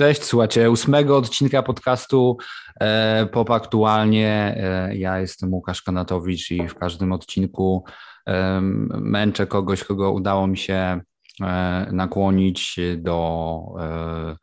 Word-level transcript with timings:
Cześć, 0.00 0.24
słuchajcie 0.24 0.70
ósmego 0.70 1.16
odcinka 1.16 1.62
podcastu 1.62 2.36
e, 2.80 3.26
Pop 3.26 3.50
Aktualnie. 3.50 4.54
E, 4.56 4.96
ja 4.96 5.18
jestem 5.20 5.54
Łukasz 5.54 5.82
Kanatowicz 5.82 6.50
i 6.50 6.68
w 6.68 6.74
każdym 6.74 7.12
odcinku 7.12 7.84
e, 8.26 8.60
męczę 9.00 9.46
kogoś, 9.46 9.84
kogo 9.84 10.12
udało 10.12 10.46
mi 10.46 10.58
się 10.58 11.00
e, 11.40 11.88
nakłonić 11.92 12.80
do 12.96 13.60
e, 13.80 14.36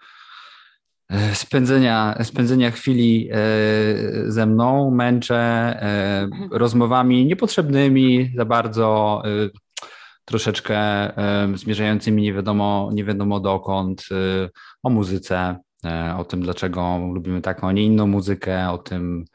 e, 1.09 1.35
spędzenia, 1.35 2.17
spędzenia 2.23 2.71
chwili 2.71 3.29
ze 4.27 4.45
mną. 4.45 4.91
Męczę 4.91 5.79
rozmowami 6.51 7.25
niepotrzebnymi 7.25 8.31
za 8.35 8.45
bardzo 8.45 9.21
troszeczkę 10.25 10.79
zmierzającymi 11.55 12.23
nie 12.23 12.33
wiadomo, 12.33 12.89
nie 12.93 13.03
wiadomo 13.03 13.39
dokąd, 13.39 14.05
o 14.83 14.89
muzyce, 14.89 15.55
e, 15.85 16.15
o 16.17 16.25
tym, 16.25 16.41
dlaczego 16.41 17.09
lubimy 17.13 17.41
taką, 17.41 17.67
a 17.67 17.71
nie 17.71 17.83
inną 17.83 18.07
muzykę, 18.07 18.71
o 18.71 18.77
tym, 18.77 19.25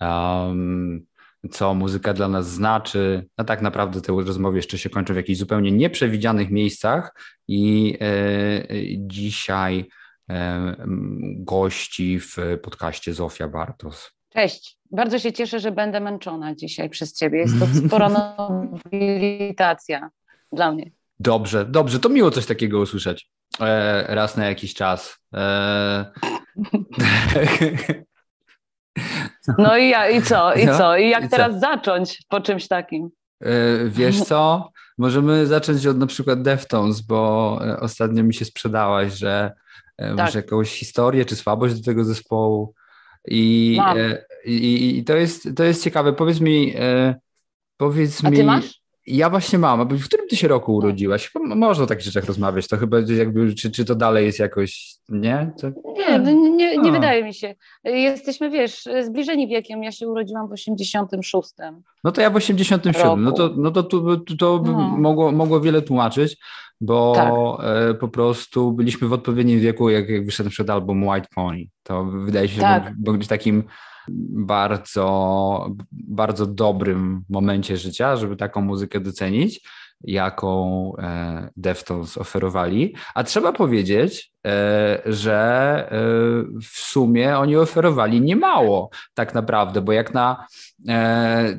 um, 0.00 1.06
co 1.50 1.74
muzyka 1.74 2.14
dla 2.14 2.28
nas 2.28 2.50
znaczy. 2.50 3.28
A 3.36 3.44
tak 3.44 3.62
naprawdę 3.62 4.00
te 4.00 4.12
rozmowy 4.12 4.56
jeszcze 4.56 4.78
się 4.78 4.90
kończą 4.90 5.14
w 5.14 5.16
jakichś 5.16 5.38
zupełnie 5.38 5.72
nieprzewidzianych 5.72 6.50
miejscach 6.50 7.14
i 7.48 7.96
e, 8.00 8.06
dzisiaj 8.98 9.88
e, 10.30 10.76
gości 11.36 12.20
w 12.20 12.36
podcaście 12.62 13.14
Zofia 13.14 13.48
Bartos. 13.48 14.10
Cześć. 14.28 14.78
Bardzo 14.90 15.18
się 15.18 15.32
cieszę, 15.32 15.60
że 15.60 15.72
będę 15.72 16.00
męczona 16.00 16.54
dzisiaj 16.54 16.90
przez 16.90 17.14
Ciebie. 17.14 17.38
Jest 17.38 17.58
to 17.58 17.66
spora 17.88 18.08
nobilitacja 18.08 20.10
dla 20.52 20.72
mnie. 20.72 20.90
Dobrze, 21.24 21.64
dobrze, 21.64 22.00
to 22.00 22.08
miło 22.08 22.30
coś 22.30 22.46
takiego 22.46 22.80
usłyszeć 22.80 23.28
e, 23.60 24.14
raz 24.14 24.36
na 24.36 24.46
jakiś 24.46 24.74
czas. 24.74 25.18
E... 25.34 26.12
No 29.58 29.76
i, 29.76 29.88
ja, 29.88 30.10
i 30.10 30.22
co, 30.22 30.54
i 30.54 30.66
no, 30.66 30.78
co? 30.78 30.96
I 30.96 31.08
jak 31.08 31.24
i 31.24 31.28
teraz 31.28 31.52
co? 31.52 31.60
zacząć 31.60 32.22
po 32.28 32.40
czymś 32.40 32.68
takim? 32.68 33.10
E, 33.40 33.88
wiesz 33.88 34.22
co? 34.22 34.70
Możemy 34.98 35.46
zacząć 35.46 35.86
od 35.86 35.98
na 35.98 36.06
przykład 36.06 36.42
Deftones, 36.42 37.00
bo 37.00 37.58
e, 37.66 37.80
ostatnio 37.80 38.24
mi 38.24 38.34
się 38.34 38.44
sprzedałaś, 38.44 39.12
że 39.12 39.52
e, 39.98 40.08
tak. 40.08 40.16
masz 40.16 40.34
jakąś 40.34 40.78
historię 40.78 41.24
czy 41.24 41.36
słabość 41.36 41.74
do 41.74 41.84
tego 41.84 42.04
zespołu. 42.04 42.74
I, 43.28 43.78
i, 44.44 44.98
i, 44.98 45.04
to, 45.04 45.16
jest, 45.16 45.48
to 45.56 45.64
jest 45.64 45.84
ciekawe. 45.84 46.12
Powiedz 46.12 46.40
mi, 46.40 46.74
powiedz 47.76 48.24
A 48.24 48.30
mi. 48.30 48.36
Ty 48.36 48.44
masz? 48.44 48.83
Ja 49.06 49.30
właśnie 49.30 49.58
mam, 49.58 49.88
w 49.88 50.04
którym 50.04 50.28
ty 50.28 50.36
się 50.36 50.48
roku 50.48 50.74
urodziłaś? 50.74 51.30
Można 51.34 51.84
o 51.84 51.86
takich 51.86 52.04
rzeczach 52.04 52.24
rozmawiać, 52.24 52.68
to 52.68 52.76
chyba 52.76 52.96
jakby, 53.16 53.54
czy, 53.54 53.70
czy 53.70 53.84
to 53.84 53.94
dalej 53.94 54.26
jest 54.26 54.38
jakoś, 54.38 54.94
nie? 55.08 55.52
To... 55.60 55.68
Nie, 55.68 56.18
no 56.18 56.30
nie, 56.30 56.50
nie, 56.50 56.78
nie 56.78 56.92
wydaje 56.92 57.24
mi 57.24 57.34
się. 57.34 57.54
Jesteśmy, 57.84 58.50
wiesz, 58.50 58.88
zbliżeni 59.02 59.48
wiekiem, 59.48 59.82
ja 59.82 59.92
się 59.92 60.08
urodziłam 60.08 60.48
w 60.48 60.52
86. 60.52 61.50
No 62.04 62.12
to 62.12 62.20
ja 62.20 62.30
w 62.30 62.36
87, 62.36 63.04
roku. 63.04 63.20
no 63.20 63.32
to, 63.32 63.54
no 63.56 63.70
to, 63.70 63.82
to, 63.82 64.16
to 64.38 64.62
no. 64.64 64.72
Mogło, 64.98 65.32
mogło 65.32 65.60
wiele 65.60 65.82
tłumaczyć, 65.82 66.36
bo 66.80 67.12
tak. 67.16 67.32
e, 67.62 67.94
po 67.94 68.08
prostu 68.08 68.72
byliśmy 68.72 69.08
w 69.08 69.12
odpowiednim 69.12 69.60
wieku, 69.60 69.90
jak, 69.90 70.08
jak 70.08 70.26
wyszedł 70.26 70.50
przed 70.50 70.70
album 70.70 71.08
White 71.08 71.28
Pony. 71.34 71.64
To 71.82 72.04
wydaje 72.04 72.48
się, 72.48 72.60
tak. 72.60 72.94
że 73.06 73.12
być 73.12 73.28
takim 73.28 73.64
bardzo, 74.08 75.70
bardzo 75.92 76.46
dobrym 76.46 77.24
momencie 77.28 77.76
życia, 77.76 78.16
żeby 78.16 78.36
taką 78.36 78.60
muzykę 78.60 79.00
docenić, 79.00 79.60
jaką 80.04 80.92
e, 80.98 81.48
Deftones 81.56 82.18
oferowali. 82.18 82.94
A 83.14 83.24
trzeba 83.24 83.52
powiedzieć, 83.52 84.32
e, 84.46 85.02
że 85.06 85.34
e, 85.90 85.96
w 86.60 86.76
sumie 86.78 87.38
oni 87.38 87.56
oferowali 87.56 88.20
niemało 88.20 88.90
tak 89.14 89.34
naprawdę, 89.34 89.82
bo 89.82 89.92
jak 89.92 90.14
na 90.14 90.46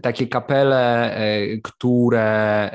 takie 0.02 0.28
kapele, 0.28 1.18
które 1.64 2.72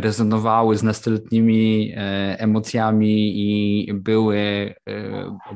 rezonowały 0.00 0.76
z 0.76 0.82
nastoletnimi 0.82 1.92
e, 1.96 2.36
emocjami 2.38 3.32
i 3.36 3.94
były 3.94 4.38
e, 4.38 4.74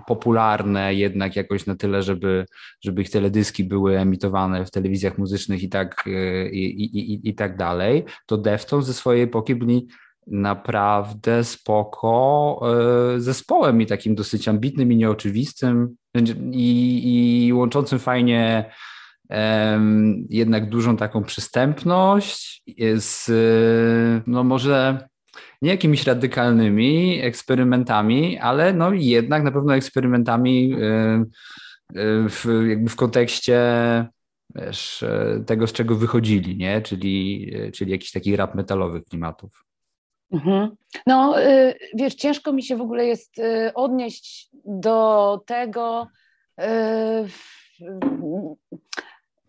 popularne 0.06 0.94
jednak 0.94 1.36
jakoś 1.36 1.66
na 1.66 1.76
tyle, 1.76 2.02
żeby, 2.02 2.46
żeby 2.84 3.02
ich 3.02 3.10
teledyski 3.10 3.64
były 3.64 3.98
emitowane 3.98 4.66
w 4.66 4.70
telewizjach 4.70 5.18
muzycznych 5.18 5.62
i 5.62 5.68
tak, 5.68 6.04
e, 6.06 6.48
i, 6.48 6.84
i, 6.84 7.28
i 7.28 7.34
tak 7.34 7.56
dalej, 7.56 8.04
to 8.26 8.38
Deftones 8.38 8.86
ze 8.86 8.94
swojej 8.94 9.22
epoki 9.22 9.54
byli 9.54 9.86
naprawdę 10.26 11.44
spoko 11.44 12.60
zespołem 13.16 13.80
i 13.80 13.86
takim 13.86 14.14
dosyć 14.14 14.48
ambitnym 14.48 14.92
i 14.92 14.96
nieoczywistym 14.96 15.96
i, 16.52 17.46
i 17.46 17.52
łączącym 17.52 17.98
fajnie 17.98 18.70
jednak 20.28 20.68
dużą 20.68 20.96
taką 20.96 21.24
przystępność 21.24 22.62
z, 22.96 23.30
no 24.26 24.44
może 24.44 25.08
nie 25.62 25.70
jakimiś 25.70 26.06
radykalnymi 26.06 27.20
eksperymentami, 27.22 28.38
ale 28.38 28.72
no 28.72 28.92
jednak 28.92 29.42
na 29.42 29.52
pewno 29.52 29.74
eksperymentami 29.74 30.76
w, 32.28 32.64
jakby 32.68 32.90
w 32.90 32.96
kontekście 32.96 33.58
wiesz, 34.54 35.04
tego, 35.46 35.66
z 35.66 35.72
czego 35.72 35.96
wychodzili, 35.96 36.56
nie? 36.56 36.82
Czyli, 36.82 37.52
czyli 37.74 37.90
jakiś 37.92 38.12
taki 38.12 38.36
rap 38.36 38.54
metalowych 38.54 39.04
klimatów. 39.04 39.64
Mhm. 40.32 40.76
No, 41.06 41.42
y, 41.42 41.74
wiesz, 41.94 42.14
ciężko 42.14 42.52
mi 42.52 42.62
się 42.62 42.76
w 42.76 42.80
ogóle 42.80 43.06
jest 43.06 43.38
y, 43.38 43.74
odnieść 43.74 44.50
do 44.64 45.40
tego, 45.46 46.08
y, 46.60 46.64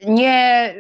nie, 0.08 0.74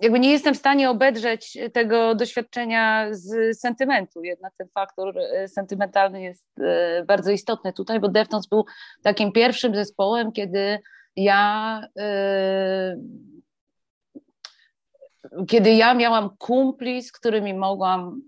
jakby 0.00 0.20
nie 0.20 0.30
jestem 0.30 0.54
w 0.54 0.58
stanie 0.58 0.90
obedrzeć 0.90 1.58
tego 1.72 2.14
doświadczenia 2.14 3.06
z 3.10 3.58
sentymentu. 3.60 4.24
Jednak 4.24 4.52
ten 4.58 4.68
faktor 4.68 5.18
e, 5.18 5.48
sentymentalny 5.48 6.22
jest 6.22 6.58
e, 6.60 7.04
bardzo 7.04 7.30
istotny 7.30 7.72
tutaj, 7.72 8.00
bo 8.00 8.08
Deftones 8.08 8.46
był 8.46 8.64
takim 9.02 9.32
pierwszym 9.32 9.74
zespołem, 9.74 10.32
kiedy 10.32 10.78
ja 11.16 11.82
e, 11.98 12.96
kiedy 15.48 15.70
ja 15.70 15.94
miałam 15.94 16.36
kumpli, 16.38 17.02
z 17.02 17.12
którymi 17.12 17.54
mogłam 17.54 18.22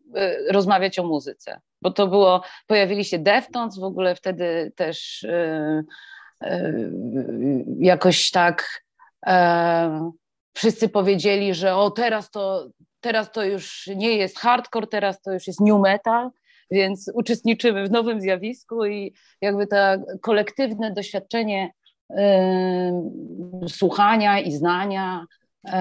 rozmawiać 0.50 0.98
o 0.98 1.04
muzyce. 1.04 1.60
Bo 1.82 1.90
to 1.90 2.06
było, 2.06 2.42
pojawili 2.66 3.04
się 3.04 3.18
Deftones, 3.18 3.78
w 3.78 3.84
ogóle 3.84 4.14
wtedy 4.14 4.72
też 4.76 5.26
jakoś 7.78 8.30
tak 8.30 8.82
wszyscy 10.54 10.88
powiedzieli, 10.88 11.54
że 11.54 11.76
o 11.76 11.90
teraz 11.90 12.30
to, 12.30 12.68
teraz 13.00 13.32
to 13.32 13.44
już 13.44 13.86
nie 13.96 14.16
jest 14.16 14.38
hardcore, 14.38 14.86
teraz 14.86 15.22
to 15.22 15.32
już 15.32 15.46
jest 15.46 15.60
new 15.60 15.80
metal, 15.80 16.30
więc 16.70 17.10
uczestniczymy 17.14 17.86
w 17.86 17.90
nowym 17.90 18.20
zjawisku 18.20 18.86
i 18.86 19.14
jakby 19.40 19.66
to 19.66 19.76
kolektywne 20.20 20.92
doświadczenie 20.92 21.70
y, 22.10 22.14
słuchania 23.68 24.40
i 24.40 24.52
znania 24.52 25.26
y, 25.68 25.72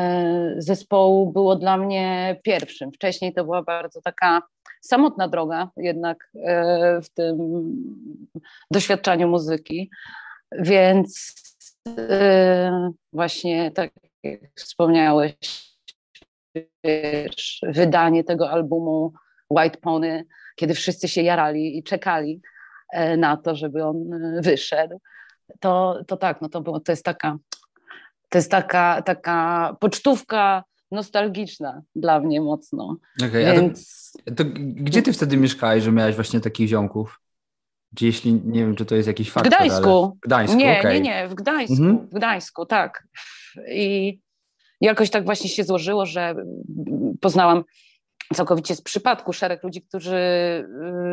zespołu 0.58 1.32
było 1.32 1.56
dla 1.56 1.78
mnie 1.78 2.40
pierwszym. 2.44 2.92
Wcześniej 2.92 3.34
to 3.34 3.44
była 3.44 3.64
bardzo 3.64 4.02
taka 4.02 4.42
samotna 4.82 5.28
droga 5.28 5.70
jednak 5.78 6.32
y, 6.36 6.40
w 7.02 7.10
tym 7.14 7.38
doświadczaniu 8.72 9.28
muzyki, 9.28 9.90
więc 10.52 11.34
właśnie 13.14 13.72
tak 13.72 13.92
jak 14.24 14.42
wspomniałeś, 14.56 15.36
wiesz, 16.84 17.62
wydanie 17.68 18.24
tego 18.24 18.50
albumu 18.50 19.14
White 19.50 19.78
Pony, 19.78 20.26
kiedy 20.56 20.74
wszyscy 20.74 21.08
się 21.08 21.22
jarali 21.22 21.78
i 21.78 21.84
czekali 21.84 22.42
e, 22.94 23.18
na 23.18 23.38
to, 23.38 23.56
żeby 23.56 23.84
on 23.84 24.14
e, 24.14 24.42
wyszedł, 24.42 25.02
to, 25.60 26.02
to 26.08 26.18
tak, 26.18 26.42
no 26.42 26.50
to, 26.50 26.62
było, 26.62 26.80
to 26.80 26.92
jest 26.92 27.06
taka 27.06 27.38
to 28.32 28.38
jest 28.38 28.52
taka, 28.52 29.02
taka 29.02 29.78
pocztówka 29.80 30.64
nostalgiczna 30.92 31.82
dla 31.96 32.20
mnie 32.20 32.42
mocno. 32.42 32.98
Okay, 33.28 33.54
Więc... 33.54 34.12
to, 34.26 34.32
to, 34.36 34.44
gdzie 34.56 35.02
ty 35.02 35.14
wtedy 35.14 35.38
mieszkałeś, 35.38 35.84
że 35.84 35.92
miałeś 35.92 36.16
właśnie 36.16 36.40
takich 36.40 36.68
ziomków? 36.68 37.21
Jeśli 38.02 38.34
nie 38.34 38.60
wiem, 38.60 38.76
czy 38.76 38.86
to 38.86 38.96
jest 38.96 39.08
jakiś 39.08 39.32
faktor. 39.32 39.54
W 39.54 39.56
Gdańsku. 39.56 39.90
Ale... 39.90 40.12
W 40.16 40.20
Gdańsku 40.20 40.58
nie, 40.58 40.80
okay. 40.80 40.94
nie, 40.94 41.02
nie, 41.02 41.28
w 41.28 41.34
Gdańsku. 41.34 41.74
Mhm. 41.74 42.08
W 42.08 42.14
Gdańsku, 42.14 42.66
tak. 42.66 43.08
I 43.68 44.20
jakoś 44.82 45.10
tak 45.10 45.26
właśnie 45.26 45.50
się 45.50 45.64
złożyło, 45.64 46.06
że 46.06 46.36
poznałam 47.22 47.64
całkowicie 48.34 48.76
z 48.76 48.82
przypadku 48.82 49.34
szereg 49.34 49.64
ludzi, 49.64 49.82
którzy 49.82 50.18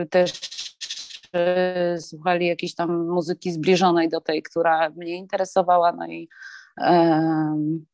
y, 0.02 0.06
też 0.06 0.32
y, 1.96 2.00
słuchali 2.00 2.46
jakiejś 2.46 2.74
tam 2.74 3.06
muzyki 3.06 3.52
zbliżonej 3.52 4.08
do 4.08 4.20
tej, 4.20 4.42
która 4.42 4.90
mnie 4.90 5.16
interesowała. 5.16 5.92
No 5.92 6.06
i 6.06 6.28
um, 6.76 7.86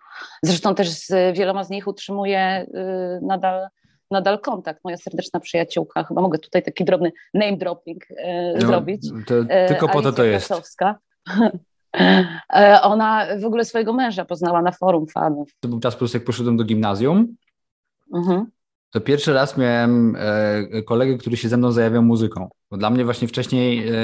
zresztą 0.42 0.74
też 0.74 0.88
z 0.88 1.36
wieloma 1.36 1.64
z 1.64 1.70
nich 1.70 1.86
utrzymuję 1.86 2.66
y, 2.68 3.26
nadal 3.26 3.68
nadal 4.14 4.40
kontakt. 4.40 4.80
Moja 4.84 4.96
serdeczna 4.96 5.40
przyjaciółka, 5.40 6.04
chyba 6.04 6.20
mogę 6.20 6.38
tutaj 6.38 6.62
taki 6.62 6.84
drobny 6.84 7.12
name 7.34 7.56
dropping 7.56 8.04
e, 8.16 8.52
no, 8.54 8.66
zrobić. 8.66 9.10
To, 9.26 9.34
tylko 9.68 9.88
po 9.88 10.02
to 10.02 10.12
to 10.12 10.24
jest. 10.24 10.50
E, 12.54 12.82
ona 12.82 13.26
w 13.40 13.44
ogóle 13.44 13.64
swojego 13.64 13.92
męża 13.92 14.24
poznała 14.24 14.62
na 14.62 14.72
forum 14.72 15.06
fanów. 15.06 15.50
To 15.60 15.68
był 15.68 15.80
czas, 15.80 15.94
po 15.94 15.98
prostu 15.98 16.16
jak 16.16 16.24
poszedłem 16.24 16.56
do 16.56 16.64
gimnazjum, 16.64 17.36
mhm. 18.14 18.46
to 18.90 19.00
pierwszy 19.00 19.32
raz 19.32 19.56
miałem 19.56 20.16
e, 20.18 20.82
kolegę, 20.82 21.18
który 21.18 21.36
się 21.36 21.48
ze 21.48 21.56
mną 21.56 21.72
zajawiał 21.72 22.02
muzyką. 22.02 22.48
Bo 22.70 22.76
dla 22.76 22.90
mnie 22.90 23.04
właśnie 23.04 23.28
wcześniej, 23.28 23.88
e, 23.88 23.94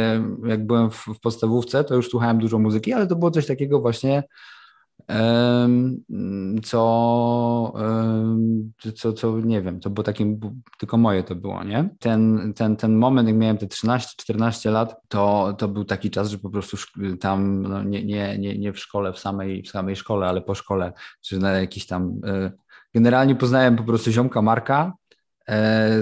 jak 0.47 0.67
byłem 0.67 0.91
w, 0.91 1.07
w 1.07 1.21
podstawówce, 1.21 1.85
to 1.85 1.95
już 1.95 2.09
słuchałem 2.09 2.39
dużo 2.39 2.59
muzyki, 2.59 2.93
ale 2.93 3.07
to 3.07 3.17
było 3.17 3.31
coś 3.31 3.47
takiego 3.47 3.81
właśnie 3.81 4.23
co, 6.63 7.73
co, 8.95 9.13
co 9.13 9.41
nie 9.41 9.63
wiem, 9.63 9.81
to 9.81 9.91
było 9.91 10.05
takim, 10.05 10.41
tylko 10.79 10.97
moje 10.97 11.23
to 11.23 11.35
było, 11.35 11.65
nie? 11.65 11.89
Ten, 11.99 12.53
ten, 12.57 12.77
ten 12.77 12.97
moment, 12.97 13.29
jak 13.29 13.37
miałem 13.37 13.59
te 13.59 13.67
13-14 13.67 14.73
lat, 14.73 14.97
to, 15.09 15.55
to 15.59 15.69
był 15.69 15.85
taki 15.85 16.11
czas, 16.11 16.31
że 16.31 16.39
po 16.39 16.51
prostu 16.51 16.77
tam, 17.21 17.63
no 17.63 17.83
nie, 17.83 18.05
nie, 18.05 18.39
nie, 18.39 18.59
nie 18.59 18.73
w 18.73 18.79
szkole, 18.79 19.13
w 19.13 19.19
samej, 19.19 19.63
w 19.63 19.69
samej 19.69 19.97
szkole, 19.97 20.27
ale 20.27 20.41
po 20.41 20.55
szkole, 20.55 20.93
czy 21.21 21.39
na 21.39 21.53
jakiś 21.53 21.87
tam, 21.87 22.21
e, 22.27 22.53
generalnie 22.95 23.35
poznałem 23.35 23.77
po 23.77 23.85
prostu 23.85 24.11
ziomka 24.11 24.43
Marka, 24.43 24.93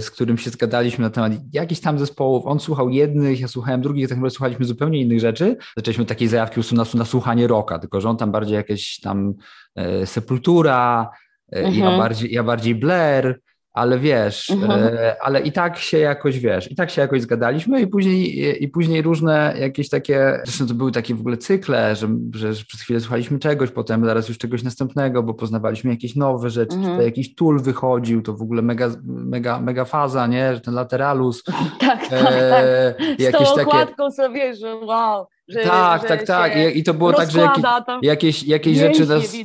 z 0.00 0.10
którym 0.10 0.38
się 0.38 0.50
zgadaliśmy 0.50 1.04
na 1.04 1.10
temat 1.10 1.32
jakichś 1.52 1.80
tam 1.80 1.98
zespołów. 1.98 2.46
On 2.46 2.60
słuchał 2.60 2.90
jednych, 2.90 3.40
ja 3.40 3.48
słuchałem 3.48 3.82
drugich, 3.82 4.08
tak 4.08 4.18
naprawdę 4.18 4.34
słuchaliśmy 4.34 4.64
zupełnie 4.64 5.00
innych 5.00 5.20
rzeczy. 5.20 5.56
Zaczęliśmy 5.76 6.04
takiej 6.04 6.28
zajawki 6.28 6.60
na, 6.72 6.84
na 6.94 7.04
słuchanie 7.04 7.46
rocka, 7.46 7.78
tylko 7.78 8.00
że 8.00 8.08
on 8.08 8.16
tam 8.16 8.32
bardziej 8.32 8.54
jakieś 8.54 9.00
tam 9.00 9.34
e, 9.74 10.06
Sepultura, 10.06 11.10
e, 11.52 11.56
mhm. 11.56 11.74
ja, 11.74 11.98
bardziej, 11.98 12.32
ja 12.32 12.42
bardziej 12.42 12.74
Blair, 12.74 13.40
ale 13.72 13.98
wiesz, 13.98 14.50
mhm. 14.50 14.84
e, 14.84 15.22
ale 15.22 15.40
i 15.40 15.52
tak 15.52 15.78
się 15.78 15.98
jakoś, 15.98 16.38
wiesz, 16.38 16.72
i 16.72 16.74
tak 16.74 16.90
się 16.90 17.00
jakoś 17.02 17.22
zgadaliśmy 17.22 17.80
i 17.80 17.86
później, 17.86 18.62
i 18.64 18.68
później 18.68 19.02
różne 19.02 19.54
jakieś 19.60 19.88
takie, 19.88 20.40
zresztą 20.44 20.66
to 20.66 20.74
były 20.74 20.92
takie 20.92 21.14
w 21.14 21.20
ogóle 21.20 21.36
cykle, 21.36 21.96
że, 21.96 22.08
że, 22.34 22.54
że 22.54 22.64
przez 22.64 22.80
chwilę 22.80 23.00
słuchaliśmy 23.00 23.38
czegoś, 23.38 23.70
potem 23.70 24.04
zaraz 24.04 24.28
już 24.28 24.38
czegoś 24.38 24.62
następnego, 24.62 25.22
bo 25.22 25.34
poznawaliśmy 25.34 25.90
jakieś 25.90 26.16
nowe 26.16 26.50
rzeczy, 26.50 26.76
mhm. 26.76 26.92
tutaj 26.92 27.06
jakiś 27.06 27.34
tool 27.34 27.60
wychodził, 27.60 28.22
to 28.22 28.34
w 28.34 28.42
ogóle 28.42 28.62
mega, 28.62 28.90
mega, 29.04 29.60
mega 29.60 29.84
faza, 29.84 30.26
nie, 30.26 30.54
że 30.54 30.60
ten 30.60 30.74
lateralus. 30.74 31.42
Tak, 31.80 32.08
tak, 32.08 32.32
e, 32.32 32.94
tak. 32.98 33.46
Z 33.46 33.54
tą 33.54 33.62
okładką 33.62 34.04
takie... 34.04 34.12
sobie, 34.12 34.54
że 34.54 34.76
wow. 34.76 35.26
Że, 35.48 35.60
tak, 35.60 36.02
że 36.02 36.08
tak, 36.08 36.26
tak. 36.26 36.52
I, 36.74 36.82
to 36.84 36.94
było 36.94 37.12
tak, 37.12 37.30
że 37.30 37.40
jakieś, 37.40 37.62
jakieś, 38.02 38.42
jakieś 38.42 38.78
rzeczy 38.78 39.06
nas, 39.06 39.36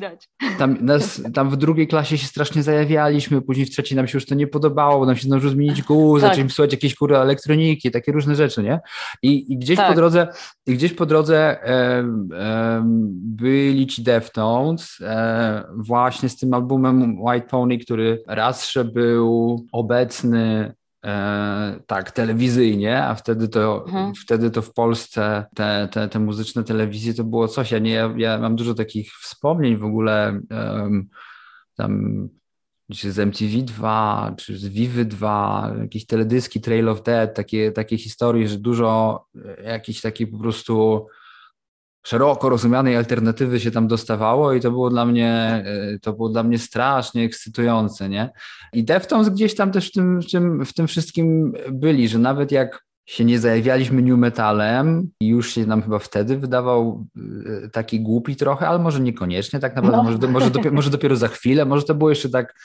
tam, 0.59 0.77
nas, 0.81 1.21
tam 1.33 1.49
w 1.49 1.57
drugiej 1.57 1.87
klasie 1.87 2.17
się 2.17 2.27
strasznie 2.27 2.63
zajawialiśmy, 2.63 3.41
później 3.41 3.65
w 3.65 3.69
trzeciej 3.69 3.95
nam 3.95 4.07
się 4.07 4.17
już 4.17 4.25
to 4.25 4.35
nie 4.35 4.47
podobało, 4.47 4.99
bo 4.99 5.05
nam 5.05 5.15
się 5.15 5.23
zdążył 5.23 5.49
zmienić 5.49 5.81
guz, 5.81 6.21
tak. 6.21 6.29
zaczęliśmy 6.29 6.55
słuchać 6.55 6.71
jakieś 6.71 6.95
kury 6.95 7.17
elektroniki, 7.17 7.91
takie 7.91 8.11
różne 8.11 8.35
rzeczy, 8.35 8.63
nie? 8.63 8.79
I, 9.21 9.53
i 9.53 9.57
gdzieś 9.57 9.77
tak. 9.77 9.89
po 9.89 9.95
drodze, 9.95 10.27
i 10.67 10.73
gdzieś 10.73 10.93
po 10.93 11.05
drodze 11.05 11.57
byli 13.13 13.87
ci 13.87 14.03
Deftones 14.03 14.97
e, 15.01 15.63
właśnie 15.77 16.29
z 16.29 16.37
tym 16.37 16.53
albumem 16.53 17.21
White 17.21 17.47
Pony, 17.47 17.77
który 17.77 18.23
raz, 18.27 18.71
że 18.71 18.85
był 18.85 19.65
obecny 19.71 20.73
E, 21.03 21.79
tak, 21.87 22.11
telewizyjnie, 22.11 23.03
a 23.03 23.15
wtedy 23.15 23.47
to, 23.47 23.85
mhm. 23.87 24.13
wtedy 24.15 24.51
to 24.51 24.61
w 24.61 24.73
Polsce 24.73 25.45
te, 25.55 25.87
te, 25.91 26.07
te 26.07 26.19
muzyczne 26.19 26.63
telewizje 26.63 27.13
to 27.13 27.23
było 27.23 27.47
coś. 27.47 27.71
Ja, 27.71 27.79
nie, 27.79 27.91
ja, 27.91 28.13
ja 28.17 28.37
mam 28.37 28.55
dużo 28.55 28.73
takich 28.73 29.11
wspomnień 29.11 29.77
w 29.77 29.83
ogóle 29.83 30.39
um, 30.51 31.09
tam 31.77 32.29
czy 32.93 33.11
z 33.11 33.17
MTV2, 33.17 34.35
czy 34.35 34.57
z 34.57 34.67
Vivy 34.67 35.05
2, 35.05 35.73
jakieś 35.81 36.05
teledyski 36.05 36.61
Trail 36.61 36.89
of 36.89 37.03
Dead, 37.03 37.35
takie, 37.35 37.71
takie 37.71 37.97
historie, 37.97 38.47
że 38.47 38.57
dużo 38.57 39.25
e, 39.45 39.63
jakichś 39.63 40.01
takich 40.01 40.31
po 40.31 40.37
prostu 40.37 41.07
szeroko 42.03 42.49
rozumianej 42.49 42.97
alternatywy 42.97 43.59
się 43.59 43.71
tam 43.71 43.87
dostawało 43.87 44.53
i 44.53 44.61
to 44.61 44.71
było 44.71 44.89
dla 44.89 45.05
mnie, 45.05 45.63
e, 45.65 45.99
to 45.99 46.13
było 46.13 46.29
dla 46.29 46.43
mnie 46.43 46.59
strasznie 46.59 47.23
ekscytujące, 47.23 48.09
nie? 48.09 48.29
I 48.73 48.83
Deftones 48.83 49.29
gdzieś 49.29 49.55
tam 49.55 49.71
też 49.71 49.89
w 49.89 49.91
tym, 49.91 50.21
w 50.21 50.31
tym, 50.31 50.65
w 50.65 50.73
tym 50.73 50.87
wszystkim 50.87 51.53
byli, 51.71 52.07
że 52.07 52.19
nawet 52.19 52.51
jak 52.51 52.83
się 53.05 53.25
nie 53.25 53.39
zajawialiśmy 53.39 54.01
new 54.01 54.17
metalem 54.17 55.09
i 55.19 55.27
już 55.27 55.53
się 55.53 55.65
nam 55.65 55.81
chyba 55.81 55.99
wtedy 55.99 56.37
wydawał 56.37 57.05
e, 57.65 57.69
taki 57.69 57.99
głupi 57.99 58.35
trochę, 58.35 58.67
ale 58.67 58.79
może 58.79 58.99
niekoniecznie 58.99 59.59
tak 59.59 59.75
naprawdę, 59.75 59.97
no. 59.97 60.03
może, 60.03 60.27
może, 60.27 60.51
dopiero, 60.51 60.75
może 60.75 60.89
dopiero 60.89 61.15
za 61.15 61.27
chwilę, 61.27 61.65
może 61.65 61.83
to 61.83 61.95
było 61.95 62.09
jeszcze 62.09 62.29
tak 62.29 62.55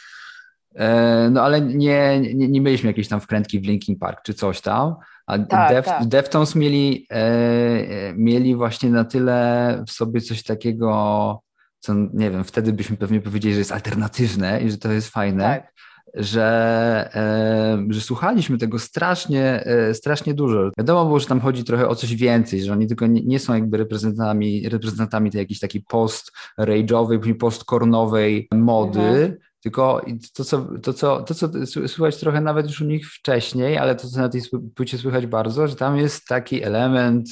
e, 0.75 1.29
no 1.31 1.43
ale 1.43 1.61
nie, 1.61 2.21
nie, 2.35 2.49
nie 2.49 2.61
mieliśmy 2.61 2.91
jakiejś 2.91 3.09
tam 3.09 3.21
wkrętki 3.21 3.61
w 3.61 3.65
Linkin 3.65 3.99
Park 3.99 4.23
czy 4.23 4.35
coś 4.35 4.61
tam, 4.61 4.95
a 5.29 5.39
tak, 5.39 5.71
Def, 5.71 5.87
tak. 5.87 6.07
Deftones 6.07 6.55
mieli, 6.55 7.07
e, 7.11 8.13
mieli 8.17 8.55
właśnie 8.55 8.91
na 8.91 9.05
tyle 9.05 9.85
w 9.87 9.91
sobie 9.91 10.21
coś 10.21 10.43
takiego, 10.43 11.41
co 11.81 11.95
nie 11.95 12.31
wiem, 12.31 12.45
wtedy 12.45 12.73
byśmy 12.73 12.97
pewnie 12.97 13.21
powiedzieli, 13.21 13.55
że 13.55 13.59
jest 13.59 13.73
alternatywne 13.73 14.61
i 14.63 14.71
że 14.71 14.79
to 14.79 14.93
jest 14.93 15.09
fajne. 15.09 15.45
Tak. 15.45 15.73
Że, 16.15 17.11
e, 17.15 17.93
że 17.93 18.01
słuchaliśmy 18.01 18.59
tego 18.59 18.79
strasznie, 18.79 19.65
e, 19.67 19.95
strasznie 19.95 20.35
dużo. 20.35 20.71
Wiadomo 20.79 21.05
było, 21.05 21.21
że 21.21 21.27
tam 21.27 21.41
chodzi 21.41 21.65
trochę 21.65 21.89
o 21.89 21.95
coś 21.95 22.15
więcej, 22.15 22.63
że 22.63 22.73
oni 22.73 22.87
tylko 22.87 23.07
nie, 23.07 23.23
nie 23.25 23.39
są 23.39 23.55
jakby 23.55 23.77
reprezentantami, 23.77 24.69
reprezentantami 24.69 25.31
tej 25.31 25.39
jakiejś 25.39 25.61
takiej 25.61 25.83
post-rage'owej, 25.83 27.35
post-kornowej 27.35 28.49
mody, 28.53 29.01
mhm 29.01 29.48
tylko 29.63 30.01
to 30.35 30.45
co, 30.45 30.67
to, 30.83 30.93
co, 30.93 31.23
to, 31.23 31.35
co 31.35 31.49
słychać 31.89 32.17
trochę 32.21 32.41
nawet 32.41 32.67
już 32.67 32.81
u 32.81 32.85
nich 32.85 33.11
wcześniej, 33.11 33.79
ale 33.79 33.95
to, 33.95 34.09
co 34.09 34.21
na 34.21 34.29
tej 34.29 34.41
płycie 34.75 34.99
słychać 34.99 35.27
bardzo, 35.27 35.69
że 35.69 35.77
tam 35.77 35.97
jest 35.97 36.27
taki 36.27 36.63
element 36.63 37.29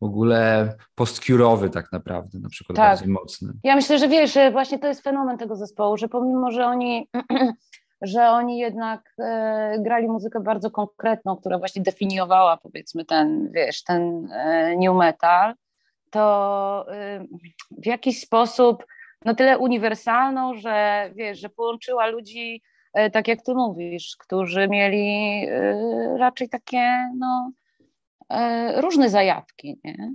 w 0.00 0.04
ogóle 0.04 0.74
postkurowy 0.94 1.70
tak 1.70 1.92
naprawdę, 1.92 2.38
na 2.38 2.48
przykład 2.48 2.76
tak. 2.76 2.90
bardziej 2.90 3.12
mocny. 3.12 3.52
Ja 3.64 3.76
myślę, 3.76 3.98
że 3.98 4.08
wiesz, 4.08 4.34
że 4.34 4.50
właśnie 4.50 4.78
to 4.78 4.86
jest 4.86 5.02
fenomen 5.02 5.38
tego 5.38 5.56
zespołu, 5.56 5.96
że 5.96 6.08
pomimo, 6.08 6.50
że 6.50 6.66
oni 6.66 7.08
że 8.02 8.28
oni 8.30 8.58
jednak 8.58 9.14
e, 9.18 9.76
grali 9.80 10.08
muzykę 10.08 10.40
bardzo 10.40 10.70
konkretną, 10.70 11.36
która 11.36 11.58
właśnie 11.58 11.82
definiowała 11.82 12.56
powiedzmy 12.56 13.04
ten, 13.04 13.50
wiesz, 13.52 13.82
ten 13.82 14.28
e, 14.32 14.76
new 14.76 14.96
metal, 14.96 15.54
to 16.10 16.86
e, 16.92 17.24
w 17.70 17.86
jakiś 17.86 18.20
sposób 18.20 18.84
no 19.24 19.34
tyle 19.34 19.58
uniwersalną, 19.58 20.54
że 20.54 21.10
wiesz, 21.14 21.38
że 21.38 21.48
połączyła 21.48 22.06
ludzi, 22.06 22.62
e, 22.92 23.10
tak 23.10 23.28
jak 23.28 23.42
ty 23.42 23.54
mówisz, 23.54 24.16
którzy 24.18 24.68
mieli 24.68 25.46
e, 25.48 26.16
raczej 26.18 26.48
takie 26.48 27.10
no, 27.18 27.52
e, 28.28 28.80
różne 28.80 29.10
zajawki, 29.10 29.80
nie? 29.84 30.12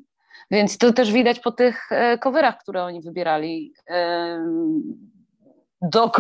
Więc 0.52 0.78
to 0.78 0.94
też 0.94 1.12
widać 1.12 1.40
po 1.40 1.52
tych 1.52 1.90
coverach, 2.20 2.58
które 2.58 2.84
oni 2.84 3.02
wybierali 3.02 3.74
do, 5.82 6.12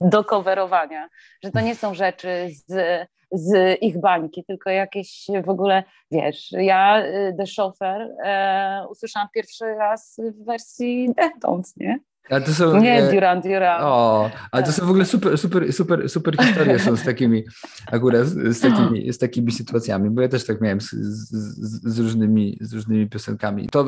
do 0.00 0.24
coverowania, 0.24 1.08
że 1.44 1.50
to 1.50 1.60
nie 1.60 1.74
są 1.74 1.94
rzeczy 1.94 2.48
z, 2.66 3.08
z 3.32 3.78
ich 3.82 4.00
bańki, 4.00 4.44
tylko 4.44 4.70
jakieś 4.70 5.26
w 5.44 5.48
ogóle, 5.48 5.84
wiesz, 6.10 6.52
ja 6.52 7.02
The 7.38 7.44
Chauffeur 7.56 8.08
usłyszałam 8.90 9.28
pierwszy 9.34 9.64
raz 9.64 10.20
w 10.40 10.44
wersji 10.44 11.14
Deftones, 11.16 11.76
nie? 11.76 11.98
Ale 12.30 12.40
to 12.40 12.54
są, 12.54 12.80
nie, 12.80 13.10
Duran, 13.12 13.40
Duran. 13.40 13.82
O, 13.82 14.30
ale 14.52 14.62
to 14.62 14.72
są 14.72 14.86
w 14.86 14.90
ogóle 14.90 15.04
super, 15.04 15.38
super, 15.38 15.72
super, 15.72 16.08
super 16.08 16.36
historie 16.36 16.78
są 16.78 16.96
z 16.96 17.04
takimi, 17.04 17.44
akurat 17.92 18.26
z 18.26 18.60
takimi, 18.60 19.12
z 19.12 19.18
takimi 19.18 19.52
sytuacjami, 19.52 20.10
bo 20.10 20.22
ja 20.22 20.28
też 20.28 20.46
tak 20.46 20.60
miałem 20.60 20.80
z, 20.80 20.90
z, 20.90 21.94
z 21.94 21.98
różnymi, 21.98 22.58
z 22.60 22.72
różnymi 22.72 23.08
piosenkami. 23.08 23.68
To 23.68 23.84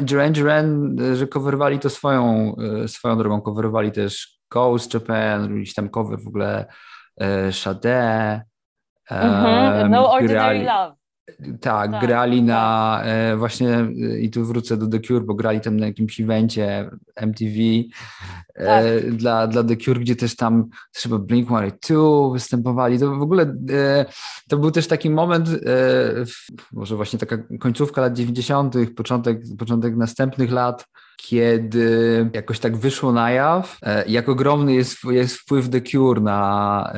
Duran 0.00 0.32
Duran, 0.32 0.96
że 1.14 1.26
coverowali 1.26 1.78
to 1.78 1.90
swoją, 1.90 2.54
e, 2.84 2.88
swoją 2.88 3.18
drogą, 3.18 3.40
coverowali 3.40 3.92
też 3.92 4.38
Ghost 4.50 4.94
Japan, 4.94 5.56
jakiś 5.58 5.74
tam 5.74 5.88
cover 5.88 6.18
w 6.20 6.28
ogóle 6.28 6.66
e, 7.16 7.52
Sade, 7.52 8.42
mm-hmm. 9.10 9.90
No 9.90 10.12
Ordinary 10.12 10.58
Love. 10.58 11.05
Tak, 11.26 11.90
tak, 11.90 12.00
grali 12.00 12.42
na 12.42 13.02
e, 13.04 13.36
właśnie, 13.36 13.78
e, 13.78 14.18
i 14.20 14.30
tu 14.30 14.44
wrócę 14.44 14.76
do 14.76 14.86
The 14.86 15.00
Cure, 15.00 15.20
bo 15.20 15.34
grali 15.34 15.60
tam 15.60 15.76
na 15.76 15.86
jakimś 15.86 16.20
evencie 16.20 16.90
MTV 17.16 17.56
e, 18.54 18.66
tak. 18.66 19.16
dla, 19.16 19.46
dla 19.46 19.64
The 19.64 19.76
Cure, 19.76 20.00
gdzie 20.00 20.16
też 20.16 20.36
tam 20.36 20.68
chyba 20.96 21.16
Blink-182 21.16 22.32
występowali. 22.32 22.98
To 22.98 23.16
w 23.16 23.22
ogóle 23.22 23.56
to 24.48 24.56
był 24.56 24.70
też 24.70 24.86
taki 24.86 25.10
moment, 25.10 25.48
może 26.72 26.96
właśnie 26.96 27.18
taka 27.18 27.38
końcówka 27.60 28.00
lat 28.00 28.12
90., 28.12 28.74
początek, 28.96 29.38
początek 29.58 29.96
następnych 29.96 30.50
lat, 30.50 30.86
kiedy 31.16 32.30
jakoś 32.32 32.58
tak 32.58 32.76
wyszło 32.76 33.12
na 33.12 33.30
jaw, 33.30 33.78
jak 34.06 34.28
ogromny 34.28 34.74
jest, 34.74 35.04
jest 35.04 35.36
wpływ 35.36 35.70
The 35.70 35.80
Cure 35.80 36.20
na, 36.20 36.92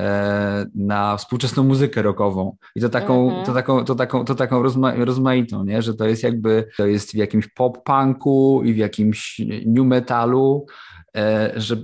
na 0.75 1.16
współczesną 1.16 1.64
muzykę 1.64 2.02
rockową. 2.02 2.56
I 2.75 2.80
to 2.80 2.88
taką, 2.88 3.28
mm 3.28 3.42
-hmm. 3.42 3.46
to 3.46 3.54
taką, 3.54 3.84
to 3.84 3.94
taką, 3.94 4.25
to 4.25 4.34
taką 4.34 4.62
rozma 4.62 4.94
rozmaitą, 4.94 5.64
nie? 5.64 5.82
że 5.82 5.94
to 5.94 6.04
jest 6.04 6.22
jakby, 6.22 6.68
to 6.76 6.87
jest 6.87 7.12
w 7.12 7.14
jakimś 7.14 7.48
pop-punku 7.48 8.62
i 8.64 8.75
w 8.75 8.76
jakimś 8.76 9.40
new 9.66 9.87
metalu, 9.87 10.66
że 11.56 11.76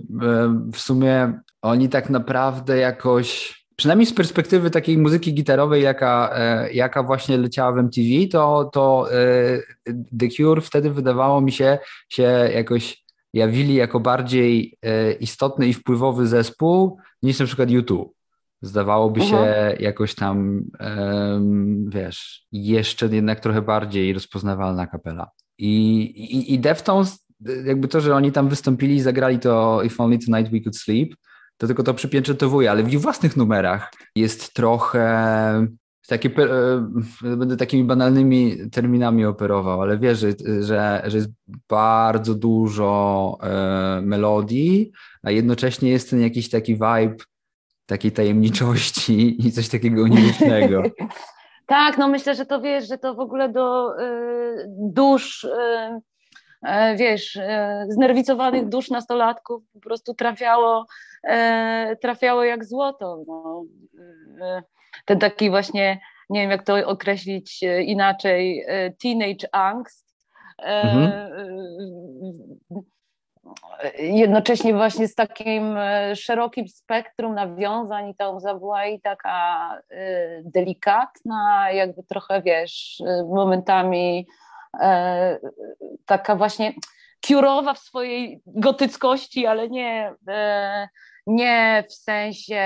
w 0.73 0.79
sumie 0.79 1.41
oni 1.63 1.89
tak 1.89 2.11
naprawdę 2.11 2.77
jakoś 2.77 3.64
przynajmniej 3.77 4.07
z 4.07 4.15
perspektywy 4.15 4.71
takiej 4.71 4.99
muzyki 4.99 5.35
gitarowej, 5.35 5.83
jaka, 5.83 6.31
e, 6.35 6.73
jaka 6.73 7.03
właśnie 7.03 7.39
leciała 7.39 7.73
w 7.73 7.79
MTV, 7.79 8.09
to, 8.31 8.71
to 8.73 9.07
e, 9.13 9.95
The 10.19 10.29
Cure 10.29 10.61
wtedy 10.61 10.91
wydawało 10.91 11.41
mi 11.41 11.53
się, 11.53 11.79
się 12.09 12.23
jakoś 12.55 13.05
jawili 13.33 13.75
jako 13.75 14.01
bardziej 14.01 14.77
e, 14.83 15.13
istotny 15.13 15.67
i 15.67 15.75
wpływowy 15.75 16.27
zespół 16.27 16.99
niż 17.23 17.39
na 17.39 17.47
przykład 17.47 17.71
YouTube. 17.71 18.15
Zdawałoby 18.63 19.21
się 19.21 19.39
mhm. 19.39 19.77
jakoś 19.81 20.15
tam, 20.15 20.63
wiesz, 21.87 22.47
jeszcze 22.53 23.07
jednak 23.07 23.41
trochę 23.41 23.63
bardziej 23.63 24.13
rozpoznawalna 24.13 24.87
kapela. 24.87 25.31
I, 25.59 26.01
i, 26.01 26.55
i 26.55 26.59
Deftones, 26.59 27.27
jakby 27.65 27.89
to, 27.89 28.01
że 28.01 28.15
oni 28.15 28.33
tam 28.33 28.49
wystąpili 28.49 28.95
i 28.95 29.01
zagrali 29.01 29.39
to 29.39 29.83
If 29.83 30.03
Only 30.03 30.19
Tonight 30.19 30.53
We 30.53 30.61
Could 30.61 30.79
Sleep, 30.79 31.15
to 31.57 31.67
tylko 31.67 31.83
to 31.83 31.95
przypieczętowuje, 31.95 32.71
ale 32.71 32.83
w 32.83 32.93
ich 32.93 33.01
własnych 33.01 33.37
numerach 33.37 33.93
jest 34.17 34.55
trochę 34.55 35.67
takie, 36.09 36.31
e, 37.25 37.37
będę 37.37 37.57
takimi 37.57 37.85
banalnymi 37.85 38.71
terminami 38.71 39.25
operował, 39.25 39.83
ale 39.83 39.99
wiesz, 39.99 40.19
że, 40.19 40.33
że, 40.61 41.03
jest 41.15 41.31
bardzo 41.69 42.35
dużo 42.35 43.39
e, 43.43 44.01
melodii, 44.03 44.93
a 45.23 45.31
jednocześnie 45.31 45.91
jest 45.91 46.11
ten 46.11 46.21
jakiś 46.21 46.51
taki 46.51 46.75
vibe 46.75 47.17
takiej 47.87 48.13
tajemniczości 48.13 49.37
i 49.47 49.53
coś 49.53 49.69
takiego 49.69 50.03
unicznego. 50.03 50.83
tak, 51.67 51.99
no 51.99 52.09
myślę, 52.09 52.35
że 52.35 52.47
to 52.47 52.61
wiesz, 52.61 52.89
że 52.89 52.99
to 52.99 53.15
w 53.15 53.21
ogóle 53.21 53.49
do 53.49 53.95
y, 54.01 54.67
dusz, 54.69 55.45
y, 55.45 56.97
wiesz, 56.97 57.37
y, 57.37 57.43
znerwicowanych 57.89 58.69
dusz 58.69 58.91
nastolatków 58.91 59.63
po 59.73 59.81
prostu 59.81 60.15
trafiało, 60.15 60.87
trafiało 62.01 62.45
jak 62.45 62.65
złoto. 62.65 63.25
No. 63.27 63.65
Ten 65.05 65.19
taki 65.19 65.51
właśnie, 65.51 66.01
nie 66.31 66.41
wiem 66.41 66.51
jak 66.51 66.63
to 66.63 66.87
określić 66.87 67.63
inaczej, 67.63 68.67
teenage 69.03 69.49
angst. 69.53 70.15
Mhm 70.59 71.35
jednocześnie 73.99 74.75
właśnie 74.75 75.09
z 75.09 75.15
takim 75.15 75.77
e, 75.77 76.17
szerokim 76.17 76.69
spektrum 76.69 77.35
nawiązań 77.35 78.09
i 78.09 78.15
ta 78.15 78.31
łza 78.31 78.55
była 78.55 78.87
i 78.87 79.01
taka 79.01 79.71
e, 79.91 80.43
delikatna, 80.43 81.71
jakby 81.71 82.03
trochę, 82.03 82.43
wiesz, 82.43 83.03
e, 83.07 83.25
momentami 83.25 84.27
taka 86.07 86.37
właśnie 86.37 86.73
kiurowa 87.21 87.75
w 87.75 87.79
swojej 87.79 88.43
gotyckości, 88.47 89.47
ale 89.47 89.69
nie, 89.69 90.15
nie 91.27 91.85
w 91.89 91.95
sensie 91.95 92.65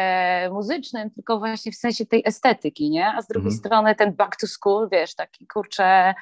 muzycznym, 0.52 1.10
tylko 1.10 1.38
właśnie 1.38 1.72
w 1.72 1.76
sensie 1.76 2.06
tej 2.06 2.22
estetyki, 2.26 2.90
nie? 2.90 3.06
A 3.06 3.22
z 3.22 3.26
drugiej 3.26 3.52
mhm. 3.52 3.58
strony 3.58 3.94
ten 3.94 4.12
back 4.12 4.36
to 4.36 4.46
school, 4.46 4.88
wiesz, 4.92 5.14
taki 5.14 5.46
kurczę 5.46 6.14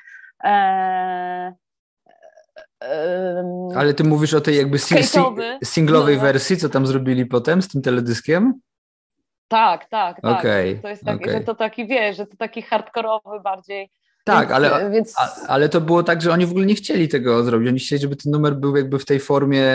ale 3.76 3.94
ty 3.96 4.04
mówisz 4.04 4.34
o 4.34 4.40
tej 4.40 4.56
jakby 4.56 4.78
sing 4.78 5.00
singlowej 5.64 6.16
no. 6.16 6.22
wersji, 6.22 6.56
co 6.56 6.68
tam 6.68 6.86
zrobili 6.86 7.26
potem 7.26 7.62
z 7.62 7.68
tym 7.68 7.82
teledyskiem? 7.82 8.60
Tak, 9.48 9.88
tak, 9.88 10.20
tak. 10.20 10.40
Okay, 10.40 10.78
to 10.82 10.88
jest 10.88 11.04
taki, 11.04 11.24
okay. 11.24 11.34
że 11.34 11.40
to 11.40 11.54
taki, 11.54 11.86
wiesz, 11.86 12.16
że 12.16 12.26
to 12.26 12.36
taki 12.36 12.62
hardkorowy 12.62 13.40
bardziej. 13.44 13.90
Tak, 14.24 14.48
więc, 14.48 14.52
ale, 14.52 14.90
więc... 14.90 15.14
A, 15.18 15.46
ale 15.46 15.68
to 15.68 15.80
było 15.80 16.02
tak, 16.02 16.22
że 16.22 16.32
oni 16.32 16.46
w 16.46 16.50
ogóle 16.50 16.66
nie 16.66 16.74
chcieli 16.74 17.08
tego 17.08 17.44
zrobić. 17.44 17.68
Oni 17.68 17.78
chcieli, 17.78 18.02
żeby 18.02 18.16
ten 18.16 18.32
numer 18.32 18.54
był 18.54 18.76
jakby 18.76 18.98
w 18.98 19.04
tej 19.04 19.20
formie, 19.20 19.66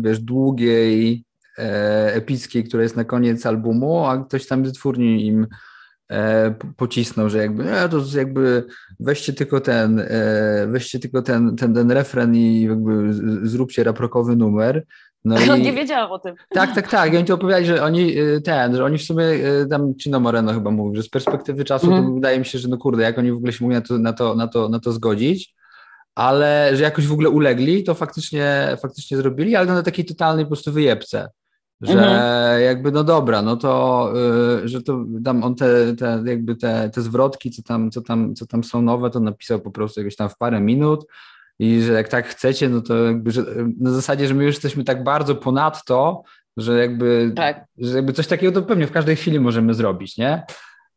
wiesz, 0.00 0.20
długiej, 0.20 1.12
e, 1.12 1.20
epickiej, 2.06 2.64
która 2.64 2.82
jest 2.82 2.96
na 2.96 3.04
koniec 3.04 3.46
albumu, 3.46 4.06
a 4.06 4.24
ktoś 4.24 4.46
tam 4.46 4.62
wytwórni 4.62 5.26
im 5.26 5.46
E, 6.10 6.54
pocisnął, 6.76 7.28
że 7.28 7.38
jakby, 7.38 7.70
e, 7.70 7.88
to 7.88 8.02
jakby 8.14 8.64
weźcie 9.00 9.32
tylko 9.32 9.60
ten, 9.60 10.00
e, 10.00 10.66
weźcie 10.66 10.98
tylko 10.98 11.22
ten, 11.22 11.56
ten, 11.56 11.74
ten 11.74 11.90
refren 11.90 12.34
i 12.34 12.62
jakby 12.62 13.14
zróbcie 13.48 13.84
raprokowy 13.84 14.36
numer. 14.36 14.84
No 15.24 15.36
i... 15.56 15.62
nie 15.62 15.72
wiedziałam 15.72 16.12
o 16.12 16.18
tym. 16.18 16.34
Tak, 16.50 16.74
tak, 16.74 16.88
tak. 16.88 17.12
I 17.12 17.16
oni 17.16 17.26
to 17.26 17.34
opowiadali, 17.34 17.66
że 17.66 17.82
oni 17.82 18.14
ten, 18.44 18.76
że 18.76 18.84
oni 18.84 18.98
w 18.98 19.02
sumie, 19.02 19.24
tam 19.70 19.94
Cino 19.94 20.20
Moreno 20.20 20.52
chyba 20.52 20.70
mówił, 20.70 20.96
że 20.96 21.02
z 21.02 21.08
perspektywy 21.08 21.64
czasu 21.64 21.86
mm. 21.86 21.96
to 21.96 21.98
mhm. 21.98 22.14
wydaje 22.14 22.38
mi 22.38 22.44
się, 22.44 22.58
że 22.58 22.68
no 22.68 22.78
kurde, 22.78 23.02
jak 23.02 23.18
oni 23.18 23.32
w 23.32 23.36
ogóle 23.36 23.52
się 23.52 23.64
mogli 23.64 23.76
na 23.76 23.82
to, 23.82 23.98
na 23.98 24.12
to, 24.12 24.34
na 24.34 24.48
to, 24.48 24.68
na 24.68 24.80
to 24.80 24.92
zgodzić, 24.92 25.54
ale 26.14 26.70
że 26.76 26.82
jakoś 26.82 27.06
w 27.06 27.12
ogóle 27.12 27.30
ulegli, 27.30 27.84
to 27.84 27.94
faktycznie, 27.94 28.76
faktycznie 28.82 29.16
zrobili, 29.16 29.56
ale 29.56 29.66
no 29.66 29.74
na 29.74 29.82
takiej 29.82 30.04
totalnej 30.04 30.44
po 30.44 30.48
prostu 30.48 30.72
wyjebce 30.72 31.28
że 31.80 31.92
mhm. 31.92 32.62
jakby 32.62 32.92
no 32.92 33.04
dobra, 33.04 33.42
no 33.42 33.56
to, 33.56 34.12
y, 34.64 34.68
że 34.68 34.82
to 34.82 35.04
tam 35.24 35.44
on 35.44 35.54
te, 35.54 35.96
te 35.96 36.22
jakby 36.26 36.56
te, 36.56 36.90
te 36.90 37.02
zwrotki, 37.02 37.50
co 37.50 37.62
tam, 37.62 37.90
co, 37.90 38.00
tam, 38.00 38.34
co 38.34 38.46
tam 38.46 38.64
są 38.64 38.82
nowe, 38.82 39.10
to 39.10 39.20
napisał 39.20 39.60
po 39.60 39.70
prostu 39.70 40.00
jakieś 40.00 40.16
tam 40.16 40.28
w 40.28 40.36
parę 40.36 40.60
minut 40.60 41.06
i 41.58 41.82
że 41.82 41.92
jak 41.92 42.08
tak 42.08 42.28
chcecie, 42.28 42.68
no 42.68 42.80
to 42.80 43.04
jakby, 43.04 43.30
że 43.30 43.44
na 43.80 43.90
zasadzie, 43.90 44.28
że 44.28 44.34
my 44.34 44.44
już 44.44 44.54
jesteśmy 44.54 44.84
tak 44.84 45.04
bardzo 45.04 45.34
ponadto, 45.34 46.22
że 46.56 46.78
jakby, 46.78 47.32
tak. 47.36 47.64
że 47.78 47.96
jakby 47.96 48.12
coś 48.12 48.26
takiego 48.26 48.60
to 48.60 48.66
pewnie 48.66 48.86
w 48.86 48.92
każdej 48.92 49.16
chwili 49.16 49.40
możemy 49.40 49.74
zrobić, 49.74 50.16
nie? 50.16 50.42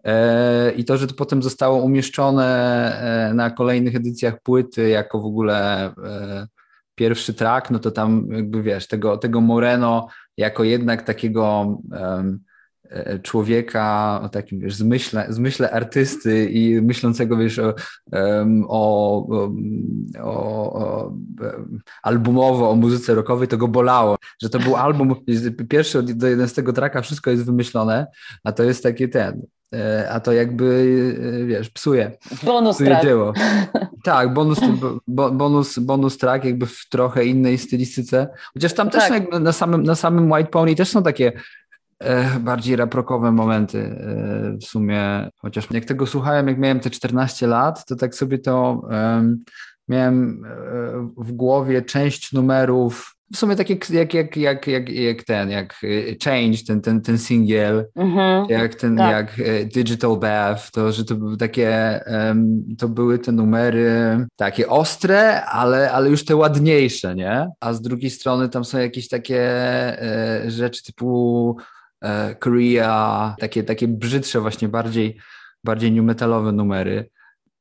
E, 0.04 0.72
I 0.72 0.86
to, 0.86 0.98
że 0.98 1.08
to 1.08 1.14
potem 1.14 1.44
zostało 1.44 1.82
umieszczone 1.82 2.48
e, 3.30 3.34
na 3.34 3.50
kolejnych 3.50 3.96
edycjach 3.96 4.42
płyty 4.42 4.90
jako 4.90 5.20
w 5.20 5.26
ogóle 5.26 5.86
e, 5.88 6.48
pierwszy 6.96 7.34
track, 7.34 7.72
no 7.72 7.80
to 7.80 7.92
tam 7.92 8.28
jakby 8.32 8.64
wiesz, 8.64 8.88
tego, 8.88 9.18
tego 9.18 9.42
Moreno 9.42 10.08
jako 10.40 10.64
jednak 10.64 11.02
takiego 11.04 11.78
um, 12.20 12.40
człowieka 13.24 14.20
o 14.24 14.30
takim, 14.30 14.60
wiesz, 14.60 14.76
zmyśle, 14.76 15.26
zmyśle 15.30 15.72
artysty 15.72 16.50
i 16.50 16.82
myślącego, 16.82 17.38
wiesz, 17.38 17.60
o, 17.60 17.74
o, 18.68 19.28
o, 20.20 20.74
o, 20.74 21.14
albumowo, 22.04 22.70
o 22.70 22.76
muzyce 22.76 23.16
rockowej, 23.16 23.48
to 23.48 23.58
go 23.58 23.68
bolało, 23.68 24.18
że 24.42 24.50
to 24.50 24.60
był 24.60 24.76
album, 24.76 25.16
pierwszy 25.70 26.04
do 26.04 26.28
11 26.28 26.64
traka 26.64 27.02
wszystko 27.02 27.32
jest 27.32 27.46
wymyślone, 27.46 28.08
a 28.44 28.52
to 28.52 28.64
jest 28.64 28.84
takie 28.84 29.08
ten, 29.08 29.42
E, 29.76 30.10
a 30.10 30.20
to 30.20 30.34
jakby, 30.34 30.66
e, 31.42 31.46
wiesz, 31.46 31.70
psuje. 31.70 32.12
Bonus 32.44 32.76
psuje 32.76 32.90
track. 32.90 33.04
Dzieło. 33.04 33.34
Tak, 34.04 34.34
bonus, 34.34 34.60
bonus, 35.08 35.80
bonus 35.80 36.18
track 36.18 36.46
jakby 36.46 36.66
w 36.66 36.90
trochę 36.90 37.26
innej 37.26 37.58
stylistyce. 37.58 38.28
Chociaż 38.54 38.74
tam 38.74 38.90
też 38.90 39.08
tak. 39.10 39.40
na, 39.40 39.52
samym, 39.52 39.84
na 39.84 39.96
samym 39.96 40.32
White 40.32 40.50
Pony 40.50 40.76
też 40.76 40.90
są 40.90 41.04
takie 41.04 41.28
e, 41.28 41.32
bardziej 42.40 42.76
raprokowe 42.76 43.32
momenty 43.32 43.80
e, 43.80 44.58
w 44.58 44.64
sumie. 44.64 45.30
Chociaż 45.38 45.72
jak 45.72 45.86
tego 45.86 46.08
słuchałem, 46.08 46.48
jak 46.48 46.58
miałem 46.58 46.80
te 46.80 46.90
14 46.90 47.48
lat, 47.48 47.86
to 47.86 47.96
tak 47.96 48.16
sobie 48.16 48.40
to 48.40 48.82
miałem 49.88 50.46
e, 50.46 51.10
w 51.18 51.32
głowie 51.32 51.82
część 51.82 52.34
numerów 52.34 53.16
w 53.34 53.38
sumie 53.38 53.56
tak 53.56 53.70
jak, 53.70 53.90
jak, 53.90 54.14
jak, 54.14 54.38
jak, 54.38 54.68
jak, 54.68 54.90
jak 54.90 55.24
ten, 55.24 55.50
jak 55.50 55.82
Change, 56.24 56.58
ten, 56.68 56.82
ten, 56.82 57.02
ten 57.02 57.18
singiel, 57.18 57.86
mhm, 57.96 58.46
jak 58.50 58.76
ten, 58.76 58.98
tak. 58.98 59.38
jak 59.38 59.50
Digital 59.70 60.18
Bath, 60.18 60.72
to, 60.72 60.92
że 60.92 61.06
to 61.06 61.16
były 61.16 61.38
takie, 61.38 62.00
um, 62.08 62.64
to 62.78 62.88
były 62.88 63.20
te 63.20 63.32
numery 63.32 64.26
takie 64.36 64.68
ostre, 64.68 65.46
ale, 65.46 65.92
ale 65.92 66.10
już 66.10 66.26
te 66.26 66.36
ładniejsze, 66.36 67.16
nie? 67.16 67.48
A 67.60 67.74
z 67.74 67.82
drugiej 67.82 68.12
strony 68.12 68.50
tam 68.50 68.66
są 68.66 68.78
jakieś 68.78 69.08
takie 69.08 69.42
e, 70.02 70.52
rzeczy 70.52 70.84
typu 70.84 71.56
e, 71.60 71.79
Korea, 72.40 73.36
takie, 73.40 73.64
takie 73.64 73.88
brzydsze 73.88 74.42
właśnie, 74.42 74.68
bardziej, 74.68 75.20
bardziej 75.64 75.92
new 75.92 76.06
metalowe 76.06 76.52
numery. 76.52 77.10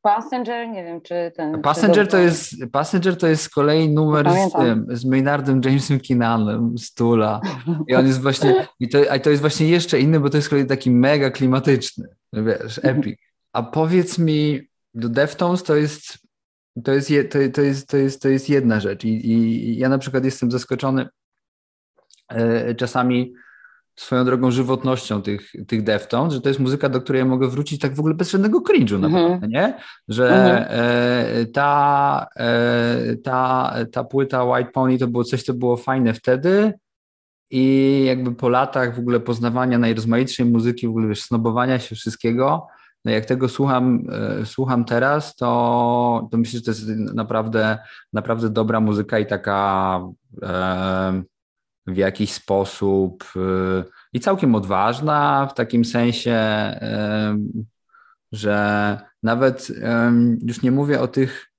Passenger, 0.02 0.68
nie 0.68 0.85
wiem, 0.85 1.00
czy 1.00 1.33
ten. 1.37 1.62
Passenger, 1.62 2.07
czy 2.07 2.11
to, 2.11 2.18
jest, 2.18 2.54
Passenger 2.73 3.16
to 3.16 3.26
jest 3.26 3.42
z 3.42 3.49
kolei 3.49 3.88
numer 3.88 4.30
z, 4.30 4.52
tym, 4.52 4.87
z 4.90 5.04
Maynardem 5.04 5.61
Jamesem 5.64 6.00
Kinanem 6.00 6.78
z 6.78 6.95
Tula. 6.95 7.40
I 7.88 7.95
on 7.95 8.07
jest 8.07 8.23
właśnie. 8.23 8.66
I 8.80 8.88
to, 8.88 8.99
a 9.11 9.18
to 9.18 9.30
jest 9.30 9.40
właśnie 9.40 9.68
jeszcze 9.68 10.00
inny, 10.00 10.21
bo 10.21 10.30
to 10.30 10.37
jest 10.37 10.47
z 10.47 10.50
kolei 10.50 10.66
taki 10.66 10.90
mega 10.90 11.30
klimatyczny. 11.30 12.09
Wiesz, 12.33 12.80
epic. 12.83 13.21
A 13.52 13.62
powiedz 13.62 14.18
mi, 14.18 14.61
do 14.95 15.09
Deftones 15.09 15.62
to 15.62 15.76
jest. 15.76 16.18
To 16.85 16.92
jest, 16.92 17.09
to, 17.09 17.38
to, 17.52 17.61
jest, 17.62 17.88
to, 17.88 17.97
jest, 17.97 18.23
to 18.23 18.28
jest 18.28 18.49
jedna 18.49 18.80
rzecz. 18.80 19.04
I, 19.04 19.30
I 19.30 19.78
ja 19.78 19.88
na 19.88 19.99
przykład 19.99 20.25
jestem 20.25 20.50
zaskoczony 20.50 21.09
e, 22.28 22.75
czasami 22.75 23.33
swoją 24.00 24.25
drogą 24.25 24.50
żywotnością 24.50 25.23
tych, 25.23 25.52
tych 25.69 25.83
Deftones, 25.83 26.35
że 26.35 26.40
to 26.40 26.49
jest 26.49 26.61
muzyka, 26.61 26.88
do 26.88 27.00
której 27.00 27.21
ja 27.21 27.25
mogę 27.26 27.49
wrócić 27.49 27.81
tak 27.81 27.95
w 27.95 28.00
ogóle 28.00 28.14
bez 28.14 28.31
żadnego 28.31 28.61
cringe'u 28.61 28.95
mm 28.95 29.11
-hmm. 29.11 29.14
naprawdę, 29.14 29.49
nie? 29.49 29.75
Że 30.09 30.28
mm 30.28 30.64
-hmm. 30.64 31.52
ta, 31.52 32.26
e, 32.37 33.17
ta, 33.17 33.75
ta 33.93 34.05
płyta 34.05 34.45
White 34.45 34.71
Pony 34.71 34.99
to 34.99 35.07
było 35.07 35.25
coś, 35.25 35.43
co 35.43 35.55
było 35.55 35.76
fajne 35.76 36.14
wtedy 36.14 36.73
i 37.50 38.05
jakby 38.07 38.35
po 38.35 38.49
latach 38.49 38.97
w 38.97 38.99
ogóle 38.99 39.21
poznawania 39.21 39.78
najrozmaitszej 39.78 40.47
muzyki, 40.47 40.87
w 40.87 40.90
ogóle 40.90 41.09
wiesz, 41.09 41.23
snobowania 41.23 41.78
się 41.78 41.97
wszystkiego, 41.97 42.67
no 43.05 43.12
jak 43.12 43.25
tego 43.25 43.49
słucham, 43.49 44.05
e, 44.40 44.47
słucham 44.47 44.85
teraz, 44.85 45.37
to, 45.37 46.28
to 46.31 46.37
myślę, 46.37 46.59
że 46.59 46.64
to 46.64 46.71
jest 46.71 46.88
naprawdę, 47.14 47.78
naprawdę 48.12 48.50
dobra 48.50 48.81
muzyka 48.81 49.19
i 49.19 49.26
taka 49.26 50.00
w 51.88 51.97
jakiś 51.97 52.33
sposób 52.33 53.25
y, 53.37 53.85
i 54.12 54.21
całkiem 54.21 54.54
odważna 54.54 55.47
w 55.50 55.54
takim 55.54 55.85
sensie, 55.85 56.38
że 58.33 58.99
nawet 59.23 59.68
już 60.47 60.62
nie 60.62 60.71
mówię 60.71 61.00
o 61.00 61.09
tych 61.09 61.52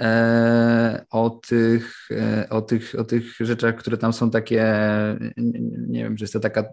e, 0.00 1.04
o 1.10 1.30
tych, 1.30 2.08
e, 2.10 2.48
o, 2.50 2.62
tych, 2.62 2.94
o 2.98 3.04
tych 3.04 3.36
rzeczach, 3.40 3.76
które 3.76 3.96
tam 3.96 4.12
są 4.12 4.30
takie, 4.30 4.64
nie 5.88 6.04
wiem, 6.04 6.16
czy 6.16 6.24
jest 6.24 6.32
to 6.32 6.40
taka 6.40 6.64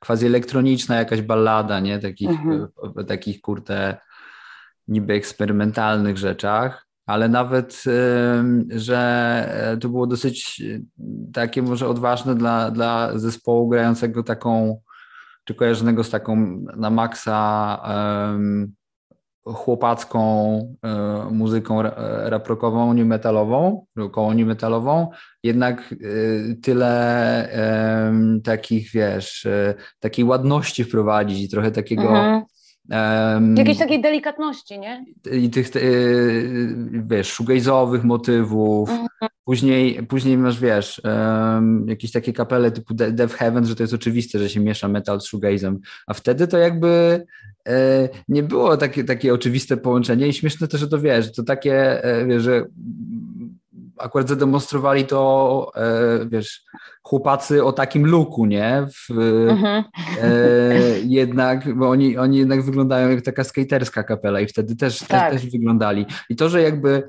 quasi 0.00 0.26
elektroniczna 0.26 0.96
jakaś 0.96 1.22
ballada, 1.22 1.80
nie? 1.80 1.98
Takich, 1.98 2.30
mhm. 2.30 2.68
takich 3.08 3.40
kurde 3.40 3.96
niby 4.88 5.12
eksperymentalnych 5.14 6.18
rzeczach, 6.18 6.89
ale 7.10 7.28
nawet, 7.28 7.84
że 8.68 9.78
to 9.80 9.88
było 9.88 10.06
dosyć 10.06 10.62
takie 11.32 11.62
może 11.62 11.88
odważne 11.88 12.34
dla, 12.34 12.70
dla 12.70 13.18
zespołu 13.18 13.68
grającego 13.68 14.22
taką, 14.22 14.80
czy 15.44 15.54
kojarzonego 15.54 16.04
z 16.04 16.10
taką 16.10 16.64
na 16.76 16.90
maksa 16.90 17.78
chłopacką 19.44 20.20
e, 20.84 21.28
muzyką 21.30 21.82
raprokową, 22.24 22.94
new 22.94 23.06
metalową, 23.06 23.86
koło 24.12 24.34
new 24.34 24.46
metalową, 24.46 25.10
jednak 25.42 25.92
e, 25.92 25.96
tyle 26.54 28.40
takich, 28.44 28.90
wiesz, 28.90 29.46
e, 29.46 29.74
takiej 30.00 30.24
ładności 30.24 30.84
wprowadzić 30.84 31.42
i 31.42 31.48
trochę 31.48 31.70
takiego 31.70 32.02
mhm. 32.02 32.42
Um, 32.90 33.56
Jakiejś 33.56 33.78
takiej 33.78 34.02
delikatności, 34.02 34.78
nie? 34.78 35.04
I 35.32 35.50
tych, 35.50 35.70
wiesz, 36.92 37.34
shoegaze'owych 37.34 38.04
motywów. 38.04 38.90
Mhm. 38.90 39.08
Później, 39.44 40.06
później 40.06 40.38
masz, 40.38 40.60
wiesz, 40.60 41.02
um, 41.04 41.88
jakieś 41.88 42.12
takie 42.12 42.32
kapele 42.32 42.70
typu 42.70 42.94
Death 42.94 43.34
Heaven, 43.34 43.66
że 43.66 43.76
to 43.76 43.82
jest 43.82 43.94
oczywiste, 43.94 44.38
że 44.38 44.48
się 44.48 44.60
miesza 44.60 44.88
metal 44.88 45.20
z 45.20 45.26
shoegazem. 45.26 45.80
A 46.06 46.14
wtedy 46.14 46.48
to 46.48 46.58
jakby 46.58 47.26
e, 47.68 48.08
nie 48.28 48.42
było 48.42 48.76
takie, 48.76 49.04
takie 49.04 49.34
oczywiste 49.34 49.76
połączenie 49.76 50.28
i 50.28 50.32
śmieszne 50.32 50.68
też, 50.68 50.80
że 50.80 50.88
to 50.88 50.98
wiesz, 50.98 51.32
to 51.32 51.42
takie, 51.42 52.04
e, 52.04 52.26
wiesz, 52.26 52.42
że 52.42 52.66
akurat 53.98 54.28
zademonstrowali 54.28 55.04
to, 55.04 55.72
e, 55.76 56.26
wiesz, 56.28 56.64
chłopacy 57.10 57.64
o 57.64 57.72
takim 57.72 58.06
luku, 58.06 58.46
nie? 58.46 58.86
W, 58.86 59.18
mhm. 59.50 59.84
e, 60.22 61.00
jednak, 61.04 61.74
bo 61.74 61.90
oni, 61.90 62.18
oni 62.18 62.38
jednak 62.38 62.62
wyglądają 62.62 63.10
jak 63.10 63.22
taka 63.22 63.44
skaterska 63.44 64.02
kapela 64.02 64.40
i 64.40 64.46
wtedy 64.46 64.76
też, 64.76 64.98
tak. 64.98 65.32
też, 65.32 65.42
też 65.42 65.50
wyglądali. 65.50 66.06
I 66.28 66.36
to, 66.36 66.48
że 66.48 66.62
jakby 66.62 67.08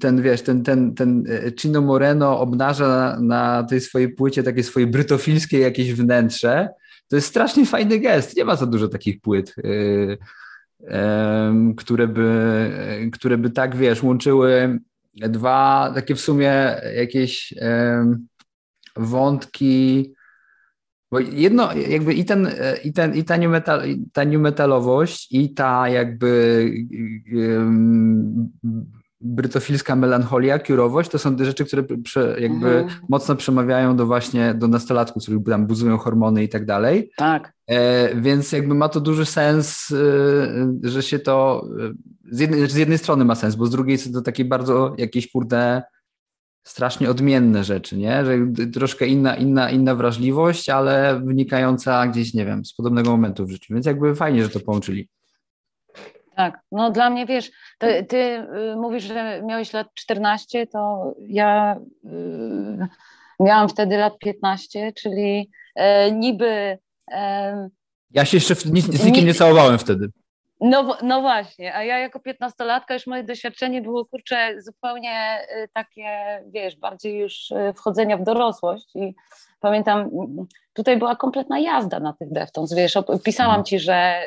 ten, 0.00 0.22
wiesz, 0.22 0.42
ten, 0.42 0.62
ten, 0.62 0.94
ten 0.94 1.24
e, 1.28 1.52
Chino 1.60 1.80
Moreno 1.80 2.40
obnaża 2.40 3.18
na 3.20 3.62
tej 3.62 3.80
swojej 3.80 4.08
płycie 4.08 4.42
takie 4.42 4.62
swoje 4.62 4.86
brytofilskie 4.86 5.58
jakieś 5.58 5.92
wnętrze, 5.92 6.68
to 7.08 7.16
jest 7.16 7.28
strasznie 7.28 7.66
fajny 7.66 7.98
gest. 7.98 8.36
Nie 8.36 8.44
ma 8.44 8.56
za 8.56 8.66
dużo 8.66 8.88
takich 8.88 9.20
płyt, 9.20 9.54
e, 10.88 11.74
które 11.76 12.08
by, 12.08 13.10
które 13.12 13.38
by 13.38 13.50
tak, 13.50 13.76
wiesz, 13.76 14.02
łączyły 14.02 14.78
dwa 15.14 15.92
takie 15.94 16.14
w 16.14 16.20
sumie 16.20 16.76
jakieś 16.96 17.54
wątki, 18.96 20.14
bo 21.10 21.20
jedno, 21.20 21.72
jakby 21.74 22.14
i 22.14 22.24
ten, 22.24 22.48
i 22.84 22.92
ten, 22.92 23.14
i 23.14 23.24
ta 23.24 23.36
new, 23.36 23.50
metal, 23.50 23.82
ta 24.12 24.24
new 24.24 24.40
metalowość, 24.40 25.32
i 25.32 25.54
ta 25.54 25.88
jakby 25.88 26.70
um, 27.34 28.52
brytofilska 29.22 29.96
melancholia, 29.96 30.58
kiurowość, 30.58 31.10
to 31.10 31.18
są 31.18 31.36
te 31.36 31.44
rzeczy, 31.44 31.64
które 31.64 31.82
prze, 31.82 32.36
jakby 32.40 32.78
mhm. 32.78 33.00
mocno 33.08 33.36
przemawiają 33.36 33.96
do 33.96 34.06
właśnie, 34.06 34.54
do 34.54 34.68
nastolatków, 34.68 35.22
których 35.22 35.44
tam 35.44 35.66
buzują 35.66 35.98
hormony 35.98 36.44
i 36.44 36.48
tak 36.48 36.66
dalej. 36.66 37.10
Tak. 37.16 37.52
E, 37.66 38.14
więc 38.14 38.52
jakby 38.52 38.74
ma 38.74 38.88
to 38.88 39.00
duży 39.00 39.24
sens, 39.24 39.90
e, 40.84 40.88
że 40.90 41.02
się 41.02 41.18
to 41.18 41.66
z 42.30 42.40
jednej, 42.40 42.70
z 42.70 42.74
jednej 42.74 42.98
strony 42.98 43.24
ma 43.24 43.34
sens, 43.34 43.54
bo 43.54 43.66
z 43.66 43.70
drugiej 43.70 43.98
są 43.98 44.12
to 44.12 44.22
takie 44.22 44.44
bardzo 44.44 44.94
jakieś 44.98 45.30
kurde 45.30 45.82
strasznie 46.64 47.10
odmienne 47.10 47.64
rzeczy, 47.64 47.96
nie? 47.96 48.24
Że 48.24 48.38
troszkę 48.72 49.06
inna, 49.06 49.36
inna, 49.36 49.70
inna 49.70 49.94
wrażliwość, 49.94 50.68
ale 50.68 51.20
wynikająca 51.24 52.06
gdzieś, 52.06 52.34
nie 52.34 52.46
wiem, 52.46 52.64
z 52.64 52.74
podobnego 52.74 53.10
momentu 53.10 53.46
w 53.46 53.50
życiu. 53.50 53.74
Więc 53.74 53.86
jakby 53.86 54.14
fajnie, 54.14 54.42
że 54.42 54.48
to 54.48 54.60
połączyli. 54.60 55.08
Tak, 56.36 56.60
no 56.72 56.90
dla 56.90 57.10
mnie 57.10 57.26
wiesz, 57.26 57.50
ty, 57.78 58.04
ty 58.08 58.46
mówisz, 58.76 59.04
że 59.04 59.42
miałeś 59.42 59.72
lat 59.72 59.86
14, 59.94 60.66
to 60.66 61.14
ja 61.28 61.76
y, 62.04 62.88
miałam 63.40 63.68
wtedy 63.68 63.96
lat 63.96 64.18
15, 64.18 64.92
czyli 64.92 65.50
e, 65.74 66.12
niby. 66.12 66.78
E, 67.10 67.68
ja 68.10 68.24
się 68.24 68.36
jeszcze 68.36 68.54
z 68.54 69.04
nikim 69.04 69.26
nie 69.26 69.34
całowałem 69.34 69.78
wtedy. 69.78 70.10
No, 70.64 70.96
no 71.02 71.20
właśnie, 71.20 71.74
a 71.74 71.84
ja 71.84 71.98
jako 71.98 72.20
piętnastolatka 72.20 72.94
już 72.94 73.06
moje 73.06 73.24
doświadczenie 73.24 73.82
było 73.82 74.04
kurczę 74.04 74.62
zupełnie 74.62 75.38
y, 75.64 75.68
takie, 75.72 76.42
wiesz, 76.46 76.76
bardziej 76.76 77.18
już 77.18 77.50
y, 77.50 77.72
wchodzenia 77.76 78.16
w 78.16 78.22
dorosłość 78.22 78.96
i 78.96 79.14
pamiętam, 79.60 80.10
tutaj 80.72 80.98
była 80.98 81.16
kompletna 81.16 81.58
jazda 81.58 82.00
na 82.00 82.12
tych 82.12 82.32
Deftones, 82.32 82.74
wiesz, 82.74 82.98
pisałam 83.24 83.50
mhm. 83.50 83.64
ci, 83.64 83.78
że 83.78 84.22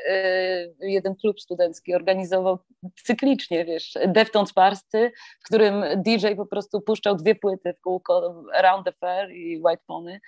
y, 0.81 0.89
jeden 0.89 1.15
klub 1.15 1.41
studencki 1.41 1.95
organizował 1.95 2.59
cyklicznie, 3.03 3.65
wiesz, 3.65 3.97
Deftones 4.07 4.53
Parsty, 4.53 5.11
w 5.39 5.45
którym 5.45 5.83
DJ 5.97 6.27
po 6.37 6.45
prostu 6.45 6.81
puszczał 6.81 7.15
dwie 7.15 7.35
płyty 7.35 7.73
w 7.73 7.81
kółko 7.81 8.43
Around 8.53 8.85
the 8.85 8.91
Fair 8.91 9.31
i 9.31 9.61
White 9.65 9.83
Pony 9.87 10.19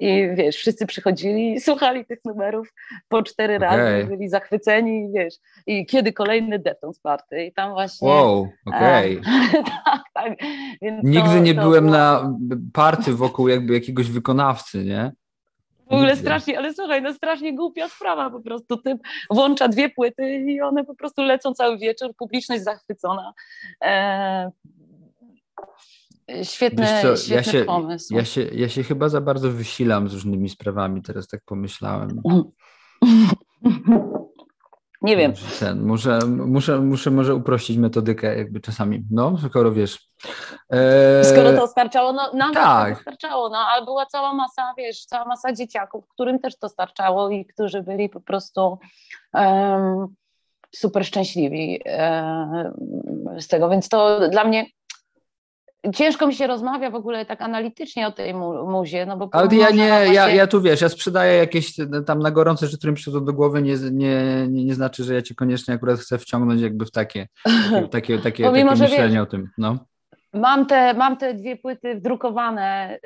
i 0.00 0.28
wiesz, 0.34 0.56
wszyscy 0.56 0.86
przychodzili 0.86 1.52
i 1.52 1.60
słuchali 1.60 2.04
tych 2.04 2.18
numerów 2.24 2.74
po 3.08 3.22
cztery 3.22 3.56
okay. 3.56 3.68
razy, 3.68 4.06
byli 4.06 4.28
zachwyceni, 4.28 5.12
wiesz, 5.14 5.34
i 5.66 5.86
kiedy 5.86 6.12
kolejny 6.12 6.58
Deftones 6.58 6.98
Party 6.98 7.44
i 7.44 7.52
tam 7.52 7.72
właśnie... 7.72 8.08
Wow, 8.08 8.48
okej. 8.66 9.20
Okay. 9.20 9.62
tak, 9.84 10.02
tak. 10.14 10.32
Nigdy 11.02 11.28
to, 11.28 11.38
nie 11.38 11.54
to 11.54 11.62
byłem 11.62 11.84
było... 11.84 11.96
na 11.96 12.38
party 12.72 13.12
wokół 13.12 13.48
jakby 13.48 13.74
jakiegoś 13.74 14.10
wykonawcy, 14.10 14.84
nie? 14.84 15.12
W 15.90 15.94
ogóle 15.94 16.16
strasznie, 16.16 16.58
ale 16.58 16.74
słuchaj, 16.74 17.02
no 17.02 17.12
strasznie 17.12 17.56
głupia 17.56 17.88
sprawa 17.88 18.30
po 18.30 18.40
prostu. 18.40 18.76
Typ 18.76 18.98
włącza 19.30 19.68
dwie 19.68 19.90
płyty 19.90 20.36
i 20.36 20.60
one 20.60 20.84
po 20.84 20.94
prostu 20.94 21.22
lecą 21.22 21.54
cały 21.54 21.78
wieczór, 21.78 22.14
publiczność 22.16 22.62
zachwycona. 22.62 23.32
E, 23.84 24.50
świetny, 26.42 26.86
co, 27.02 27.16
świetny 27.16 27.36
ja 27.36 27.42
się, 27.42 27.64
pomysł. 27.64 28.14
Ja 28.14 28.24
się, 28.24 28.48
ja 28.52 28.68
się 28.68 28.82
chyba 28.82 29.08
za 29.08 29.20
bardzo 29.20 29.50
wysilam 29.50 30.08
z 30.08 30.14
różnymi 30.14 30.48
sprawami, 30.48 31.02
teraz 31.02 31.28
tak 31.28 31.40
pomyślałem. 31.44 32.22
Nie 35.04 35.16
wiem. 35.16 35.32
Ten, 35.60 35.82
muszę, 35.82 36.18
muszę, 36.26 36.78
muszę 36.78 37.10
może 37.10 37.34
uprościć 37.34 37.76
metodykę 37.76 38.36
jakby 38.36 38.60
czasami, 38.60 39.02
no, 39.10 39.38
skoro 39.48 39.72
wiesz. 39.72 40.08
E... 40.72 41.24
Skoro 41.24 41.52
to 41.52 41.66
starczało, 41.66 42.12
no 42.12 42.32
nam 42.32 42.54
tak. 42.54 42.94
to 42.96 43.02
starczało, 43.02 43.48
no, 43.48 43.58
ale 43.58 43.84
była 43.84 44.06
cała 44.06 44.34
masa, 44.34 44.74
wiesz, 44.78 45.04
cała 45.04 45.24
masa 45.24 45.52
dzieciaków, 45.52 46.08
którym 46.08 46.38
też 46.38 46.58
to 46.58 46.68
starczało 46.68 47.30
i 47.30 47.46
którzy 47.46 47.82
byli 47.82 48.08
po 48.08 48.20
prostu 48.20 48.78
um, 49.34 50.06
super 50.74 51.04
szczęśliwi 51.06 51.80
um, 51.86 53.40
z 53.40 53.48
tego, 53.48 53.68
więc 53.68 53.88
to 53.88 54.28
dla 54.28 54.44
mnie 54.44 54.66
ciężko 55.92 56.26
mi 56.26 56.34
się 56.34 56.46
rozmawia 56.46 56.90
w 56.90 56.94
ogóle 56.94 57.26
tak 57.26 57.42
analitycznie 57.42 58.06
o 58.06 58.12
tej 58.12 58.34
mu 58.34 58.70
muzie, 58.70 59.06
no 59.06 59.16
bo... 59.16 59.28
Ale 59.32 59.56
ja 59.56 59.70
nie, 59.70 60.12
ja, 60.12 60.28
ja 60.28 60.46
tu 60.46 60.62
wiesz, 60.62 60.80
ja 60.80 60.88
sprzedaję 60.88 61.36
jakieś 61.38 61.76
tam 62.06 62.18
na 62.18 62.30
gorące 62.30 62.66
które 62.78 62.92
mi 62.92 62.96
przychodzą 62.96 63.24
do 63.24 63.32
głowy, 63.32 63.62
nie, 63.62 63.74
nie, 63.92 64.46
nie, 64.48 64.64
nie 64.64 64.74
znaczy, 64.74 65.04
że 65.04 65.14
ja 65.14 65.22
cię 65.22 65.34
koniecznie 65.34 65.74
akurat 65.74 66.00
chcę 66.00 66.18
wciągnąć 66.18 66.60
jakby 66.60 66.86
w 66.86 66.90
takie, 66.90 67.28
takie, 67.44 67.88
takie, 67.88 68.18
takie, 68.18 68.44
takie 68.44 68.64
myślenie 68.64 69.08
wiesz, 69.08 69.22
o 69.22 69.26
tym, 69.26 69.50
no. 69.58 69.78
Mam 70.32 70.66
te, 70.66 70.94
mam 70.94 71.16
te 71.16 71.34
dwie 71.34 71.56
płyty 71.56 71.94
wdrukowane 71.94 72.98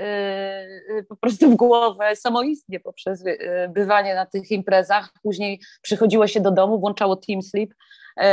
yy, 0.89 1.05
po 1.05 1.17
prostu 1.17 1.51
w 1.51 1.55
głowę 1.55 2.17
samoistnie 2.17 2.81
poprzez 2.81 3.25
yy, 3.25 3.37
bywanie 3.69 4.15
na 4.15 4.27
tych 4.27 4.51
imprezach. 4.51 5.11
Później 5.23 5.61
przychodziło 5.83 6.27
się 6.27 6.41
do 6.41 6.51
domu, 6.51 6.81
włączało 6.81 7.17
Team 7.17 7.43
Sleep 7.43 7.71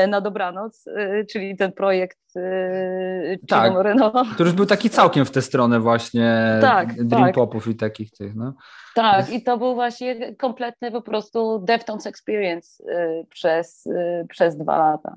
na 0.07 0.21
dobranoc, 0.21 0.87
e, 0.87 1.25
czyli 1.25 1.57
ten 1.57 1.71
projekt 1.71 2.19
e, 2.35 3.37
tak, 3.47 3.73
Moreno. 3.73 4.11
To 4.37 4.43
już 4.43 4.53
był 4.53 4.65
taki 4.65 4.89
całkiem 4.89 5.25
w 5.25 5.31
tę 5.31 5.41
stronę 5.41 5.79
właśnie 5.79 6.57
tak, 6.61 7.03
dream 7.03 7.25
tak. 7.25 7.35
popów 7.35 7.67
i 7.67 7.75
takich 7.75 8.11
tych, 8.11 8.35
no. 8.35 8.53
Tak, 8.95 9.29
i 9.29 9.43
to 9.43 9.57
był 9.57 9.75
właśnie 9.75 10.35
kompletny 10.35 10.91
po 10.91 11.01
prostu 11.01 11.59
Deftones 11.59 12.07
Experience 12.07 12.83
przez, 13.29 13.87
przez 14.29 14.57
dwa 14.57 14.77
lata. 14.77 15.15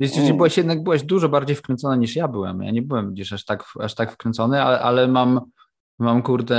Jeśli 0.00 0.22
mm. 0.22 0.36
byłaś 0.36 0.56
jednak 0.56 0.82
byłaś 0.82 1.02
dużo 1.02 1.28
bardziej 1.28 1.56
wkręcona 1.56 1.96
niż 1.96 2.16
ja 2.16 2.28
byłem. 2.28 2.62
Ja 2.62 2.70
nie 2.70 2.82
byłem 2.82 3.12
gdzieś 3.12 3.32
aż 3.32 3.44
tak, 3.44 3.64
aż 3.80 3.94
tak 3.94 4.12
wkręcony, 4.12 4.62
ale, 4.62 4.80
ale 4.80 5.08
mam 5.08 5.40
Mam 6.02 6.22
kurde 6.22 6.56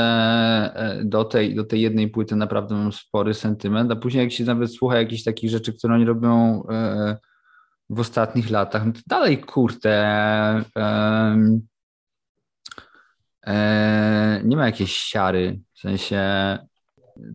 e, 0.76 1.02
do 1.06 1.26
tej, 1.26 1.56
do 1.56 1.64
tej 1.64 1.82
jednej 1.82 2.08
płyty 2.08 2.36
naprawdę 2.36 2.76
mam 2.76 2.92
spory 2.92 3.34
sentyment, 3.34 3.92
a 3.92 3.96
później 3.96 4.24
jak 4.24 4.32
się 4.32 4.44
nawet 4.44 4.74
słucha 4.74 4.98
jakichś 4.98 5.24
takich 5.24 5.50
rzeczy, 5.50 5.74
które 5.74 5.94
oni 5.94 6.06
robią 6.06 6.64
e, 6.70 7.18
w 7.90 8.00
ostatnich 8.00 8.50
latach, 8.50 8.86
no 8.86 8.92
to 8.92 9.00
dalej 9.08 9.38
kurde 9.38 10.04
nie 14.44 14.58
ma 14.58 14.66
jakiejś 14.66 14.98
siary, 14.98 15.60
w 15.74 15.80
sensie 15.80 16.20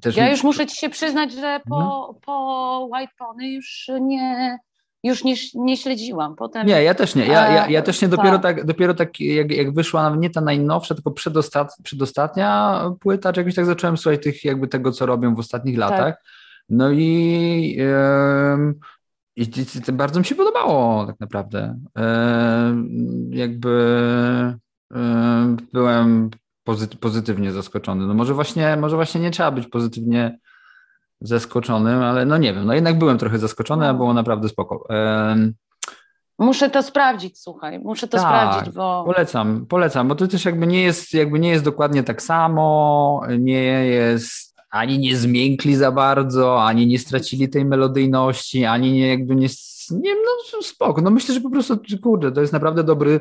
też... 0.02 0.16
Ja 0.16 0.30
już 0.30 0.44
muszę 0.44 0.66
ci 0.66 0.76
się 0.76 0.88
przyznać, 0.88 1.32
że 1.32 1.60
po, 1.68 2.06
mhm. 2.06 2.20
po 2.26 2.88
White 2.92 3.12
Pony 3.18 3.52
już 3.52 3.90
nie, 4.00 4.58
już 5.02 5.24
nie, 5.24 5.34
nie 5.54 5.76
śledziłam. 5.76 6.36
Potem, 6.36 6.66
nie, 6.66 6.82
ja 6.82 6.94
też 6.94 7.14
nie. 7.14 7.26
Ja, 7.26 7.52
ja, 7.52 7.68
ja 7.68 7.82
też 7.82 8.02
nie. 8.02 8.08
Dopiero 8.08 8.38
tak, 8.38 8.56
tak 8.56 8.66
dopiero 8.66 8.94
tak 8.94 9.20
jak, 9.20 9.52
jak 9.52 9.74
wyszła 9.74 10.16
nie 10.16 10.30
ta 10.30 10.40
najnowsza, 10.40 10.94
tylko 10.94 11.10
przedostat, 11.10 11.76
przedostatnia 11.82 12.80
płyta, 13.00 13.32
czy 13.32 13.40
jakoś 13.40 13.54
tak 13.54 13.66
zacząłem 13.66 13.96
słuchać 13.96 14.22
tych, 14.22 14.44
jakby 14.44 14.68
tego, 14.68 14.92
co 14.92 15.06
robią 15.06 15.34
w 15.34 15.38
ostatnich 15.38 15.78
tak. 15.78 15.90
latach. 15.90 16.14
No 16.68 16.90
i, 16.90 17.76
yy, 17.78 18.74
i, 19.36 19.92
bardzo 19.92 20.20
mi 20.20 20.26
się 20.26 20.34
podobało 20.34 21.06
tak 21.06 21.20
naprawdę. 21.20 21.78
Yy, 21.96 22.02
jakby 23.38 23.68
yy, 24.90 24.98
byłem 25.72 26.30
pozytywnie 27.00 27.52
zaskoczony. 27.52 28.06
No 28.06 28.14
może 28.14 28.34
właśnie, 28.34 28.76
może 28.76 28.96
właśnie 28.96 29.20
nie 29.20 29.30
trzeba 29.30 29.50
być 29.50 29.66
pozytywnie 29.66 30.38
zaskoczonym, 31.20 32.02
ale 32.02 32.26
no 32.26 32.38
nie 32.38 32.54
wiem, 32.54 32.66
no 32.66 32.74
jednak 32.74 32.98
byłem 32.98 33.18
trochę 33.18 33.38
zaskoczony, 33.38 33.88
a 33.88 33.92
no. 33.92 33.98
było 33.98 34.14
naprawdę 34.14 34.48
spoko. 34.48 34.88
Muszę 36.38 36.70
to 36.70 36.82
sprawdzić, 36.82 37.38
słuchaj, 37.38 37.78
muszę 37.78 38.08
to 38.08 38.18
tak, 38.18 38.26
sprawdzić, 38.26 38.74
bo... 38.74 39.04
Polecam, 39.06 39.66
polecam, 39.66 40.08
bo 40.08 40.14
to 40.14 40.28
też 40.28 40.44
jakby 40.44 40.66
nie 40.66 40.82
jest, 40.82 41.14
jakby 41.14 41.38
nie 41.38 41.50
jest 41.50 41.64
dokładnie 41.64 42.02
tak 42.02 42.22
samo, 42.22 43.22
nie 43.38 43.86
jest, 43.86 44.54
ani 44.70 44.98
nie 44.98 45.16
zmiękli 45.16 45.76
za 45.76 45.92
bardzo, 45.92 46.64
ani 46.64 46.86
nie 46.86 46.98
stracili 46.98 47.48
tej 47.48 47.64
melodyjności, 47.64 48.64
ani 48.64 48.92
nie 48.92 49.08
jakby 49.08 49.36
nie, 49.36 49.48
nie 49.90 50.14
no 50.14 50.62
spoko, 50.62 51.02
no 51.02 51.10
myślę, 51.10 51.34
że 51.34 51.40
po 51.40 51.50
prostu, 51.50 51.78
kurde, 52.02 52.32
to 52.32 52.40
jest 52.40 52.52
naprawdę 52.52 52.84
dobry, 52.84 53.20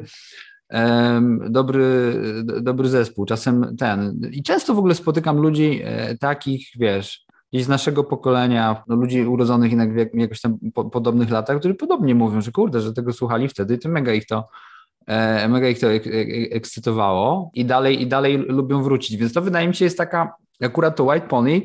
dobry, 1.50 2.14
dobry 2.44 2.90
zespół. 2.90 3.26
Czasem 3.26 3.76
ten. 3.78 4.22
I 4.32 4.44
często 4.44 4.74
w 4.74 4.80
ogóle 4.80 4.96
spotykam 4.96 5.38
ludzi 5.38 5.82
e, 5.84 6.18
takich, 6.18 6.68
wiesz, 6.76 7.27
gdzieś 7.54 7.66
z 7.66 7.68
naszego 7.68 8.04
pokolenia, 8.04 8.84
no, 8.88 8.96
ludzi 8.96 9.26
urodzonych 9.26 9.72
jednak 9.72 9.94
w 9.94 10.18
jakoś 10.20 10.42
tam 10.42 10.58
po, 10.74 10.86
podobnych 10.86 11.30
latach, 11.30 11.60
którzy 11.60 11.76
podobnie 11.76 12.16
mówią, 12.16 12.42
że 12.42 12.52
kurde, 12.52 12.82
że 12.82 12.94
tego 12.94 13.14
słuchali 13.14 13.48
wtedy 13.48 13.76
i 13.76 13.80
to 13.80 13.90
mega 13.90 14.14
ich 14.14 14.28
to 14.28 14.48
e, 15.08 15.48
mega 15.48 15.68
ich 15.68 15.80
to 15.80 15.92
ek, 15.92 16.08
ek, 16.08 16.28
ekscytowało 16.52 17.52
i 17.54 17.66
dalej, 17.66 18.02
i 18.02 18.08
dalej 18.08 18.38
lubią 18.38 18.84
wrócić. 18.84 19.18
Więc 19.18 19.34
to 19.34 19.42
wydaje 19.42 19.68
mi 19.68 19.76
się 19.76 19.86
jest 19.86 19.98
taka, 19.98 20.36
akurat 20.62 20.96
to 20.96 21.04
White 21.04 21.28
Pony, 21.28 21.62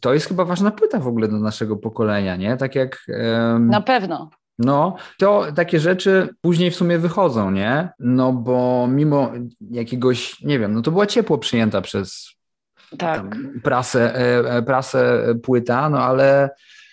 to 0.00 0.14
jest 0.14 0.26
chyba 0.26 0.44
ważna 0.44 0.70
płyta 0.70 0.98
w 0.98 1.08
ogóle 1.08 1.28
do 1.28 1.38
naszego 1.38 1.76
pokolenia, 1.76 2.36
nie? 2.36 2.56
Tak 2.56 2.74
jak... 2.74 3.06
Um, 3.08 3.66
Na 3.66 3.80
pewno. 3.80 4.30
No, 4.58 4.96
to 5.18 5.46
takie 5.54 5.80
rzeczy 5.80 6.28
później 6.40 6.70
w 6.70 6.76
sumie 6.76 6.98
wychodzą, 6.98 7.50
nie? 7.50 7.88
No 7.98 8.32
bo 8.32 8.86
mimo 8.90 9.32
jakiegoś, 9.70 10.40
nie 10.42 10.58
wiem, 10.58 10.74
no 10.74 10.82
to 10.82 10.90
była 10.90 11.06
ciepło 11.06 11.38
przyjęta 11.38 11.80
przez 11.80 12.33
tak. 12.98 13.36
prasę, 13.62 14.14
e, 14.14 14.56
e, 14.56 14.62
prasę 14.62 15.24
płyta, 15.42 15.90
no 15.90 15.98
ale, 15.98 16.50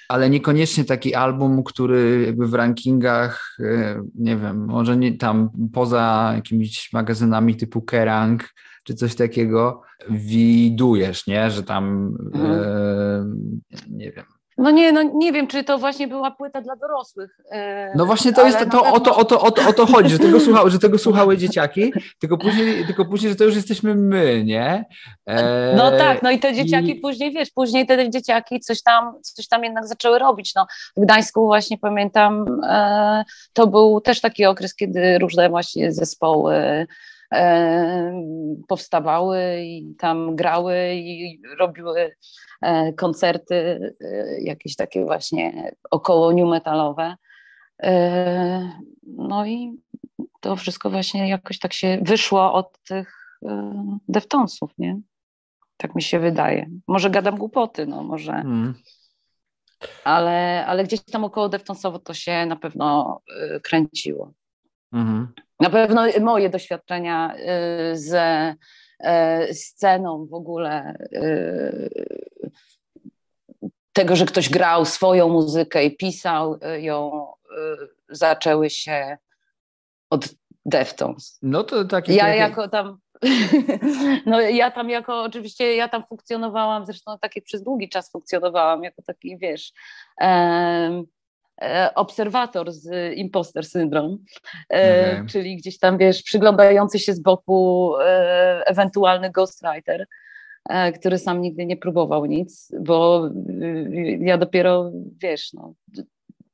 ale 0.09 0.29
niekoniecznie 0.29 0.85
taki 0.85 1.15
album, 1.15 1.63
który 1.63 2.23
jakby 2.25 2.47
w 2.47 2.53
rankingach, 2.53 3.57
e, 3.59 4.03
nie 4.15 4.37
wiem, 4.37 4.65
może 4.65 4.97
nie 4.97 5.17
tam 5.17 5.49
poza 5.73 6.31
jakimiś 6.35 6.93
magazynami 6.93 7.55
typu 7.55 7.81
Kerrang 7.81 8.49
czy 8.83 8.93
coś 8.93 9.15
takiego 9.15 9.81
widujesz, 10.09 11.27
nie? 11.27 11.51
Że 11.51 11.63
tam 11.63 12.15
mhm. 12.33 12.51
e, 12.51 13.25
nie 13.89 14.11
wiem, 14.11 14.25
no 14.61 14.71
nie, 14.71 14.91
no 14.91 15.03
nie 15.03 15.31
wiem, 15.31 15.47
czy 15.47 15.63
to 15.63 15.77
właśnie 15.77 16.07
była 16.07 16.31
płyta 16.31 16.61
dla 16.61 16.75
dorosłych. 16.75 17.37
E, 17.51 17.91
no 17.95 18.05
właśnie 18.05 18.33
to 18.33 18.45
jest, 18.45 18.59
to, 18.59 18.65
to, 18.65 18.93
o, 18.93 18.99
to, 18.99 19.15
o, 19.15 19.25
to, 19.25 19.41
o, 19.41 19.51
to, 19.51 19.69
o 19.69 19.73
to 19.73 19.85
chodzi, 19.85 20.09
że 20.09 20.19
tego, 20.19 20.39
słuchały, 20.39 20.71
że 20.71 20.79
tego 20.79 20.97
słuchały 20.97 21.37
dzieciaki, 21.37 21.93
tylko 22.19 22.37
później, 22.37 22.85
tylko 22.85 23.05
później, 23.05 23.31
że 23.31 23.35
to 23.35 23.43
już 23.43 23.55
jesteśmy 23.55 23.95
my, 23.95 24.43
nie? 24.45 24.85
E... 25.25 25.73
No 25.77 25.91
tak, 25.91 26.23
no 26.23 26.31
i 26.31 26.39
te 26.39 26.53
dzieciaki 26.53 26.97
I... 26.97 26.99
później, 26.99 27.31
wiesz, 27.31 27.49
później 27.49 27.85
te 27.85 28.09
dzieciaki 28.09 28.59
coś 28.59 28.83
tam, 28.83 29.13
coś 29.21 29.47
tam 29.47 29.63
jednak 29.63 29.87
zaczęły 29.87 30.19
robić, 30.19 30.55
no. 30.55 30.65
W 30.97 31.01
Gdańsku 31.01 31.45
właśnie 31.45 31.77
pamiętam, 31.77 32.45
e, 32.63 33.23
to 33.53 33.67
był 33.67 34.01
też 34.01 34.21
taki 34.21 34.45
okres, 34.45 34.75
kiedy 34.75 35.17
różne 35.19 35.49
właśnie 35.49 35.91
zespoły 35.91 36.87
powstawały 38.67 39.61
i 39.63 39.95
tam 39.95 40.35
grały 40.35 40.93
i 40.95 41.41
robiły 41.59 42.15
e, 42.61 42.93
koncerty 42.93 43.55
e, 43.55 44.41
jakieś 44.41 44.75
takie 44.75 45.05
właśnie 45.05 45.71
około 45.91 46.33
new 46.33 46.49
metalowe. 46.49 47.15
E, 47.83 48.71
no 49.03 49.45
i 49.45 49.81
to 50.39 50.55
wszystko 50.55 50.89
właśnie 50.89 51.29
jakoś 51.29 51.59
tak 51.59 51.73
się 51.73 51.99
wyszło 52.01 52.53
od 52.53 52.79
tych 52.83 53.17
Deftonsów, 54.07 54.71
nie? 54.77 54.99
Tak 55.77 55.95
mi 55.95 56.01
się 56.01 56.19
wydaje. 56.19 56.69
Może 56.87 57.09
gadam 57.09 57.37
głupoty, 57.37 57.85
no 57.85 58.03
może. 58.03 58.33
Mm. 58.33 58.73
Ale, 60.03 60.65
ale 60.65 60.83
gdzieś 60.83 61.03
tam 61.05 61.23
około 61.23 61.49
Deftonsowo 61.49 61.99
to 61.99 62.13
się 62.13 62.45
na 62.45 62.55
pewno 62.55 63.19
kręciło. 63.63 64.33
Mm. 64.93 65.27
Na 65.59 65.69
pewno 65.69 66.05
moje 66.21 66.49
doświadczenia 66.49 67.35
y, 67.35 67.97
ze 67.97 68.55
sceną 69.53 70.25
w 70.25 70.33
ogóle 70.33 70.95
y, 71.13 71.89
tego, 73.93 74.15
że 74.15 74.25
ktoś 74.25 74.49
grał 74.49 74.85
swoją 74.85 75.29
muzykę 75.29 75.85
i 75.85 75.97
pisał 75.97 76.59
ją, 76.79 77.27
y, 77.51 78.15
zaczęły 78.15 78.69
się 78.69 79.17
od 80.09 80.29
Deftones. 80.65 81.39
No 81.41 81.63
to 81.63 81.85
takie. 81.85 82.13
Ja 82.13 82.35
jako 82.35 82.67
tam. 82.67 82.97
No 84.25 84.41
ja 84.41 84.71
tam 84.71 84.89
jako, 84.89 85.21
oczywiście 85.23 85.75
ja 85.75 85.87
tam 85.89 86.03
funkcjonowałam, 86.09 86.85
zresztą 86.85 87.19
taki 87.19 87.41
przez 87.41 87.63
długi 87.63 87.89
czas 87.89 88.11
funkcjonowałam 88.11 88.83
jako 88.83 89.01
taki, 89.01 89.37
wiesz, 89.37 89.73
E, 90.21 91.03
obserwator 91.95 92.71
z 92.71 93.13
imposter 93.17 93.65
syndrom, 93.65 94.17
e, 94.73 95.11
okay. 95.13 95.25
czyli 95.27 95.57
gdzieś 95.57 95.79
tam, 95.79 95.97
wiesz, 95.97 96.23
przyglądający 96.23 96.99
się 96.99 97.13
z 97.13 97.19
boku 97.19 97.93
e, 97.99 98.63
ewentualny 98.65 99.31
ghostwriter, 99.31 100.05
który 100.99 101.17
sam 101.17 101.41
nigdy 101.41 101.65
nie 101.65 101.77
próbował 101.77 102.25
nic, 102.25 102.71
bo 102.79 103.29
ja 104.19 104.37
dopiero, 104.37 104.91
wiesz, 105.21 105.53
no, 105.53 105.73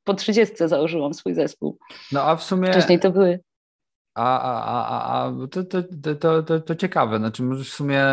po 0.04 0.14
30 0.14 0.54
założyłam 0.58 1.14
swój 1.14 1.34
zespół. 1.34 1.78
No 2.12 2.22
a 2.22 2.36
w 2.36 2.42
sumie... 2.42 2.72
Wcześniej 2.72 2.98
to 2.98 3.10
były... 3.10 3.40
A, 4.14 4.40
a, 4.40 4.86
a, 4.86 5.26
a 5.26 5.32
to, 5.50 5.64
to, 5.64 5.82
to, 6.20 6.42
to, 6.42 6.60
to 6.60 6.74
ciekawe, 6.74 7.18
znaczy 7.18 7.42
może 7.42 7.64
w 7.64 7.68
sumie 7.68 8.04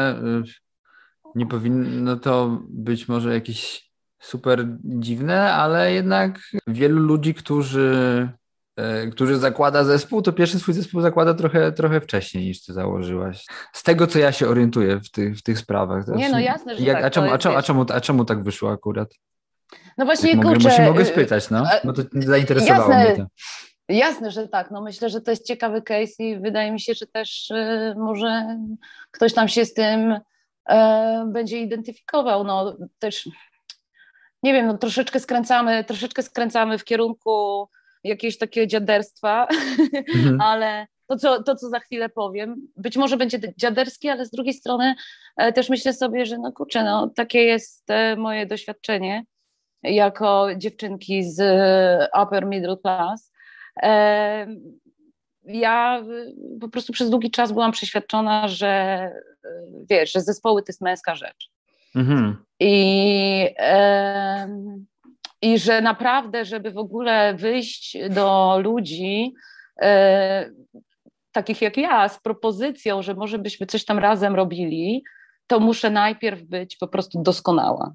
nie 1.36 1.46
powinno 1.46 2.16
to 2.16 2.60
być 2.70 3.08
może 3.08 3.34
jakiś 3.34 3.92
super 4.20 4.68
dziwne, 4.84 5.54
ale 5.54 5.94
jednak 5.94 6.40
wielu 6.68 7.00
ludzi, 7.00 7.34
którzy, 7.34 8.30
e, 8.76 9.08
którzy 9.08 9.38
zakłada 9.38 9.84
zespół, 9.84 10.22
to 10.22 10.34
pierwszy 10.34 10.60
swój 10.60 10.74
zespół 10.74 11.02
zakłada 11.02 11.34
trochę, 11.34 11.72
trochę 11.72 12.02
wcześniej 12.02 12.46
niż 12.46 12.66
ty 12.66 12.74
założyłaś. 12.74 13.46
Z 13.74 13.84
tego, 13.84 14.08
co 14.08 14.20
ja 14.20 14.32
się 14.32 14.48
orientuję 14.48 15.00
w 15.00 15.12
tych, 15.12 15.38
w 15.38 15.44
tych 15.44 15.60
sprawach. 15.60 16.08
Nie, 16.08 16.30
no 16.30 16.40
jasne, 16.40 16.76
że 16.76 16.84
Jak, 16.84 16.98
tak. 16.98 17.06
A 17.06 17.10
czemu, 17.10 17.32
a, 17.32 17.38
czemu, 17.38 17.58
a, 17.58 17.62
czemu, 17.62 17.86
a 17.94 18.02
czemu 18.02 18.26
tak 18.26 18.44
wyszło 18.44 18.72
akurat? 18.72 19.10
No 19.98 20.06
właśnie, 20.06 20.36
mogę, 20.36 20.50
kurczę... 20.50 20.70
Mogę, 20.70 20.86
mogę 20.86 21.02
y, 21.02 21.06
spytać, 21.06 21.50
no, 21.50 21.64
bo 21.84 21.94
to 21.94 22.02
zainteresowało 22.14 22.92
jasne, 22.92 23.06
mnie 23.06 23.16
to. 23.16 23.26
Jasne, 23.90 24.32
że 24.32 24.48
tak. 24.48 24.72
No 24.72 24.82
myślę, 24.82 25.10
że 25.10 25.22
to 25.22 25.32
jest 25.32 25.48
ciekawy 25.48 25.82
case 25.82 26.24
i 26.24 26.40
wydaje 26.40 26.72
mi 26.72 26.80
się, 26.80 26.94
że 26.94 27.08
też 27.08 27.50
y, 27.50 27.94
może 27.98 28.58
ktoś 29.12 29.34
tam 29.34 29.48
się 29.48 29.66
z 29.66 29.74
tym 29.74 30.12
y, 30.12 30.20
będzie 31.26 31.60
identyfikował. 31.60 32.44
No 32.44 32.78
też 33.00 33.30
nie 34.46 34.54
wiem, 34.54 34.68
no 34.68 34.78
troszeczkę 34.78 35.20
skręcamy, 35.20 35.84
troszeczkę 35.84 36.24
skręcamy 36.24 36.78
w 36.78 36.84
kierunku 36.84 37.68
jakiegoś 38.04 38.38
takiego 38.38 38.68
dziaderstwa, 38.68 39.48
mhm. 40.16 40.42
ale 40.50 40.88
to 41.08 41.18
co, 41.18 41.44
to, 41.44 41.56
co 41.56 41.70
za 41.70 41.80
chwilę 41.80 42.10
powiem, 42.10 42.68
być 42.78 42.98
może 42.98 43.18
będzie 43.18 43.40
dziaderski, 43.58 44.10
ale 44.10 44.26
z 44.26 44.32
drugiej 44.32 44.54
strony 44.54 44.96
e, 45.38 45.54
też 45.54 45.70
myślę 45.70 45.94
sobie, 45.94 46.26
że 46.26 46.38
no 46.38 46.52
kurczę, 46.52 46.84
no 46.84 47.10
takie 47.16 47.44
jest 47.44 47.90
e, 47.90 48.16
moje 48.16 48.46
doświadczenie 48.46 49.26
jako 49.84 50.48
dziewczynki 50.58 51.24
z 51.24 51.40
e, 51.40 52.08
upper 52.24 52.46
middle 52.46 52.78
class. 52.78 53.32
Ja 55.44 56.04
po 56.62 56.70
prostu 56.70 56.94
przez 56.94 57.10
długi 57.10 57.32
czas 57.32 57.52
byłam 57.52 57.72
przeświadczona, 57.72 58.48
że 58.48 59.12
wiesz, 59.90 60.12
że 60.12 60.22
zespoły 60.22 60.62
to 60.62 60.66
jest 60.70 60.82
męska 60.82 61.16
rzecz. 61.16 61.55
Mhm. 61.96 62.38
I, 62.60 63.48
I 65.42 65.60
że 65.60 65.82
naprawdę, 65.82 66.46
żeby 66.46 66.72
w 66.72 66.78
ogóle 66.78 67.34
wyjść 67.34 67.98
do 68.10 68.60
ludzi, 68.64 69.34
e, 69.82 70.50
takich 71.32 71.62
jak 71.62 71.78
ja, 71.78 72.10
z 72.10 72.20
propozycją, 72.20 73.02
że 73.02 73.14
może 73.14 73.40
byśmy 73.40 73.68
coś 73.68 73.86
tam 73.86 74.00
razem 74.00 74.36
robili, 74.36 75.04
to 75.48 75.60
muszę 75.60 75.90
najpierw 75.90 76.42
być 76.42 76.78
po 76.78 76.88
prostu 76.88 77.22
doskonała. 77.22 77.94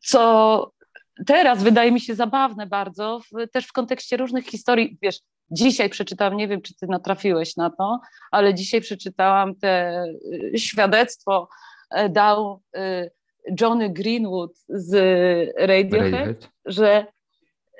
Co 0.00 0.72
teraz 1.26 1.62
wydaje 1.62 1.92
mi 1.92 2.00
się 2.00 2.14
zabawne 2.14 2.66
bardzo, 2.66 3.20
w, 3.20 3.50
też 3.50 3.66
w 3.66 3.72
kontekście 3.72 4.16
różnych 4.16 4.46
historii. 4.46 4.98
Wiesz, 5.02 5.18
dzisiaj 5.52 5.88
przeczytałam, 5.88 6.36
nie 6.36 6.48
wiem, 6.48 6.62
czy 6.62 6.74
ty 6.74 6.86
natrafiłeś 6.86 7.56
na 7.56 7.70
to, 7.70 8.00
ale 8.30 8.54
dzisiaj 8.54 8.80
przeczytałam 8.80 9.54
te 9.54 10.04
y, 10.54 10.58
świadectwo 10.58 11.48
dał 12.10 12.62
Johnny 13.60 13.90
Greenwood 13.90 14.52
z 14.68 14.92
Radiohead, 15.56 16.12
Radiohead. 16.12 16.48
że 16.64 17.06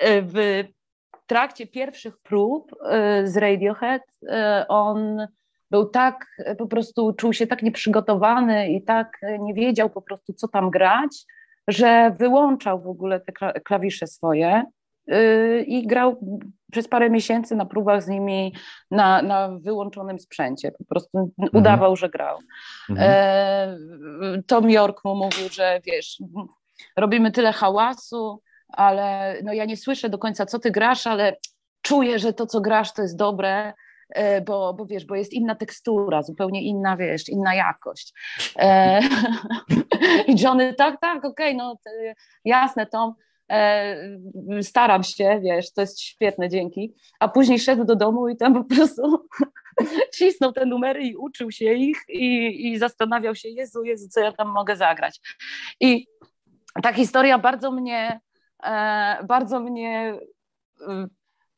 w 0.03 0.65
trakcie 1.27 1.67
pierwszych 1.67 2.19
prób 2.19 2.75
z 3.25 3.37
Radiohead 3.37 4.03
on 4.69 5.27
był 5.71 5.87
tak, 5.87 6.27
po 6.59 6.67
prostu 6.67 7.13
czuł 7.13 7.33
się 7.33 7.47
tak 7.47 7.63
nieprzygotowany 7.63 8.69
i 8.69 8.83
tak 8.83 9.21
nie 9.41 9.55
wiedział 9.55 9.91
po 9.91 10.03
prostu, 10.03 10.33
co 10.33 10.49
tam 10.49 10.71
grać, 10.71 11.27
że 11.69 12.15
wyłączał 12.19 12.83
w 12.83 12.87
ogóle 12.87 13.21
te 13.21 13.33
klawisze 13.61 14.07
swoje 14.07 14.59
y, 14.59 14.82
i 15.67 15.87
grał 15.87 16.21
przez 16.73 16.89
parę 16.89 17.11
miesięcy 17.11 17.57
na 17.57 17.67
próbach 17.67 18.03
z 18.03 18.09
nimi 18.09 18.55
na, 18.91 19.23
na 19.23 19.49
wyłączonym 19.59 20.19
sprzęcie. 20.19 20.73
Po 20.73 20.85
prostu 20.85 21.19
mhm. 21.19 21.51
udawał, 21.53 21.97
że 21.97 22.09
grał. 22.09 22.39
Mhm. 22.91 23.11
E, 23.11 24.43
Tom 24.47 24.71
York 24.71 25.05
mu 25.05 25.15
mówił, 25.15 25.49
że 25.51 25.81
wiesz, 25.87 26.19
robimy 26.97 27.31
tyle 27.31 27.53
hałasu, 27.53 28.43
ale 28.69 29.37
no 29.45 29.53
ja 29.53 29.65
nie 29.65 29.77
słyszę 29.77 30.09
do 30.09 30.19
końca, 30.19 30.47
co 30.47 30.59
ty 30.59 30.71
grasz, 30.71 31.07
ale 31.07 31.37
czuję, 31.83 32.19
że 32.19 32.33
to, 32.33 32.47
co 32.47 32.61
grasz, 32.61 32.93
to 32.93 33.03
jest 33.03 33.17
dobre 33.17 33.73
E, 34.15 34.41
bo, 34.41 34.75
bo 34.75 34.87
wiesz, 34.87 35.05
bo 35.05 35.15
jest 35.15 35.33
inna 35.33 35.55
tekstura, 35.55 36.23
zupełnie 36.23 36.63
inna, 36.63 36.97
wiesz, 36.97 37.29
inna 37.29 37.55
jakość. 37.55 38.13
E, 38.59 39.01
I 40.29 40.43
Johnny, 40.43 40.75
tak, 40.75 41.01
tak, 41.01 41.25
okej, 41.25 41.31
okay, 41.31 41.55
no 41.55 41.77
jasne, 42.45 42.87
Tom, 42.87 43.15
staram 44.63 45.03
się, 45.03 45.41
wiesz, 45.43 45.73
to 45.73 45.81
jest 45.81 46.01
świetne, 46.01 46.49
dzięki. 46.49 46.95
A 47.21 47.29
później 47.29 47.59
szedł 47.59 47.85
do 47.85 47.97
domu 47.97 48.29
i 48.29 48.37
tam 48.37 48.55
po 48.55 48.65
prostu 48.65 49.27
cisnął 50.17 50.53
te 50.53 50.67
numery 50.67 51.03
i 51.03 51.17
uczył 51.17 51.51
się 51.51 51.73
ich 51.73 51.99
i, 52.09 52.73
i 52.73 52.79
zastanawiał 52.79 53.35
się, 53.35 53.49
Jezu, 53.49 53.85
Jezu, 53.85 54.09
co 54.09 54.21
ja 54.21 54.33
tam 54.33 54.49
mogę 54.49 54.77
zagrać. 54.77 55.21
I 55.81 56.07
ta 56.83 56.93
historia 56.93 57.39
bardzo 57.39 57.71
mnie, 57.71 58.21
bardzo 59.29 59.61
mnie 59.61 60.19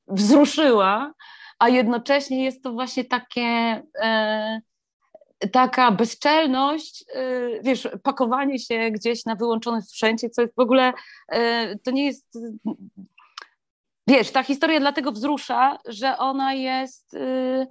wzruszyła, 0.07 1.15
a 1.59 1.69
jednocześnie 1.69 2.45
jest 2.45 2.63
to 2.63 2.73
właśnie 2.73 3.05
takie, 3.05 3.83
e, 4.03 4.61
taka 5.53 5.91
bezczelność, 5.91 7.05
e, 7.15 7.63
wiesz, 7.63 7.89
pakowanie 8.03 8.59
się 8.59 8.91
gdzieś 8.91 9.25
na 9.25 9.35
wyłączonym 9.35 9.83
sprzęcie, 9.83 10.31
co 10.31 10.43
jest 10.43 10.55
w 10.55 10.61
ogóle, 10.61 10.93
e, 11.29 11.79
to 11.79 11.91
nie 11.91 12.05
jest, 12.05 12.39
wiesz, 14.09 14.31
ta 14.31 14.43
historia 14.43 14.81
dlatego 14.81 15.13
wzrusza, 15.13 15.79
że 15.89 16.19
ona 16.19 16.55
jest 16.55 17.15
e, 17.15 17.67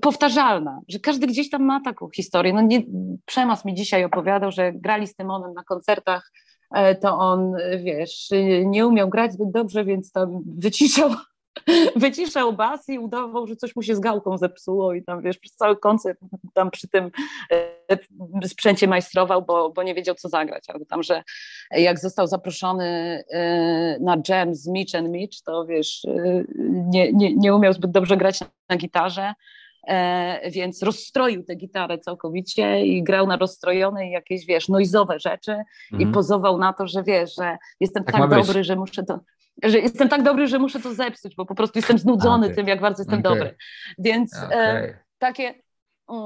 powtarzalna, 0.00 0.80
że 0.88 0.98
każdy 0.98 1.26
gdzieś 1.26 1.50
tam 1.50 1.62
ma 1.62 1.80
taką 1.80 2.10
historię. 2.10 2.52
No 2.52 2.62
nie, 2.62 2.82
Przemas 3.26 3.64
mi 3.64 3.74
dzisiaj 3.74 4.04
opowiadał, 4.04 4.50
że 4.50 4.72
grali 4.72 5.06
z 5.06 5.14
Tymonem 5.14 5.54
na 5.54 5.64
koncertach, 5.64 6.32
e, 6.74 6.94
to 6.94 7.18
on, 7.18 7.52
wiesz, 7.84 8.28
nie 8.64 8.86
umiał 8.86 9.08
grać 9.08 9.32
zbyt 9.32 9.50
dobrze, 9.50 9.84
więc 9.84 10.12
tam 10.12 10.42
wyciszał 10.58 11.10
wyciszał 11.96 12.52
bas 12.52 12.88
i 12.88 12.98
udawał, 12.98 13.46
że 13.46 13.56
coś 13.56 13.76
mu 13.76 13.82
się 13.82 13.94
z 13.94 14.00
gałką 14.00 14.38
zepsuło 14.38 14.94
i 14.94 15.02
tam 15.02 15.22
wiesz, 15.22 15.38
przez 15.38 15.56
cały 15.56 15.76
koncert 15.76 16.20
tam 16.54 16.70
przy 16.70 16.88
tym 16.88 17.10
e, 17.52 18.48
sprzęcie 18.48 18.88
majstrował, 18.88 19.42
bo, 19.42 19.70
bo 19.70 19.82
nie 19.82 19.94
wiedział 19.94 20.14
co 20.14 20.28
zagrać, 20.28 20.64
albo 20.68 20.84
tam, 20.84 21.02
że 21.02 21.22
jak 21.70 21.98
został 21.98 22.26
zaproszony 22.26 22.84
e, 23.30 23.98
na 24.00 24.16
jam 24.28 24.54
z 24.54 24.68
Mitch 24.68 24.94
and 24.94 25.08
Mitch, 25.08 25.42
to 25.44 25.66
wiesz, 25.66 26.04
e, 26.04 26.44
nie, 26.68 27.12
nie, 27.12 27.36
nie 27.36 27.54
umiał 27.54 27.72
zbyt 27.72 27.90
dobrze 27.90 28.16
grać 28.16 28.40
na 28.68 28.76
gitarze, 28.76 29.34
więc 30.50 30.82
rozstroił 30.82 31.44
tę 31.44 31.54
gitarę 31.54 31.98
całkowicie 31.98 32.86
i 32.86 33.02
grał 33.02 33.26
na 33.26 33.36
rozstrojonej 33.36 34.10
jakieś, 34.10 34.46
wiesz, 34.46 34.68
noizowe 34.68 35.18
rzeczy 35.18 35.56
i 35.90 35.94
mhm. 35.94 36.12
pozował 36.12 36.58
na 36.58 36.72
to, 36.72 36.86
że 36.86 37.02
wiesz, 37.02 37.34
że 37.34 37.56
jestem 37.80 38.04
tak, 38.04 38.16
tak 38.16 38.30
dobry, 38.30 38.64
że 38.64 38.76
muszę 38.76 39.02
to, 39.02 39.20
że 39.62 39.78
jestem 39.78 40.08
tak 40.08 40.22
dobry, 40.22 40.46
że 40.46 40.58
muszę 40.58 40.80
to 40.80 40.94
zepsuć, 40.94 41.34
bo 41.34 41.46
po 41.46 41.54
prostu 41.54 41.78
jestem 41.78 41.98
znudzony 41.98 42.46
okay. 42.46 42.56
tym, 42.56 42.68
jak 42.68 42.80
bardzo 42.80 43.02
jestem 43.02 43.18
okay. 43.18 43.32
dobry. 43.32 43.56
Więc 43.98 44.42
okay. 44.44 44.58
e, 44.58 44.98
takie, 45.18 45.54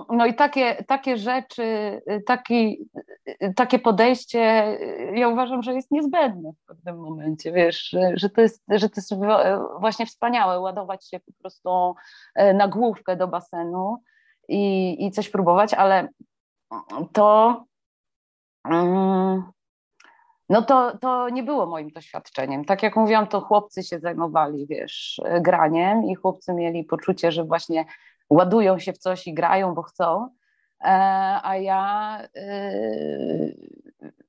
no 0.08 0.26
i 0.26 0.34
takie, 0.34 0.84
takie 0.84 1.16
rzeczy, 1.16 2.00
taki, 2.26 2.88
takie 3.56 3.78
podejście, 3.78 4.38
ja 5.14 5.28
uważam, 5.28 5.62
że 5.62 5.74
jest 5.74 5.90
niezbędne 5.90 6.52
w 6.52 6.66
pewnym 6.66 6.98
momencie, 6.98 7.52
wiesz, 7.52 7.96
że 8.14 8.30
to 8.30 8.40
jest, 8.40 8.64
że 8.68 8.88
to 8.88 8.94
jest 8.96 9.14
właśnie 9.80 10.06
wspaniałe, 10.06 10.60
ładować 10.60 11.08
się 11.08 11.20
po 11.20 11.32
prostu 11.40 11.94
e, 12.34 12.54
na 12.54 12.68
główkę 12.68 13.16
do 13.16 13.28
basenu 13.28 13.96
i, 14.48 14.96
i 15.06 15.10
coś 15.10 15.28
próbować, 15.28 15.74
ale 15.74 16.08
to 17.12 17.64
mm, 18.64 19.42
no 20.48 20.62
to, 20.62 20.98
to 20.98 21.28
nie 21.28 21.42
było 21.42 21.66
moim 21.66 21.88
doświadczeniem. 21.88 22.64
Tak 22.64 22.82
jak 22.82 22.96
mówiłam, 22.96 23.26
to 23.26 23.40
chłopcy 23.40 23.82
się 23.82 23.98
zajmowali, 23.98 24.66
wiesz, 24.66 25.20
graniem 25.40 26.04
i 26.04 26.14
chłopcy 26.14 26.54
mieli 26.54 26.84
poczucie, 26.84 27.32
że 27.32 27.44
właśnie 27.44 27.84
ładują 28.30 28.78
się 28.78 28.92
w 28.92 28.98
coś 28.98 29.26
i 29.26 29.34
grają, 29.34 29.74
bo 29.74 29.82
chcą, 29.82 30.28
e, 30.80 30.88
a 31.42 31.56
ja, 31.56 32.18
e, 32.36 32.72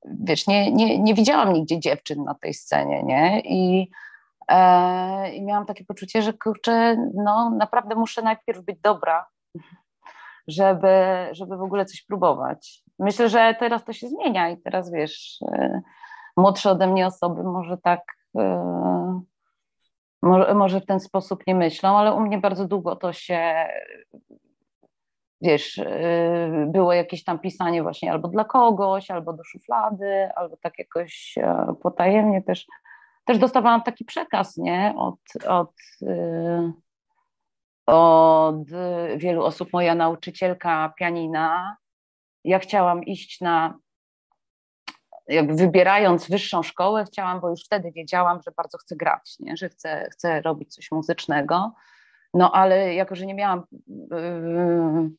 wiesz, 0.04 0.46
nie, 0.46 0.72
nie, 0.72 0.98
nie 0.98 1.14
widziałam 1.14 1.52
nigdzie 1.52 1.80
dziewczyn 1.80 2.24
na 2.24 2.34
tej 2.34 2.54
scenie, 2.54 3.02
nie? 3.02 3.40
I, 3.44 3.90
e, 4.48 5.32
i 5.32 5.42
miałam 5.42 5.66
takie 5.66 5.84
poczucie, 5.84 6.22
że 6.22 6.32
kurczę, 6.32 6.96
no 7.14 7.50
naprawdę 7.50 7.94
muszę 7.94 8.22
najpierw 8.22 8.60
być 8.60 8.80
dobra, 8.80 9.26
żeby, 10.48 10.88
żeby 11.32 11.56
w 11.56 11.62
ogóle 11.62 11.84
coś 11.84 12.02
próbować. 12.02 12.82
Myślę, 12.98 13.28
że 13.28 13.56
teraz 13.58 13.84
to 13.84 13.92
się 13.92 14.08
zmienia 14.08 14.50
i 14.50 14.58
teraz 14.58 14.90
wiesz, 14.90 15.38
młodsze 16.40 16.70
ode 16.70 16.86
mnie 16.86 17.06
osoby 17.06 17.42
może 17.42 17.78
tak, 17.78 18.00
e, 18.38 19.20
może, 20.22 20.54
może 20.54 20.80
w 20.80 20.86
ten 20.86 21.00
sposób 21.00 21.46
nie 21.46 21.54
myślą, 21.54 21.98
ale 21.98 22.12
u 22.12 22.20
mnie 22.20 22.38
bardzo 22.38 22.68
długo 22.68 22.96
to 22.96 23.12
się, 23.12 23.68
wiesz, 25.40 25.78
e, 25.78 26.66
było 26.68 26.92
jakieś 26.92 27.24
tam 27.24 27.38
pisanie 27.38 27.82
właśnie 27.82 28.12
albo 28.12 28.28
dla 28.28 28.44
kogoś, 28.44 29.10
albo 29.10 29.32
do 29.32 29.44
szuflady, 29.44 30.28
albo 30.36 30.56
tak 30.56 30.78
jakoś 30.78 31.34
e, 31.38 31.74
potajemnie 31.82 32.42
też. 32.42 32.66
Też 33.24 33.38
dostawałam 33.38 33.82
taki 33.82 34.04
przekaz, 34.04 34.56
nie, 34.56 34.94
od, 34.96 35.18
od, 35.48 35.72
od 37.86 38.68
wielu 39.16 39.44
osób. 39.44 39.72
Moja 39.72 39.94
nauczycielka 39.94 40.92
pianina, 40.98 41.76
ja 42.44 42.58
chciałam 42.58 43.04
iść 43.04 43.40
na 43.40 43.74
jakby 45.30 45.54
wybierając 45.54 46.30
wyższą 46.30 46.62
szkołę, 46.62 47.04
chciałam, 47.04 47.40
bo 47.40 47.50
już 47.50 47.64
wtedy 47.64 47.92
wiedziałam, 47.92 48.40
że 48.46 48.52
bardzo 48.56 48.78
chcę 48.78 48.96
grać, 48.96 49.36
nie? 49.40 49.56
że 49.56 49.68
chcę, 49.68 50.08
chcę 50.12 50.40
robić 50.40 50.74
coś 50.74 50.90
muzycznego. 50.92 51.72
No 52.34 52.52
ale 52.52 52.94
jako, 52.94 53.14
że 53.14 53.26
nie 53.26 53.34
miałam 53.34 53.62
yy, 53.88 55.10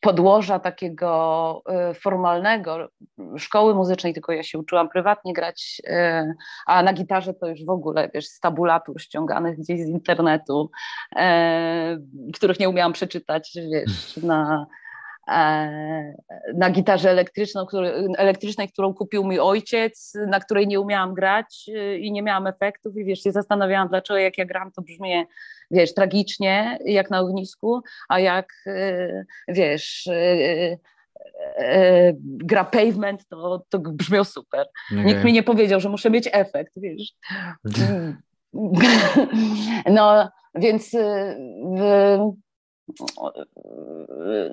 podłoża 0.00 0.58
takiego 0.58 1.62
yy, 1.68 1.94
formalnego 1.94 2.88
szkoły 3.36 3.74
muzycznej, 3.74 4.14
tylko 4.14 4.32
ja 4.32 4.42
się 4.42 4.58
uczyłam 4.58 4.88
prywatnie 4.88 5.32
grać, 5.32 5.82
yy, 5.84 6.34
a 6.66 6.82
na 6.82 6.92
gitarze 6.92 7.34
to 7.34 7.46
już 7.46 7.64
w 7.64 7.70
ogóle, 7.70 8.10
wiesz, 8.14 8.26
z 8.26 8.40
tabulatur 8.40 9.00
ściąganych 9.00 9.58
gdzieś 9.58 9.80
z 9.80 9.88
internetu, 9.88 10.70
których 12.34 12.60
nie 12.60 12.68
umiałam 12.68 12.92
przeczytać, 12.92 13.52
wiesz, 13.72 14.16
na 14.16 14.66
na 16.54 16.70
gitarze 16.70 17.10
elektryczną, 17.10 17.66
który, 17.66 18.08
elektrycznej, 18.16 18.68
którą 18.68 18.94
kupił 18.94 19.24
mi 19.24 19.38
ojciec, 19.38 20.12
na 20.26 20.40
której 20.40 20.66
nie 20.66 20.80
umiałam 20.80 21.14
grać 21.14 21.66
y, 21.68 21.98
i 21.98 22.12
nie 22.12 22.22
miałam 22.22 22.46
efektów 22.46 22.96
i 22.96 23.04
wiesz, 23.04 23.22
się 23.22 23.32
zastanawiałam, 23.32 23.88
dlaczego 23.88 24.18
jak 24.18 24.38
ja 24.38 24.44
gram, 24.44 24.72
to 24.72 24.82
brzmi, 24.82 25.26
wiesz, 25.70 25.94
tragicznie, 25.94 26.78
jak 26.84 27.10
na 27.10 27.20
ognisku, 27.20 27.80
a 28.08 28.20
jak, 28.20 28.52
y, 28.66 29.26
wiesz, 29.48 30.06
y, 30.06 30.78
gra 32.22 32.64
pavement, 32.64 33.28
to, 33.28 33.64
to 33.68 33.78
brzmiał 33.78 34.24
super. 34.24 34.66
Okay. 34.92 35.04
Nikt 35.04 35.24
mi 35.24 35.32
nie 35.32 35.42
powiedział, 35.42 35.80
że 35.80 35.88
muszę 35.88 36.10
mieć 36.10 36.28
efekt, 36.32 36.72
wiesz. 36.76 37.12
No, 39.90 40.30
więc 40.54 40.96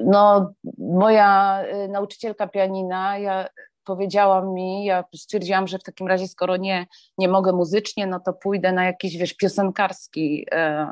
no, 0.05 0.53
moja 0.77 1.63
y, 1.85 1.87
nauczycielka 1.87 2.47
pianina, 2.47 3.17
ja 3.17 3.49
powiedziała 3.85 4.41
mi, 4.41 4.85
ja 4.85 5.03
stwierdziłam, 5.15 5.67
że 5.67 5.79
w 5.79 5.83
takim 5.83 6.07
razie, 6.07 6.27
skoro 6.27 6.57
nie, 6.57 6.85
nie 7.17 7.27
mogę 7.27 7.53
muzycznie, 7.53 8.07
no 8.07 8.19
to 8.19 8.33
pójdę 8.33 8.71
na 8.71 8.85
jakiś, 8.85 9.17
wiesz, 9.17 9.33
piosenkarski, 9.33 10.45
e, 10.51 10.87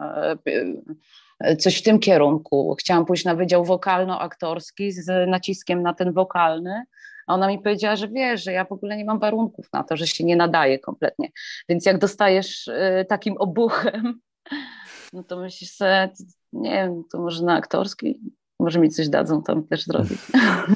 e, 1.39 1.55
coś 1.55 1.79
w 1.79 1.83
tym 1.83 1.99
kierunku. 1.99 2.75
Chciałam 2.79 3.05
pójść 3.05 3.25
na 3.25 3.35
wydział 3.35 3.65
wokalno-aktorski 3.65 4.91
z 4.91 5.29
naciskiem 5.29 5.81
na 5.81 5.93
ten 5.93 6.13
wokalny, 6.13 6.83
a 7.27 7.33
ona 7.33 7.47
mi 7.47 7.59
powiedziała, 7.59 7.95
że 7.95 8.07
wiesz, 8.07 8.43
że 8.43 8.51
ja 8.51 8.65
w 8.65 8.71
ogóle 8.71 8.97
nie 8.97 9.05
mam 9.05 9.19
warunków 9.19 9.67
na 9.73 9.83
to, 9.83 9.97
że 9.97 10.07
się 10.07 10.23
nie 10.23 10.35
nadaje 10.35 10.79
kompletnie. 10.79 11.29
Więc 11.69 11.85
jak 11.85 11.97
dostajesz 11.97 12.67
e, 12.67 13.05
takim 13.05 13.37
obuchem, 13.37 14.19
no 15.13 15.23
to 15.23 15.37
myślisz 15.37 15.71
sobie, 15.71 16.09
nie 16.53 16.71
wiem, 16.71 17.03
to 17.11 17.21
może 17.21 17.45
na 17.45 17.55
aktorski, 17.55 18.19
może 18.59 18.79
mi 18.79 18.89
coś 18.89 19.09
dadzą 19.09 19.43
tam 19.43 19.67
też 19.67 19.83
zrobić. 19.83 20.19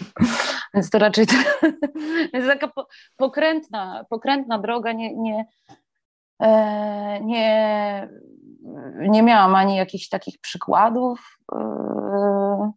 Więc 0.73 0.89
to 0.89 0.99
raczej 0.99 1.27
to, 1.27 1.33
jest 2.33 2.47
taka 2.47 2.71
pokrętna, 3.17 4.05
pokrętna 4.09 4.59
droga, 4.59 4.91
nie, 4.91 5.15
nie, 5.15 5.45
e, 6.41 7.21
nie, 7.23 8.09
nie 8.99 9.23
miałam 9.23 9.55
ani 9.55 9.75
jakichś 9.75 10.09
takich 10.09 10.39
przykładów, 10.41 11.37
e, 11.55 12.71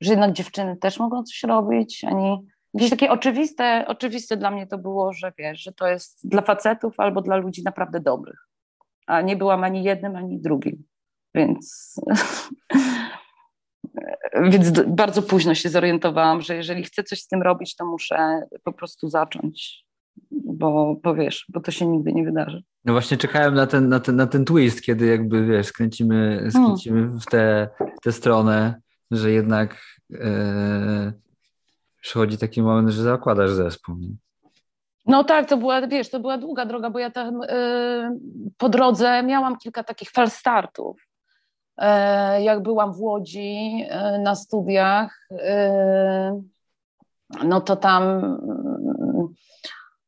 że 0.00 0.10
jednak 0.10 0.32
dziewczyny 0.32 0.76
też 0.76 0.98
mogą 0.98 1.22
coś 1.22 1.42
robić, 1.42 2.04
ani 2.04 2.46
jakieś 2.74 2.90
takie 2.90 3.10
oczywiste, 3.10 3.84
oczywiste 3.88 4.36
dla 4.36 4.50
mnie 4.50 4.66
to 4.66 4.78
było, 4.78 5.12
że 5.12 5.32
wiesz, 5.38 5.62
że 5.62 5.72
to 5.72 5.88
jest 5.88 6.28
dla 6.28 6.42
facetów 6.42 7.00
albo 7.00 7.22
dla 7.22 7.36
ludzi 7.36 7.62
naprawdę 7.64 8.00
dobrych, 8.00 8.48
a 9.06 9.20
nie 9.20 9.36
byłam 9.36 9.64
ani 9.64 9.84
jednym, 9.84 10.16
ani 10.16 10.40
drugim, 10.40 10.84
więc 11.34 11.94
więc 14.42 14.80
bardzo 14.86 15.22
późno 15.22 15.54
się 15.54 15.68
zorientowałam, 15.68 16.40
że 16.40 16.56
jeżeli 16.56 16.82
chcę 16.84 17.02
coś 17.02 17.20
z 17.20 17.28
tym 17.28 17.42
robić, 17.42 17.76
to 17.76 17.86
muszę 17.86 18.42
po 18.64 18.72
prostu 18.72 19.08
zacząć, 19.08 19.84
bo, 20.30 20.96
bo 21.02 21.14
wiesz, 21.14 21.46
bo 21.48 21.60
to 21.60 21.70
się 21.70 21.86
nigdy 21.86 22.12
nie 22.12 22.24
wydarzy. 22.24 22.62
No 22.84 22.92
właśnie 22.92 23.16
czekałem 23.16 23.54
na 23.54 23.66
ten, 23.66 23.88
na 23.88 24.00
ten, 24.00 24.16
na 24.16 24.26
ten 24.26 24.44
twist, 24.44 24.82
kiedy 24.82 25.06
jakby 25.06 25.46
wiesz, 25.46 25.66
skręcimy, 25.66 26.36
hmm. 26.36 26.50
skręcimy 26.50 27.06
w 27.06 27.24
tę, 27.24 27.68
tę 28.02 28.12
stronę, 28.12 28.80
że 29.10 29.32
jednak 29.32 29.82
e, 30.14 31.12
przychodzi 32.00 32.38
taki 32.38 32.62
moment, 32.62 32.88
że 32.88 33.02
zakładasz 33.02 33.50
zespół. 33.50 33.96
Nie? 33.96 34.08
No 35.06 35.24
tak, 35.24 35.48
to 35.48 35.56
była, 35.56 35.86
wiesz, 35.86 36.10
to 36.10 36.20
była 36.20 36.38
długa 36.38 36.66
droga, 36.66 36.90
bo 36.90 36.98
ja 36.98 37.10
tam 37.10 37.40
e, 37.48 38.18
po 38.56 38.68
drodze 38.68 39.22
miałam 39.22 39.58
kilka 39.58 39.84
takich 39.84 40.10
falstartów. 40.10 40.96
E, 41.00 41.03
jak 42.38 42.62
byłam 42.62 42.92
w 42.92 43.00
Łodzi 43.00 43.86
e, 43.88 44.18
na 44.18 44.34
studiach, 44.34 45.28
e, 45.30 46.40
no 47.44 47.60
to 47.60 47.76
tam, 47.76 48.22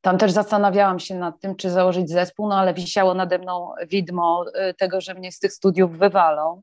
tam 0.01 0.19
też 0.19 0.33
zastanawiałam 0.33 0.99
się 0.99 1.15
nad 1.15 1.41
tym, 1.41 1.57
czy 1.57 1.71
założyć 1.71 2.11
zespół, 2.11 2.49
no 2.49 2.59
ale 2.59 2.75
wisiało 2.75 3.15
nade 3.15 3.39
mną 3.39 3.71
widmo 3.89 4.45
tego, 4.79 5.01
że 5.01 5.15
mnie 5.15 5.33
z 5.33 5.39
tych 5.39 5.53
studiów 5.53 5.99
wywalą, 5.99 6.63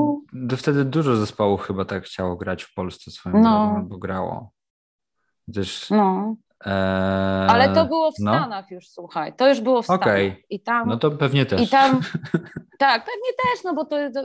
to 0.48 0.56
wtedy 0.56 0.84
dużo 0.84 1.16
zespołów 1.16 1.62
chyba 1.62 1.84
tak 1.84 2.04
chciało 2.04 2.36
grać 2.36 2.62
w 2.62 2.74
Polsce 2.74 3.10
swoim 3.10 3.40
no. 3.40 3.74
albo 3.76 3.98
grało. 3.98 4.52
Gdyż 5.48 5.90
no. 5.90 6.36
Eee, 6.66 7.50
Ale 7.50 7.74
to 7.74 7.84
było 7.84 8.12
w 8.12 8.18
no. 8.18 8.34
Stanach 8.34 8.70
już, 8.70 8.88
słuchaj, 8.88 9.32
to 9.32 9.48
już 9.48 9.60
było 9.60 9.82
w 9.82 9.84
Stanach. 9.84 10.02
Okay. 10.02 10.36
I 10.50 10.60
tam, 10.60 10.88
no 10.88 10.96
to 10.96 11.10
pewnie 11.10 11.46
też. 11.46 11.62
I 11.62 11.68
tam, 11.68 12.00
tak, 12.78 13.04
pewnie 13.04 13.30
też, 13.44 13.64
no 13.64 13.74
bo 13.74 13.84
to, 13.84 13.96
to 14.14 14.22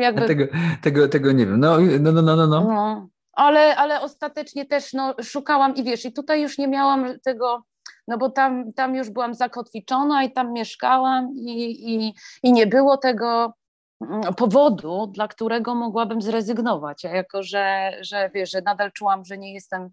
jakby... 0.00 0.26
Tego, 0.26 0.44
tego, 0.82 1.08
tego 1.08 1.32
nie 1.32 1.46
wiem, 1.46 1.60
no, 1.60 1.76
no, 2.00 2.12
no, 2.12 2.22
no, 2.22 2.36
no. 2.36 2.46
no. 2.46 3.08
Ale, 3.32 3.76
ale 3.76 4.00
ostatecznie 4.00 4.66
też 4.66 4.92
no, 4.92 5.14
szukałam 5.22 5.74
i 5.74 5.84
wiesz, 5.84 6.04
i 6.04 6.12
tutaj 6.12 6.42
już 6.42 6.58
nie 6.58 6.68
miałam 6.68 7.20
tego, 7.24 7.62
no 8.08 8.18
bo 8.18 8.30
tam, 8.30 8.72
tam 8.72 8.94
już 8.94 9.10
byłam 9.10 9.34
zakotwiczona 9.34 10.24
i 10.24 10.32
tam 10.32 10.52
mieszkałam 10.52 11.32
i, 11.36 11.94
i, 11.94 12.14
i 12.42 12.52
nie 12.52 12.66
było 12.66 12.96
tego 12.96 13.54
mm, 14.00 14.34
powodu, 14.34 15.06
dla 15.06 15.28
którego 15.28 15.74
mogłabym 15.74 16.22
zrezygnować. 16.22 17.04
A 17.04 17.08
jako, 17.08 17.42
że, 17.42 17.92
że 18.00 18.30
wiesz, 18.34 18.50
że 18.50 18.62
nadal 18.62 18.92
czułam, 18.92 19.24
że 19.24 19.38
nie 19.38 19.54
jestem 19.54 19.90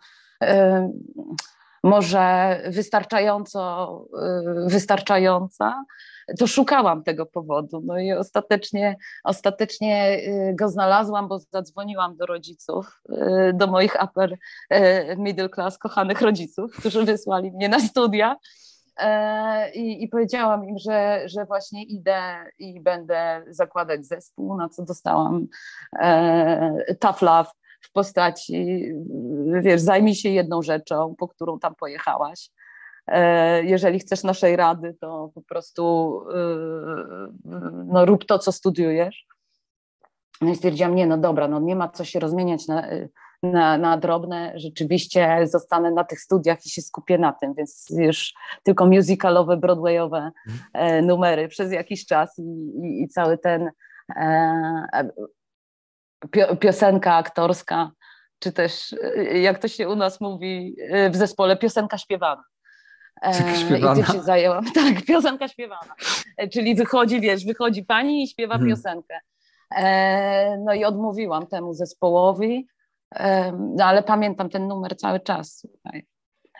może 1.83 2.59
wystarczająco, 2.69 4.05
y, 4.67 4.69
wystarczająca, 4.69 5.83
to 6.39 6.47
szukałam 6.47 7.03
tego 7.03 7.25
powodu. 7.25 7.81
No 7.85 7.99
i 7.99 8.11
ostatecznie, 8.11 8.95
ostatecznie 9.23 10.17
y, 10.17 10.55
go 10.55 10.69
znalazłam, 10.69 11.27
bo 11.27 11.39
zadzwoniłam 11.39 12.15
do 12.15 12.25
rodziców, 12.25 13.01
y, 13.09 13.53
do 13.53 13.67
moich 13.67 13.95
upper 14.03 14.37
middle 15.17 15.49
class 15.49 15.77
kochanych 15.77 16.21
rodziców, 16.21 16.75
którzy 16.79 17.05
wysłali 17.05 17.51
mnie 17.51 17.69
na 17.69 17.79
studia. 17.79 18.35
E, 18.97 19.71
I, 19.71 20.03
I, 20.03 20.07
powiedziałam 20.07 20.69
im, 20.69 20.77
że, 20.77 21.21
że 21.25 21.45
właśnie 21.45 21.83
idę 21.83 22.45
i 22.59 22.81
będę 22.81 23.43
zakładać 23.49 24.05
zespół, 24.05 24.57
na 24.57 24.69
co 24.69 24.83
dostałam 24.83 25.47
e, 25.99 26.95
tough 26.99 27.21
love 27.21 27.49
w 27.83 27.91
postaci, 27.91 28.85
wiesz, 29.61 29.81
zajmij 29.81 30.15
się 30.15 30.29
jedną 30.29 30.61
rzeczą, 30.61 31.15
po 31.17 31.27
którą 31.27 31.59
tam 31.59 31.75
pojechałaś. 31.75 32.49
E, 33.07 33.63
jeżeli 33.63 33.99
chcesz 33.99 34.23
naszej 34.23 34.55
rady, 34.55 34.95
to 35.01 35.31
po 35.35 35.41
prostu 35.41 36.21
e, 36.33 36.37
no, 37.85 38.05
rób 38.05 38.25
to, 38.25 38.39
co 38.39 38.51
studiujesz. 38.51 39.25
No 40.41 40.51
i 40.51 40.55
stwierdziłam, 40.55 40.95
nie, 40.95 41.07
no 41.07 41.17
dobra, 41.17 41.47
no 41.47 41.59
nie 41.59 41.75
ma 41.75 41.89
co 41.89 42.05
się 42.05 42.19
rozmieniać 42.19 42.67
na, 42.67 42.87
na, 43.43 43.77
na 43.77 43.97
drobne, 43.97 44.53
rzeczywiście 44.55 45.39
zostanę 45.43 45.91
na 45.91 46.03
tych 46.03 46.19
studiach 46.19 46.65
i 46.65 46.69
się 46.69 46.81
skupię 46.81 47.17
na 47.17 47.33
tym, 47.33 47.53
więc 47.53 47.87
już 47.89 48.33
tylko 48.63 48.85
musicalowe, 48.85 49.57
broadwayowe 49.57 50.31
e, 50.73 51.01
numery 51.01 51.47
przez 51.47 51.71
jakiś 51.71 52.05
czas 52.05 52.39
i, 52.39 52.41
i, 52.83 53.03
i 53.03 53.07
cały 53.07 53.37
ten 53.37 53.69
piosenka 56.59 57.15
aktorska, 57.15 57.91
czy 58.39 58.51
też 58.51 58.95
jak 59.33 59.59
to 59.59 59.67
się 59.67 59.89
u 59.89 59.95
nas 59.95 60.21
mówi 60.21 60.75
w 61.09 61.15
zespole, 61.15 61.57
piosenka 61.57 61.97
śpiewana. 61.97 62.43
E, 63.21 63.55
śpiewana. 63.55 64.01
I 64.01 64.03
tym 64.03 64.15
się 64.15 64.23
zajęłam. 64.23 64.65
Tak, 64.75 65.05
piosenka 65.05 65.47
śpiewana. 65.47 65.95
E, 66.37 66.47
czyli 66.47 66.75
wychodzi, 66.75 67.21
wiesz, 67.21 67.45
wychodzi 67.45 67.83
pani 67.83 68.23
i 68.23 68.27
śpiewa 68.27 68.53
hmm. 68.53 68.69
piosenkę. 68.69 69.19
E, 69.75 70.57
no 70.57 70.73
i 70.73 70.85
odmówiłam 70.85 71.47
temu 71.47 71.73
zespołowi, 71.73 72.67
no 73.59 73.85
ale 73.85 74.03
pamiętam 74.03 74.49
ten 74.49 74.67
numer 74.67 74.97
cały 74.97 75.19
czas. 75.19 75.67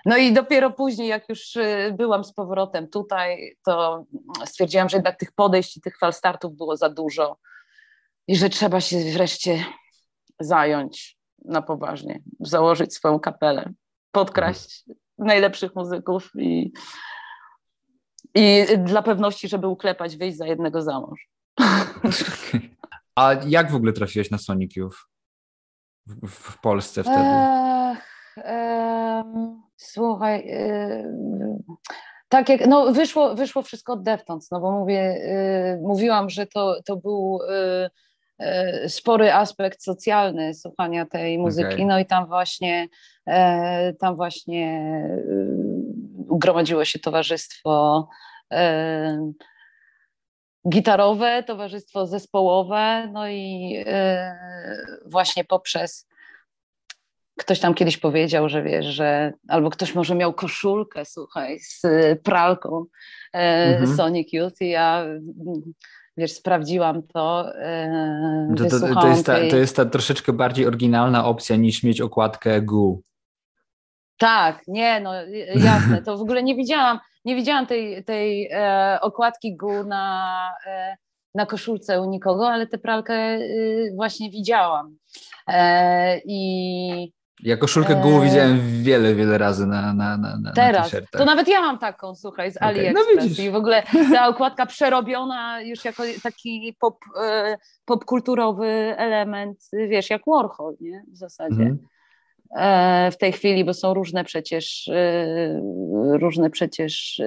No 0.06 0.18
i 0.18 0.34
dopiero 0.34 0.72
później, 0.72 1.08
jak 1.08 1.30
już 1.30 1.58
byłam 1.94 2.24
z 2.24 2.34
powrotem 2.34 2.90
tutaj, 2.90 3.56
to 3.66 4.06
stwierdziłam, 4.46 4.90
że 4.90 4.98
jednak 4.98 5.18
tych 5.18 5.32
podejść 5.32 5.78
i 5.78 5.82
tych 5.82 5.98
falstartów 5.98 6.56
było 6.56 6.78
za 6.78 6.90
dużo 6.90 7.38
i 8.28 8.36
że 8.36 8.50
trzeba 8.50 8.82
się 8.82 9.12
wreszcie 9.14 9.66
zająć 10.40 11.18
na 11.46 11.62
poważnie, 11.62 12.20
założyć 12.40 12.94
swoją 12.94 13.20
kapelę, 13.20 13.74
podkraść 14.12 14.84
najlepszych 15.18 15.76
muzyków 15.76 16.30
i, 16.36 16.74
i 18.36 18.66
dla 18.78 19.02
pewności, 19.02 19.48
żeby 19.48 19.68
uklepać, 19.68 20.18
wyjść 20.18 20.38
za 20.38 20.48
jednego 20.48 20.82
za 20.82 21.00
mąż. 21.00 21.30
A 23.16 23.34
jak 23.48 23.72
w 23.72 23.76
ogóle 23.76 23.94
trafiłeś 23.94 24.32
na 24.32 24.38
Sonic 24.38 24.76
Youth 24.76 24.98
w, 26.08 26.28
w 26.28 26.62
Polsce 26.62 27.04
wtedy? 27.04 27.20
Ech, 28.38 29.24
słuchaj, 29.78 30.46
yy, 30.46 31.58
tak 32.30 32.50
jak, 32.50 32.68
no 32.68 32.92
wyszło, 32.92 33.36
wyszło 33.36 33.62
wszystko 33.62 33.94
od 33.94 34.04
Deftones, 34.04 34.52
no 34.52 34.60
bo 34.60 34.72
mówię, 34.72 35.16
yy, 35.76 35.88
mówiłam, 35.88 36.30
że 36.30 36.48
to, 36.48 36.76
to 36.86 36.96
był 36.96 37.40
E, 37.50 37.90
spory 38.88 39.34
aspekt 39.34 39.84
socjalny 39.84 40.54
słuchania 40.54 41.06
tej 41.06 41.38
muzyki. 41.38 41.74
Okay. 41.74 41.86
No 41.86 42.00
i 42.00 42.06
tam 42.06 42.28
właśnie, 42.28 42.88
e, 43.26 43.94
tam 43.94 44.16
właśnie 44.16 44.68
e, 44.68 45.24
gromadziło 46.30 46.86
się 46.86 47.00
towarzystwo 47.00 48.08
gitarowe, 50.70 51.44
towarzystwo 51.44 52.08
zespołowe, 52.08 53.10
no 53.14 53.30
i 53.30 53.76
właśnie 55.06 55.44
poprzez 55.46 56.08
ktoś 57.38 57.60
tam 57.60 57.74
kiedyś 57.74 57.98
powiedział, 57.98 58.50
że 58.50 58.64
wiesz, 58.64 58.86
że 58.86 59.34
albo 59.48 59.70
ktoś 59.70 59.96
może 59.96 60.16
miał 60.16 60.34
koszulkę, 60.34 61.06
słuchaj, 61.06 61.60
z 61.60 61.82
pralką 62.24 62.86
e, 63.34 63.38
mhm. 63.38 63.98
Sonic 63.98 64.34
Youth 64.34 64.62
i 64.62 64.70
ja 64.70 65.06
wiesz, 66.18 66.32
sprawdziłam 66.32 67.04
to. 67.04 67.56
E, 67.56 68.56
to, 68.58 68.70
to, 68.70 69.02
to, 69.02 69.08
jest 69.08 69.26
ta, 69.26 69.36
to 69.50 69.58
jest 69.58 69.76
ta 69.76 69.86
troszeczkę 69.86 70.34
bardziej 70.34 70.68
oryginalna 70.68 71.26
opcja 71.26 71.56
niż 71.56 71.84
mieć 71.84 72.02
okładkę 72.02 72.62
GU. 72.62 73.02
Tak, 74.18 74.62
nie, 74.68 75.00
no 75.00 75.14
jasne, 75.56 76.02
to 76.06 76.18
w 76.18 76.22
ogóle 76.22 76.44
nie 76.44 76.56
widziałam, 76.56 77.00
nie 77.26 77.36
widziałam 77.36 77.68
tej, 77.68 78.04
tej 78.04 78.50
e, 78.52 78.98
okładki 79.02 79.58
GU 79.58 79.84
na, 79.84 80.50
e, 80.66 80.96
na 81.36 81.46
koszulce 81.46 82.02
u 82.02 82.06
nikogo, 82.06 82.50
ale 82.50 82.68
tę 82.68 82.78
pralkę 82.78 83.36
y, 83.36 83.92
właśnie 83.96 84.30
widziałam. 84.30 84.98
E, 85.48 86.20
I 86.26 87.14
ja 87.44 87.58
koszulkę 87.58 87.96
GU 87.96 88.22
e, 88.22 88.26
widziałem 88.26 88.60
wiele, 88.84 89.16
wiele 89.16 89.38
razy 89.38 89.68
na, 89.68 89.94
na, 89.94 90.18
na, 90.18 90.38
na 90.38 90.52
Teraz, 90.52 90.96
to 91.12 91.26
nawet 91.26 91.48
ja 91.48 91.62
mam 91.62 91.80
taką, 91.80 92.16
słuchaj, 92.16 92.52
z 92.52 92.58
okay, 92.58 92.70
AliExpress 92.70 93.38
no 93.38 93.44
i 93.44 93.52
w 93.52 93.56
ogóle 93.56 93.84
ta 94.14 94.28
okładka 94.28 94.66
przerobiona 94.66 95.62
już 95.62 95.86
jako 95.86 96.04
taki 96.24 96.76
pop, 96.80 96.98
e, 97.24 97.58
popkulturowy 97.86 98.68
element, 98.98 99.58
wiesz, 99.74 100.10
jak 100.10 100.22
Warhol, 100.28 100.76
nie, 100.82 101.04
w 101.14 101.18
zasadzie. 101.18 101.64
Mm 101.64 101.78
w 103.12 103.18
tej 103.18 103.32
chwili, 103.32 103.66
bo 103.66 103.74
są 103.74 103.94
różne 103.94 104.24
przecież 104.24 104.90
różne 106.20 106.50
przecież 106.50 107.22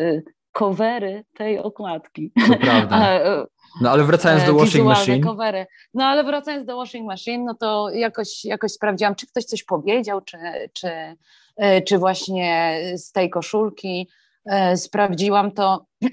covery 0.53 1.25
tej 1.35 1.59
okładki. 1.59 2.33
To 2.49 2.59
prawda. 2.59 3.19
No 3.81 3.91
ale 3.91 4.05
wracając 4.05 4.45
do 4.45 4.55
washing 4.55 4.85
machine. 4.85 5.23
Covery. 5.25 5.67
No 5.95 6.05
ale 6.05 6.25
wracając 6.25 6.67
do 6.67 6.77
washing 6.77 7.07
machine, 7.07 7.45
no 7.45 7.55
to 7.55 7.91
jakoś, 7.91 8.45
jakoś 8.45 8.73
sprawdziłam, 8.73 9.15
czy 9.15 9.27
ktoś 9.27 9.45
coś 9.45 9.65
powiedział, 9.65 10.21
czy, 10.21 10.39
czy, 10.73 10.89
e, 11.57 11.83
czy 11.83 11.99
właśnie 11.99 12.81
z 12.97 13.13
tej 13.13 13.31
koszulki. 13.31 14.09
E, 14.47 14.77
sprawdziłam 14.77 15.53
to 15.53 15.87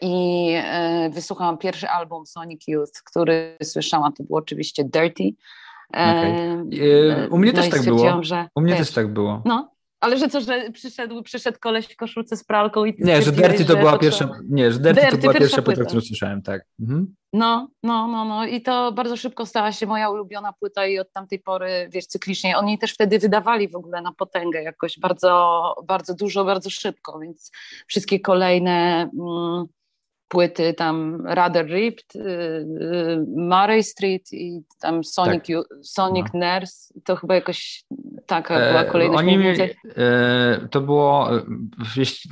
i 0.00 0.52
e, 0.56 1.10
wysłuchałam 1.10 1.58
pierwszy 1.58 1.88
album 1.88 2.26
Sonic 2.26 2.68
Youth, 2.68 3.02
który 3.04 3.56
słyszałam, 3.62 4.12
to 4.12 4.22
było 4.24 4.38
oczywiście 4.38 4.84
Dirty. 4.84 5.30
Okay. 5.88 7.28
U 7.30 7.38
mnie 7.38 7.52
no 7.52 7.62
też 7.62 7.70
tak 7.70 7.84
było. 7.84 8.20
U 8.54 8.60
mnie 8.60 8.72
wiesz, 8.72 8.86
też 8.86 8.94
tak 8.94 9.12
było. 9.12 9.42
No, 9.44 9.75
ale 10.00 10.18
że 10.18 10.28
co, 10.28 10.40
że 10.40 10.70
przyszedł, 10.70 11.22
przyszedł 11.22 11.58
koleś 11.60 11.86
w 11.86 11.96
koszulce 11.96 12.36
z 12.36 12.44
pralką 12.44 12.84
i 12.84 12.94
Nie, 12.98 13.22
że 13.22 13.32
Dirty 13.32 13.64
to 13.64 13.76
była 13.76 13.98
pierwsza, 13.98 14.28
nie, 14.48 14.72
że 14.72 14.78
Dirty, 14.78 15.10
to 15.10 15.16
była 15.16 15.34
pierwsza 15.34 15.62
płyta, 15.62 15.84
którą 15.84 16.00
słyszałem, 16.00 16.42
tak. 16.42 16.62
Mhm. 16.80 17.14
No, 17.32 17.68
no, 17.82 18.06
no, 18.06 18.24
no 18.24 18.46
i 18.46 18.62
to 18.62 18.92
bardzo 18.92 19.16
szybko 19.16 19.46
stała 19.46 19.72
się 19.72 19.86
moja 19.86 20.10
ulubiona 20.10 20.52
płyta 20.52 20.86
i 20.86 20.98
od 20.98 21.12
tamtej 21.12 21.38
pory, 21.38 21.88
wiesz, 21.92 22.06
cyklicznie, 22.06 22.58
oni 22.58 22.78
też 22.78 22.92
wtedy 22.92 23.18
wydawali 23.18 23.68
w 23.68 23.76
ogóle 23.76 24.02
na 24.02 24.12
potęgę 24.12 24.62
jakoś 24.62 24.98
bardzo, 24.98 25.74
bardzo 25.86 26.14
dużo, 26.14 26.44
bardzo 26.44 26.70
szybko, 26.70 27.18
więc 27.18 27.50
wszystkie 27.86 28.20
kolejne 28.20 29.10
mm, 29.18 29.66
płyty 30.28 30.74
tam 30.74 31.26
Rather 31.26 31.66
Ripped, 31.66 32.16
y, 32.16 32.18
y, 32.20 33.24
Murray 33.36 33.82
Street 33.82 34.32
i 34.32 34.60
tam 34.80 35.04
Sonic, 35.04 35.46
tak. 35.46 35.66
Sonic 35.82 36.26
no. 36.34 36.40
Nurse, 36.40 36.94
to 37.04 37.16
chyba 37.16 37.34
jakoś 37.34 37.84
taka 38.26 38.54
była 38.68 38.82
e, 38.82 38.84
kolejność. 38.84 39.18
Oni 39.18 39.38
mieli, 39.38 39.62
e, 39.62 40.68
to 40.70 40.80
było, 40.80 41.30
jeśli 41.96 42.30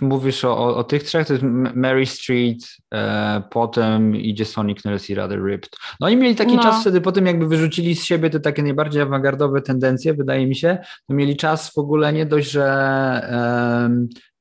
mówisz 0.00 0.44
o, 0.44 0.76
o, 0.76 0.84
tych 0.84 1.02
trzech, 1.02 1.26
to 1.26 1.32
jest 1.32 1.44
Mary 1.74 2.06
Street, 2.06 2.58
e, 2.94 3.42
potem 3.50 4.16
idzie 4.16 4.44
Sonic 4.44 4.84
Nurse 4.84 5.12
i 5.12 5.16
Rather 5.16 5.44
Ripped. 5.44 5.70
No 6.00 6.06
oni 6.06 6.16
mieli 6.16 6.36
taki 6.36 6.56
no. 6.56 6.62
czas 6.62 6.80
wtedy, 6.80 7.00
po 7.00 7.12
tym 7.12 7.26
jakby 7.26 7.46
wyrzucili 7.46 7.94
z 7.94 8.04
siebie 8.04 8.30
te 8.30 8.40
takie 8.40 8.62
najbardziej 8.62 9.02
awangardowe 9.02 9.62
tendencje, 9.62 10.14
wydaje 10.14 10.46
mi 10.46 10.56
się, 10.56 10.78
to 11.08 11.14
mieli 11.14 11.36
czas 11.36 11.72
w 11.74 11.78
ogóle 11.78 12.12
nie 12.12 12.26
dość, 12.26 12.50
że 12.50 12.66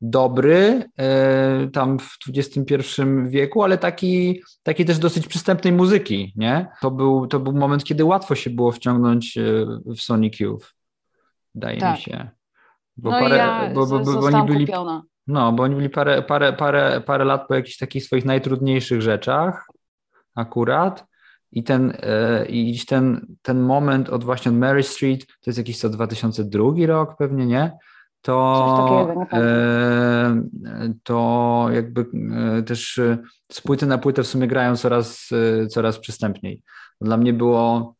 dobry 0.01 0.83
e, 0.99 1.67
tam 1.73 1.99
w 1.99 2.17
XXI 2.27 2.75
wieku, 3.27 3.63
ale 3.63 3.77
taki, 3.77 4.41
taki 4.63 4.85
też 4.85 4.99
dosyć 4.99 5.27
przystępnej 5.27 5.73
muzyki, 5.73 6.33
nie? 6.35 6.67
To 6.81 6.91
był, 6.91 7.27
to 7.27 7.39
był 7.39 7.53
moment, 7.53 7.83
kiedy 7.83 8.05
łatwo 8.05 8.35
się 8.35 8.49
było 8.49 8.71
wciągnąć 8.71 9.37
e, 9.37 9.41
w 9.85 9.99
Sonic 9.99 10.39
Youth, 10.39 10.73
wydaje 11.55 11.79
tak. 11.79 11.95
mi 11.95 12.01
się. 12.01 12.29
Bo 12.97 13.11
no 13.11 13.19
parę, 13.19 13.37
ja 13.37 13.71
bo, 13.73 13.85
bo, 13.85 13.99
bo, 13.99 14.19
oni 14.19 14.47
byli, 14.47 14.65
kupiona. 14.65 15.03
No, 15.27 15.51
bo 15.51 15.63
oni 15.63 15.75
byli 15.75 15.89
parę, 15.89 16.21
parę, 16.21 16.53
parę, 16.53 17.01
parę 17.01 17.25
lat 17.25 17.47
po 17.47 17.55
jakichś 17.55 17.77
takich 17.77 18.03
swoich 18.03 18.25
najtrudniejszych 18.25 19.01
rzeczach 19.01 19.67
akurat 20.35 21.05
i 21.51 21.63
ten, 21.63 21.97
e, 22.01 22.45
i 22.45 22.79
ten, 22.85 23.25
ten 23.41 23.59
moment 23.59 24.09
od 24.09 24.23
właśnie 24.23 24.51
od 24.51 24.57
Mary 24.57 24.83
Street, 24.83 25.25
to 25.27 25.43
jest 25.45 25.57
jakiś 25.57 25.79
co 25.79 25.89
2002 25.89 26.85
rok 26.85 27.17
pewnie, 27.17 27.45
nie? 27.45 27.71
To, 28.25 29.27
e, 29.33 30.41
to 31.03 31.67
jakby 31.71 32.05
e, 32.57 32.63
też 32.63 32.97
e, 32.97 33.17
z 33.51 33.61
płyty 33.61 33.85
na 33.85 33.97
płytę 33.97 34.23
w 34.23 34.27
sumie 34.27 34.47
grają 34.47 34.77
coraz, 34.77 35.29
coraz 35.69 35.99
przystępniej. 35.99 36.61
Dla 37.01 37.17
mnie 37.17 37.33
było 37.33 37.95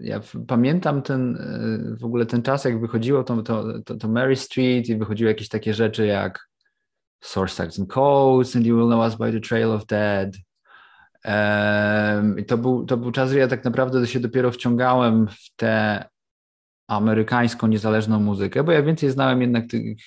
ja 0.00 0.20
pamiętam 0.46 1.02
ten 1.02 1.38
w 2.00 2.04
ogóle 2.04 2.26
ten 2.26 2.42
czas, 2.42 2.64
jak 2.64 2.80
wychodziło 2.80 3.24
to, 3.24 3.42
to, 3.42 3.80
to, 3.98 4.08
Mary 4.08 4.36
Street 4.36 4.88
i 4.88 4.96
wychodziły 4.96 5.30
jakieś 5.30 5.48
takie 5.48 5.74
rzeczy 5.74 6.06
jak 6.06 6.48
Source 7.20 7.56
Tags 7.56 7.78
and 7.78 7.92
Codes 7.92 8.56
and 8.56 8.66
You 8.66 8.76
Will 8.76 8.86
Know 8.86 9.00
Us 9.00 9.14
by 9.14 9.32
the 9.32 9.48
Trail 9.48 9.70
of 9.70 9.86
Dead 9.86 10.36
i 12.38 12.44
to 12.44 12.58
był, 12.58 12.84
to 12.84 12.96
był 12.96 13.12
czas, 13.12 13.30
że 13.30 13.38
ja 13.38 13.48
tak 13.48 13.64
naprawdę 13.64 14.06
się 14.06 14.20
dopiero 14.20 14.50
wciągałem 14.50 15.28
w 15.28 15.56
tę 15.56 16.04
amerykańską 16.88 17.66
niezależną 17.66 18.20
muzykę, 18.20 18.64
bo 18.64 18.72
ja 18.72 18.82
więcej 18.82 19.10
znałem 19.10 19.40
jednak 19.40 19.66
tych 19.66 19.98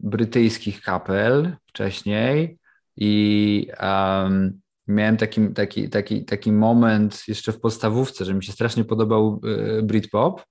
brytyjskich 0.00 0.82
kapel 0.82 1.56
wcześniej 1.66 2.58
i 2.96 3.66
um, 3.82 4.60
miałem 4.86 5.16
taki, 5.16 5.48
taki, 5.48 5.88
taki, 5.88 6.24
taki 6.24 6.52
moment 6.52 7.22
jeszcze 7.28 7.52
w 7.52 7.60
podstawówce, 7.60 8.24
że 8.24 8.34
mi 8.34 8.44
się 8.44 8.52
strasznie 8.52 8.84
podobał 8.84 9.40
y, 9.78 9.82
Britpop 9.82 10.44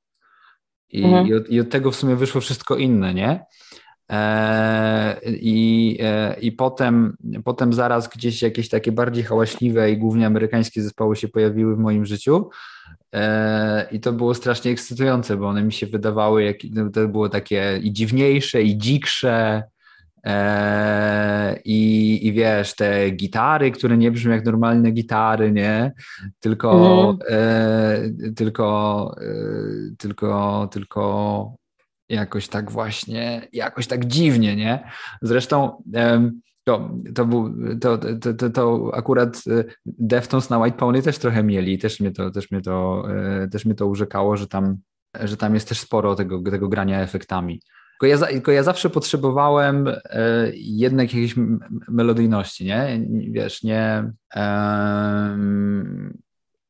i, 0.90 1.04
mhm. 1.04 1.28
i, 1.28 1.34
od, 1.34 1.50
i 1.50 1.60
od 1.60 1.70
tego 1.70 1.92
w 1.92 1.96
sumie 1.96 2.16
wyszło 2.16 2.42
wszystko 2.42 2.76
inne, 2.76 3.14
nie? 3.14 3.46
E, 4.12 5.20
I, 5.26 5.98
e, 6.02 6.36
i 6.40 6.52
potem, 6.52 7.18
potem 7.44 7.74
zaraz 7.74 8.10
gdzieś 8.10 8.42
jakieś 8.42 8.70
takie 8.70 8.92
bardziej 8.92 9.24
hałaśliwe 9.24 9.92
i 9.92 9.98
głównie 9.98 10.28
amerykańskie 10.28 10.82
zespoły 10.82 11.16
się 11.16 11.28
pojawiły 11.28 11.76
w 11.76 11.80
moim 11.80 12.06
życiu. 12.06 12.50
E, 13.14 13.88
I 13.92 14.00
to 14.00 14.14
było 14.14 14.34
strasznie 14.34 14.72
ekscytujące, 14.72 15.38
bo 15.38 15.48
one 15.48 15.64
mi 15.64 15.74
się 15.74 15.88
wydawały, 15.88 16.44
jak, 16.44 16.58
no, 16.72 16.90
to 16.90 17.08
było 17.08 17.30
takie 17.30 17.80
i 17.84 17.94
dziwniejsze, 17.94 18.64
i 18.64 18.78
dziksze. 18.78 19.64
I, 21.66 22.20
I 22.28 22.34
wiesz, 22.34 22.76
te 22.76 23.10
gitary, 23.10 23.72
które 23.72 23.98
nie 23.98 24.12
brzmią 24.12 24.32
jak 24.32 24.46
normalne 24.46 24.92
gitary, 24.92 25.52
nie? 25.52 25.92
Tylko, 26.40 27.00
mm. 27.10 27.20
e, 27.30 28.34
tylko, 28.36 29.16
e, 29.22 29.96
tylko, 29.98 30.70
tylko 30.72 31.56
jakoś 32.10 32.48
tak 32.48 32.72
właśnie, 32.72 33.48
jakoś 33.54 33.88
tak 33.88 34.06
dziwnie, 34.06 34.56
nie? 34.56 34.90
Zresztą 35.22 35.84
to, 36.64 36.90
to, 37.16 37.26
był, 37.26 37.54
to, 37.82 37.98
to, 37.98 38.34
to, 38.34 38.50
to 38.50 38.92
akurat 38.94 39.42
e, 39.48 39.64
Deftones 39.86 40.50
na 40.50 40.60
White 40.60 40.78
Pony 40.78 41.02
też 41.02 41.18
trochę 41.18 41.44
mieli, 41.44 41.78
też 41.78 42.00
mnie 42.00 42.12
to, 42.12 42.32
też 42.32 42.52
mnie 42.52 42.62
to, 42.62 43.04
e, 43.44 43.48
też 43.48 43.66
mnie 43.66 43.76
to 43.76 43.88
urzekało, 43.88 44.38
że 44.38 44.48
tam, 44.48 44.78
że 45.24 45.38
tam 45.38 45.54
jest 45.54 45.70
też 45.70 45.80
sporo 45.80 46.16
tego, 46.16 46.42
tego 46.42 46.70
grania 46.70 47.02
efektami. 47.02 47.62
Tylko 47.92 48.06
ja, 48.06 48.28
tylko 48.28 48.52
ja 48.52 48.64
zawsze 48.64 48.90
potrzebowałem 48.90 49.88
e, 49.88 50.52
jednak 50.54 51.14
jakiejś 51.14 51.36
melodyjności, 51.88 52.66
nie? 52.66 53.06
Wiesz, 53.32 53.64
nie... 53.64 54.12
Um, 54.36 56.18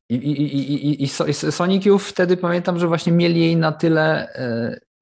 i, 0.08 0.14
i, 0.14 0.42
i, 0.42 1.02
i, 1.02 1.04
i 1.04 1.08
wtedy 1.98 2.36
pamiętam, 2.36 2.78
że 2.78 2.88
właśnie 2.88 3.12
mieli 3.12 3.40
jej 3.40 3.56
na 3.56 3.72
tyle 3.72 4.28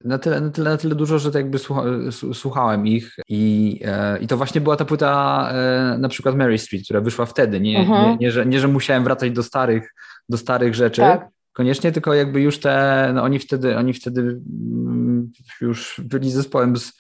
na 0.05 0.19
tyle, 0.19 0.41
na 0.41 0.51
tyle, 0.51 0.71
na 0.71 0.77
tyle 0.77 0.95
dużo, 0.95 1.19
że 1.19 1.31
tak 1.31 1.43
jakby 1.43 1.59
słucha, 1.59 1.85
słuchałem 2.33 2.87
ich 2.87 3.17
i, 3.29 3.81
e, 3.85 4.19
i 4.19 4.27
to 4.27 4.37
właśnie 4.37 4.61
była 4.61 4.77
ta 4.77 4.85
płyta 4.85 5.49
e, 5.53 5.99
na 5.99 6.09
przykład 6.09 6.37
Mary 6.37 6.59
Street, 6.59 6.85
która 6.85 7.01
wyszła 7.01 7.27
wtedy, 7.27 7.61
nie, 7.61 7.79
mhm. 7.79 8.11
nie, 8.11 8.17
nie, 8.17 8.31
że, 8.31 8.47
nie, 8.47 8.61
że 8.61 8.69
musiałem 8.69 9.05
wracać 9.05 9.31
do 9.31 9.43
starych, 9.43 9.95
do 10.29 10.39
starych 10.39 10.75
rzeczy, 10.75 11.01
tak. 11.01 11.29
koniecznie, 11.53 11.93
tylko 11.93 12.15
jakby 12.15 12.41
już 12.41 12.59
te, 12.59 13.11
no 13.15 13.23
oni 13.23 13.39
wtedy, 13.39 13.77
oni 13.77 13.93
wtedy 13.93 14.21
mm, 14.21 15.33
już 15.61 16.01
byli 16.05 16.31
zespołem 16.31 16.77
z 16.77 16.93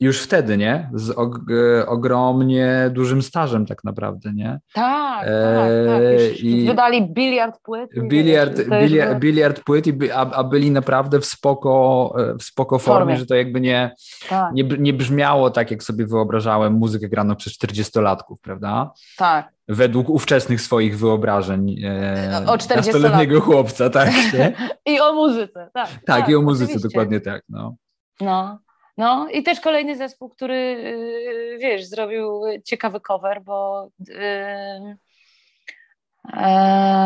już 0.00 0.22
wtedy, 0.22 0.56
nie? 0.56 0.90
Z 0.94 1.10
og 1.10 1.38
ogromnie 1.86 2.90
dużym 2.92 3.22
stażem 3.22 3.66
tak 3.66 3.84
naprawdę, 3.84 4.32
nie? 4.32 4.60
Tak, 4.72 5.26
e, 5.26 5.84
tak, 5.86 6.02
tak. 6.02 6.40
I 6.40 6.66
wydali 6.66 7.08
biliard 7.08 7.60
płyt. 7.62 7.90
Biliard, 8.08 8.60
biliard, 8.82 9.18
biliard 9.18 9.60
płyt, 9.64 9.86
i 9.86 10.10
a, 10.10 10.20
a, 10.20 10.44
byli 10.44 10.70
naprawdę 10.70 11.20
w 11.20 11.26
spoko, 11.26 12.14
w 12.38 12.42
spoko 12.42 12.78
formie, 12.78 12.98
formie. 12.98 13.16
że 13.16 13.26
to 13.26 13.34
jakby 13.34 13.60
nie, 13.60 13.94
tak. 14.28 14.52
nie, 14.52 14.64
nie 14.78 14.92
brzmiało 14.92 15.50
tak, 15.50 15.70
jak 15.70 15.82
sobie 15.82 16.06
wyobrażałem 16.06 16.72
muzykę 16.72 17.08
graną 17.08 17.36
przez 17.36 17.58
40-latków, 17.58 18.36
prawda? 18.42 18.92
Tak. 19.16 19.54
Według 19.68 20.08
ówczesnych 20.08 20.60
swoich 20.60 20.98
wyobrażeń 20.98 21.84
e, 21.84 22.44
o 22.46 22.58
40 22.58 22.92
chłopca, 23.40 23.90
tak. 23.90 24.10
I 24.86 25.00
o 25.00 25.14
muzyce, 25.14 25.70
tak. 25.74 25.88
Tak, 25.88 26.04
tak 26.06 26.28
i 26.28 26.34
o 26.34 26.42
muzyce, 26.42 26.64
oczywiście. 26.64 26.88
dokładnie 26.88 27.20
tak. 27.20 27.42
No. 27.48 27.76
no. 28.20 28.63
No 28.96 29.28
i 29.28 29.42
też 29.42 29.60
kolejny 29.60 29.96
zespół, 29.96 30.28
który, 30.28 30.54
y, 30.54 31.58
wiesz, 31.60 31.86
zrobił 31.86 32.40
ciekawy 32.64 33.00
cover, 33.00 33.42
bo 33.42 33.88
yy, 34.08 34.96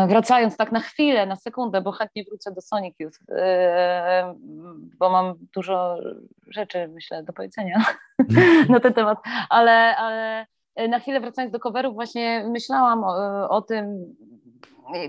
wracając 0.07 0.57
tak 0.57 0.71
na 0.71 0.79
chwilę, 0.79 1.25
na 1.25 1.35
sekundę, 1.35 1.81
bo 1.81 1.91
chętnie 1.91 2.23
wrócę 2.23 2.51
do 2.51 2.61
Sonic 2.61 2.95
Youth, 2.99 3.19
yy, 3.27 3.35
bo 4.99 5.09
mam 5.09 5.33
dużo 5.53 5.97
rzeczy, 6.47 6.87
myślę, 6.87 7.23
do 7.23 7.33
powiedzenia 7.33 7.83
na 8.69 8.79
ten 8.79 8.93
temat, 8.93 9.17
ale, 9.49 9.95
ale 9.97 10.47
na 10.87 10.99
chwilę 10.99 11.19
wracając 11.19 11.53
do 11.53 11.59
coverów, 11.59 11.93
właśnie 11.93 12.45
myślałam 12.49 13.03
o, 13.03 13.49
o 13.49 13.61
tym, 13.61 14.15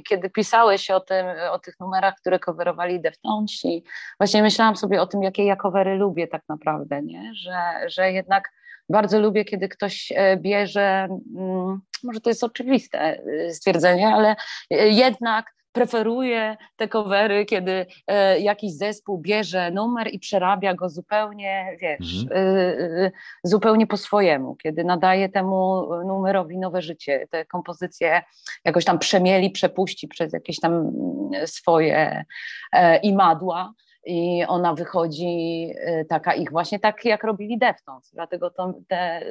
kiedy 0.08 0.30
pisałeś 0.30 0.90
o 0.90 1.00
tym, 1.00 1.26
o 1.50 1.58
tych 1.58 1.80
numerach, 1.80 2.14
które 2.14 2.38
coverowali 2.38 3.00
Deftonsi, 3.00 3.84
właśnie 4.20 4.42
myślałam 4.42 4.76
sobie 4.76 5.02
o 5.02 5.06
tym, 5.06 5.22
jakie 5.22 5.44
ja 5.44 5.56
covery 5.56 5.96
lubię 5.96 6.28
tak 6.28 6.42
naprawdę, 6.48 7.02
nie? 7.02 7.34
Że, 7.34 7.60
że 7.86 8.12
jednak 8.12 8.50
bardzo 8.88 9.20
lubię, 9.20 9.44
kiedy 9.44 9.68
ktoś 9.68 10.12
e, 10.16 10.36
bierze, 10.36 11.08
mm, 11.36 11.80
może 12.02 12.20
to 12.20 12.30
jest 12.30 12.44
oczywiste 12.44 12.98
e, 13.00 13.54
stwierdzenie, 13.54 14.08
ale 14.08 14.36
e, 14.70 14.88
jednak 14.88 15.46
preferuję 15.72 16.56
te 16.76 16.88
covery, 16.88 17.44
kiedy 17.44 17.86
e, 18.06 18.40
jakiś 18.40 18.72
zespół 18.72 19.18
bierze 19.18 19.70
numer 19.70 20.08
i 20.12 20.18
przerabia 20.18 20.74
go 20.74 20.88
zupełnie, 20.88 21.76
wiesz, 21.80 22.22
mhm. 22.22 22.38
e, 22.38 23.06
e, 23.06 23.10
zupełnie 23.44 23.86
po 23.86 23.96
swojemu, 23.96 24.56
kiedy 24.56 24.84
nadaje 24.84 25.28
temu 25.28 25.88
numerowi 26.06 26.58
nowe 26.58 26.82
życie, 26.82 27.26
te 27.30 27.44
kompozycje 27.44 28.22
jakoś 28.64 28.84
tam 28.84 28.98
przemieli, 28.98 29.50
przepuści 29.50 30.08
przez 30.08 30.32
jakieś 30.32 30.60
tam 30.60 30.92
swoje 31.46 32.24
imadła 33.02 33.72
i 34.06 34.44
ona 34.48 34.74
wychodzi 34.74 35.70
y, 36.00 36.06
taka 36.08 36.34
ich 36.34 36.50
właśnie 36.50 36.78
tak, 36.78 37.04
jak 37.04 37.24
robili 37.24 37.58
Deftones. 37.58 38.10
Dlatego 38.14 38.50
to, 38.50 38.74
te, 38.88 39.22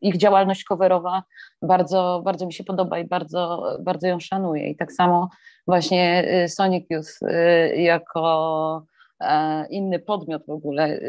ich 0.00 0.16
działalność 0.16 0.64
coverowa 0.64 1.22
bardzo, 1.62 2.22
bardzo 2.24 2.46
mi 2.46 2.52
się 2.52 2.64
podoba 2.64 2.98
i 2.98 3.04
bardzo, 3.04 3.76
bardzo 3.80 4.06
ją 4.06 4.20
szanuję. 4.20 4.70
I 4.70 4.76
tak 4.76 4.92
samo 4.92 5.28
właśnie 5.66 6.24
y, 6.44 6.48
Sonic 6.48 6.90
Youth 6.90 7.22
y, 7.22 7.76
jako 7.76 8.82
e, 9.20 9.66
inny 9.70 9.98
podmiot 9.98 10.46
w 10.46 10.50
ogóle, 10.50 11.00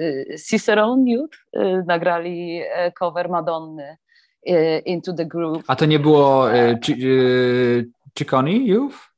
Cicerone 0.49 1.12
Youth 1.12 1.38
nagrali 1.86 2.62
e, 2.74 2.91
cover 2.91 3.30
Madonny 3.30 3.97
Into 4.86 5.14
the 5.14 5.26
Groove. 5.26 5.64
A 5.68 5.76
to 5.76 5.86
nie 5.86 5.99
było 5.99 6.45
Ciccone 8.18 8.51
Youth? 8.51 9.11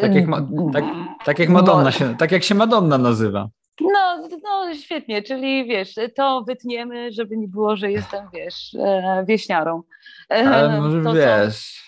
Tak 0.00 0.14
jak, 0.14 0.26
ma, 0.26 0.46
tak, 0.72 0.84
tak 1.24 1.38
jak 1.38 1.48
Madonna 1.48 1.92
się, 1.92 2.16
tak 2.16 2.32
jak 2.32 2.42
się 2.42 2.54
Madonna 2.54 2.98
nazywa. 2.98 3.48
No, 3.80 4.28
no 4.42 4.74
świetnie, 4.74 5.22
czyli 5.22 5.64
wiesz, 5.64 5.94
to 6.16 6.44
wytniemy, 6.46 7.12
żeby 7.12 7.36
nie 7.36 7.48
było, 7.48 7.76
że 7.76 7.90
jestem, 7.90 8.28
wiesz, 8.32 8.74
e, 8.74 9.24
wieśniarą. 9.28 9.82
E, 10.30 10.34
Ale 10.34 10.80
może 10.80 11.02
to 11.02 11.12
wiesz. 11.12 11.56
Są, 11.56 11.84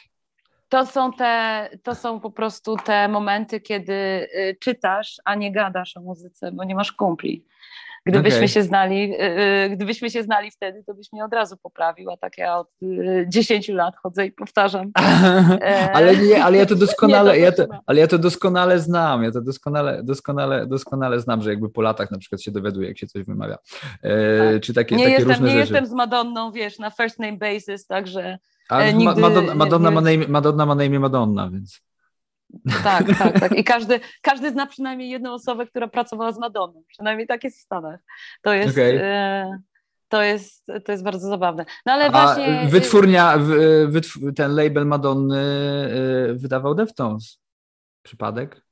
to 0.68 0.86
są 0.86 1.12
te, 1.12 1.68
to 1.82 1.94
są 1.94 2.20
po 2.20 2.30
prostu 2.30 2.76
te 2.76 3.08
momenty, 3.08 3.60
kiedy 3.60 3.92
y, 3.92 4.56
czytasz, 4.60 5.16
a 5.24 5.34
nie 5.34 5.52
gadasz 5.52 5.96
o 5.96 6.00
muzyce, 6.00 6.52
bo 6.52 6.64
nie 6.64 6.74
masz 6.74 6.92
kumpli. 6.92 7.44
Gdybyśmy 8.06 8.38
okay. 8.38 8.48
się 8.48 8.62
znali, 8.62 9.14
y, 9.14 9.40
y, 9.64 9.70
gdybyśmy 9.70 10.10
się 10.10 10.22
znali 10.22 10.50
wtedy, 10.50 10.84
to 10.84 10.94
byś 10.94 11.12
mnie 11.12 11.24
od 11.24 11.32
razu 11.32 11.56
poprawił, 11.56 12.10
a 12.10 12.16
tak 12.16 12.38
ja 12.38 12.58
od 12.58 12.68
10 13.28 13.70
y, 13.70 13.72
lat 13.72 13.96
chodzę 13.96 14.26
i 14.26 14.32
powtarzam. 14.32 14.90
ale 15.94 16.16
nie, 16.16 16.44
ale 16.44 16.56
ja 16.56 16.66
to 16.66 16.74
doskonale, 16.86 17.38
ja 17.38 17.52
to, 17.52 17.66
ale 17.86 18.00
ja 18.00 18.06
to 18.06 18.18
doskonale 18.18 18.78
znam, 18.78 19.22
ja 19.22 19.30
to 19.30 19.40
doskonale, 19.40 20.02
doskonale, 20.02 20.66
doskonale 20.66 21.20
znam, 21.20 21.42
że 21.42 21.50
jakby 21.50 21.68
po 21.68 21.82
latach 21.82 22.10
na 22.10 22.18
przykład 22.18 22.42
się 22.42 22.50
dowiaduję, 22.50 22.88
jak 22.88 22.98
się 22.98 23.06
coś 23.06 23.24
wymawia. 23.24 23.58
E, 24.02 24.52
tak. 24.52 24.62
Czy 24.62 24.74
takie, 24.74 24.96
nie 24.96 25.04
takie 25.04 25.14
jestem, 25.14 25.30
różne 25.30 25.46
nie 25.46 25.60
rzeczy. 25.60 25.72
jestem 25.72 25.86
z 25.86 25.92
Madonną, 25.92 26.52
wiesz, 26.52 26.78
na 26.78 26.90
first 26.90 27.18
name 27.18 27.36
basis, 27.36 27.86
także 27.86 28.38
ale 28.68 28.94
nigdy, 28.94 29.20
Madonna, 29.20 29.54
Madonna, 29.54 29.90
ma 29.90 30.00
na 30.00 30.10
imię, 30.10 30.28
Madonna 30.28 30.66
ma 30.66 30.74
na 30.74 30.84
imię 30.84 31.00
Madonna, 31.00 31.50
więc... 31.50 31.80
Tak, 32.84 33.06
tak, 33.18 33.40
tak. 33.40 33.58
I 33.58 33.64
każdy, 33.64 34.00
każdy 34.22 34.50
zna 34.50 34.66
przynajmniej 34.66 35.10
jedną 35.10 35.32
osobę, 35.32 35.66
która 35.66 35.88
pracowała 35.88 36.32
z 36.32 36.38
Madonną. 36.38 36.82
Przynajmniej 36.88 37.26
tak 37.26 37.44
jest 37.44 37.58
w 37.58 37.62
Stanach. 37.62 38.00
To 38.42 38.52
jest. 38.52 38.72
Okay. 38.72 39.02
E, 39.02 39.58
to 40.08 40.22
jest, 40.22 40.66
to 40.84 40.92
jest 40.92 41.04
bardzo 41.04 41.28
zabawne. 41.28 41.64
No 41.86 41.92
ale 41.92 42.10
właśnie. 42.10 42.60
A 42.60 42.68
wytwórnia, 42.68 43.38
wytw 43.86 44.18
ten 44.36 44.54
label 44.54 44.86
Madonny 44.86 45.38
e, 46.30 46.34
wydawał 46.34 46.74
Deftones. 46.74 47.40
Przypadek? 48.02 48.62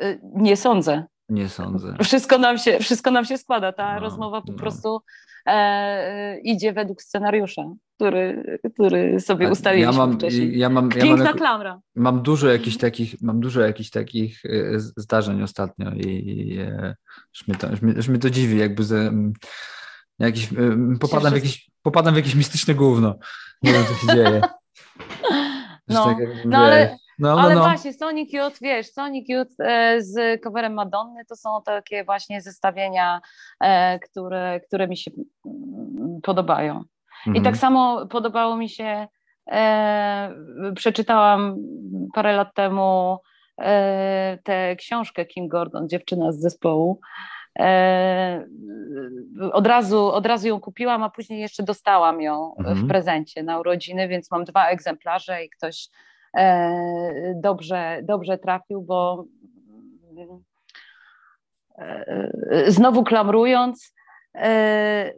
E, 0.00 0.18
nie 0.22 0.56
sądzę. 0.56 1.04
Nie 1.28 1.48
sądzę. 1.48 1.94
Wszystko 2.04 2.38
nam 2.38 2.58
się, 2.58 2.78
wszystko 2.78 3.10
nam 3.10 3.24
się 3.24 3.38
składa. 3.38 3.72
Ta 3.72 3.94
no, 3.94 4.00
rozmowa 4.00 4.40
po 4.40 4.52
no. 4.52 4.58
prostu 4.58 5.00
e, 5.46 6.38
idzie 6.38 6.72
według 6.72 7.02
scenariusza, 7.02 7.62
który, 8.00 8.58
który 8.74 9.20
sobie 9.20 9.50
ustaliliśmy 9.50 9.92
ja 9.92 9.98
mam, 9.98 10.14
wcześniej. 10.14 10.58
Ja 10.58 10.68
mam, 10.68 10.90
ja 10.96 11.02
Piękna 11.02 11.24
mam, 11.24 11.34
klamra. 11.34 11.80
Mam 11.94 12.22
dużo 12.22 12.48
jakichś 12.48 12.76
takich, 12.76 13.14
mam 13.22 13.40
dużo 13.40 13.60
jakichś 13.60 13.90
takich 13.90 14.44
e, 14.44 14.80
zdarzeń 14.80 15.42
ostatnio 15.42 15.90
i, 15.90 16.06
i 16.06 16.58
e, 16.58 16.94
już, 17.34 17.48
mnie 17.48 17.56
to, 17.56 17.70
już, 17.70 17.82
mnie, 17.82 17.92
już 17.92 18.08
mnie 18.08 18.18
to 18.18 18.30
dziwi, 18.30 18.58
jakby 18.58 18.84
ze, 18.84 19.12
jakiś, 20.18 20.48
popadam, 21.00 21.32
w 21.32 21.36
jakieś, 21.36 21.70
popadam 21.82 22.14
w 22.14 22.16
jakieś 22.16 22.34
mistyczne 22.34 22.74
gówno. 22.74 23.18
Nie 23.62 23.72
wiem, 23.72 23.84
co 23.84 23.94
się 23.94 24.16
dzieje. 24.16 24.40
No, 25.88 26.04
tak 26.04 26.16
no 26.44 26.58
ale 26.58 26.96
no, 27.20 27.36
no, 27.36 27.40
Ale 27.40 27.54
no. 27.54 27.60
właśnie 27.60 27.92
Sonic 27.92 28.32
Youth, 28.32 28.58
wiesz, 28.60 28.92
Sonic 28.92 29.28
Youth 29.28 29.60
e, 29.60 30.02
z 30.02 30.42
coverem 30.42 30.74
Madonny 30.74 31.24
to 31.24 31.36
są 31.36 31.62
takie 31.64 32.04
właśnie 32.04 32.42
zestawienia, 32.42 33.20
e, 33.60 33.98
które, 33.98 34.60
które 34.60 34.88
mi 34.88 34.96
się 34.96 35.10
podobają. 36.22 36.84
Mhm. 37.26 37.36
I 37.36 37.42
tak 37.42 37.56
samo 37.56 38.06
podobało 38.06 38.56
mi 38.56 38.68
się, 38.68 39.06
e, 39.50 40.34
przeczytałam 40.76 41.56
parę 42.14 42.32
lat 42.32 42.54
temu 42.54 43.18
e, 43.58 44.38
tę 44.44 44.76
książkę 44.76 45.26
Kim 45.26 45.48
Gordon, 45.48 45.88
dziewczyna 45.88 46.32
z 46.32 46.40
zespołu. 46.40 47.00
E, 47.58 48.44
od, 49.52 49.66
razu, 49.66 50.06
od 50.06 50.26
razu 50.26 50.48
ją 50.48 50.60
kupiłam, 50.60 51.02
a 51.02 51.10
później 51.10 51.40
jeszcze 51.40 51.62
dostałam 51.62 52.20
ją 52.20 52.54
mhm. 52.58 52.76
w 52.76 52.88
prezencie 52.88 53.42
na 53.42 53.58
urodziny, 53.58 54.08
więc 54.08 54.30
mam 54.30 54.44
dwa 54.44 54.66
egzemplarze 54.66 55.44
i 55.44 55.50
ktoś 55.50 55.88
E, 56.36 57.34
dobrze, 57.42 58.00
dobrze 58.02 58.38
trafił, 58.38 58.82
bo 58.82 59.24
e, 61.78 62.30
znowu 62.66 63.04
klamrując, 63.04 63.94
e, 64.34 65.12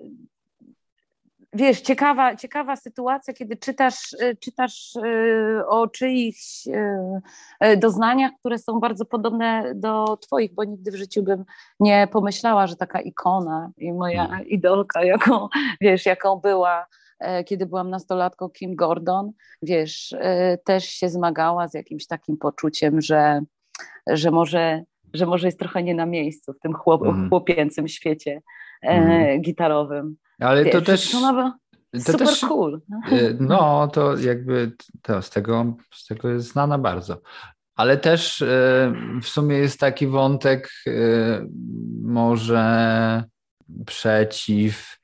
wiesz, 1.53 1.81
ciekawa, 1.81 2.37
ciekawa 2.37 2.77
sytuacja, 2.77 3.35
kiedy 3.35 3.57
czytasz, 3.57 4.17
czytasz 4.41 4.93
o 5.69 5.89
czyichś 5.89 6.69
doznaniach, 7.77 8.33
które 8.39 8.59
są 8.59 8.81
bardzo 8.81 9.05
podobne 9.05 9.73
do 9.75 10.17
Twoich, 10.17 10.55
bo 10.55 10.65
nigdy 10.65 10.91
w 10.91 10.97
życiu 10.97 11.23
bym 11.23 11.45
nie 11.81 12.09
pomyślała, 12.13 12.67
że 12.67 12.77
taka 12.77 13.01
ikona 13.01 13.71
i 13.79 13.93
moja 13.93 14.25
mhm. 14.25 14.49
idolka, 14.49 15.05
jaką, 15.05 15.49
wiesz, 15.81 16.07
jaką 16.07 16.37
była 16.37 16.87
E, 17.23 17.45
kiedy 17.45 17.67
byłam 17.67 17.91
nastolatką, 17.91 18.49
Kim 18.49 18.77
Gordon, 18.77 19.33
wiesz, 19.63 20.15
e, 20.19 20.59
też 20.59 20.85
się 20.85 21.09
zmagała 21.09 21.69
z 21.69 21.75
jakimś 21.75 22.07
takim 22.07 22.37
poczuciem, 22.37 23.01
że, 23.01 23.41
że, 24.07 24.31
może, 24.31 24.83
że 25.15 25.27
może 25.27 25.49
jest 25.49 25.59
trochę 25.59 25.83
nie 25.83 25.95
na 25.95 26.07
miejscu 26.07 26.53
w 26.53 26.59
tym 26.59 26.73
chłop, 26.73 27.03
mm. 27.03 27.29
chłopięcym 27.29 27.89
świecie 27.89 28.43
mm. 28.83 29.41
gitarowym. 29.41 30.17
Ale 30.45 30.65
wiesz, 30.65 30.73
to 30.73 30.83
też... 30.83 31.11
To 31.11 31.49
to 31.93 32.13
super 32.13 32.27
też, 32.27 32.41
cool. 32.41 32.81
No, 33.41 33.89
to 33.89 34.17
jakby 34.17 34.73
to 35.03 35.23
z 35.23 35.31
tego, 35.31 35.77
z 35.95 36.07
tego 36.07 36.29
jest 36.29 36.53
znana 36.53 36.79
bardzo. 36.79 37.21
Ale 37.75 37.97
też 37.97 38.45
w 39.23 39.29
sumie 39.29 39.57
jest 39.57 39.81
taki 39.81 40.07
wątek 40.07 40.71
może 42.03 43.25
przeciw 43.87 44.99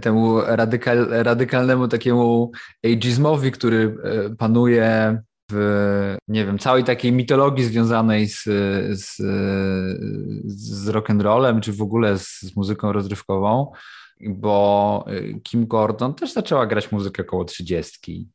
temu 0.00 0.40
radykal, 0.40 1.06
radykalnemu 1.10 1.88
takiemu 1.88 2.52
ageizmowi, 2.84 3.52
który 3.52 3.96
panuje 4.38 5.18
w 5.50 5.54
w, 5.54 6.16
nie 6.28 6.46
wiem, 6.46 6.58
całej 6.58 6.84
takiej 6.84 7.12
mitologii 7.12 7.64
związanej 7.64 8.28
z, 8.28 8.42
z, 8.90 9.16
z 10.46 10.88
rock'n'rollem, 10.88 11.60
czy 11.60 11.72
w 11.72 11.82
ogóle 11.82 12.18
z, 12.18 12.40
z 12.40 12.56
muzyką 12.56 12.92
rozrywkową, 12.92 13.72
bo 14.20 15.04
Kim 15.42 15.66
Gordon 15.66 16.14
też 16.14 16.32
zaczęła 16.32 16.66
grać 16.66 16.92
muzykę 16.92 17.24
koło 17.24 17.44
trzydziestki. 17.44 18.28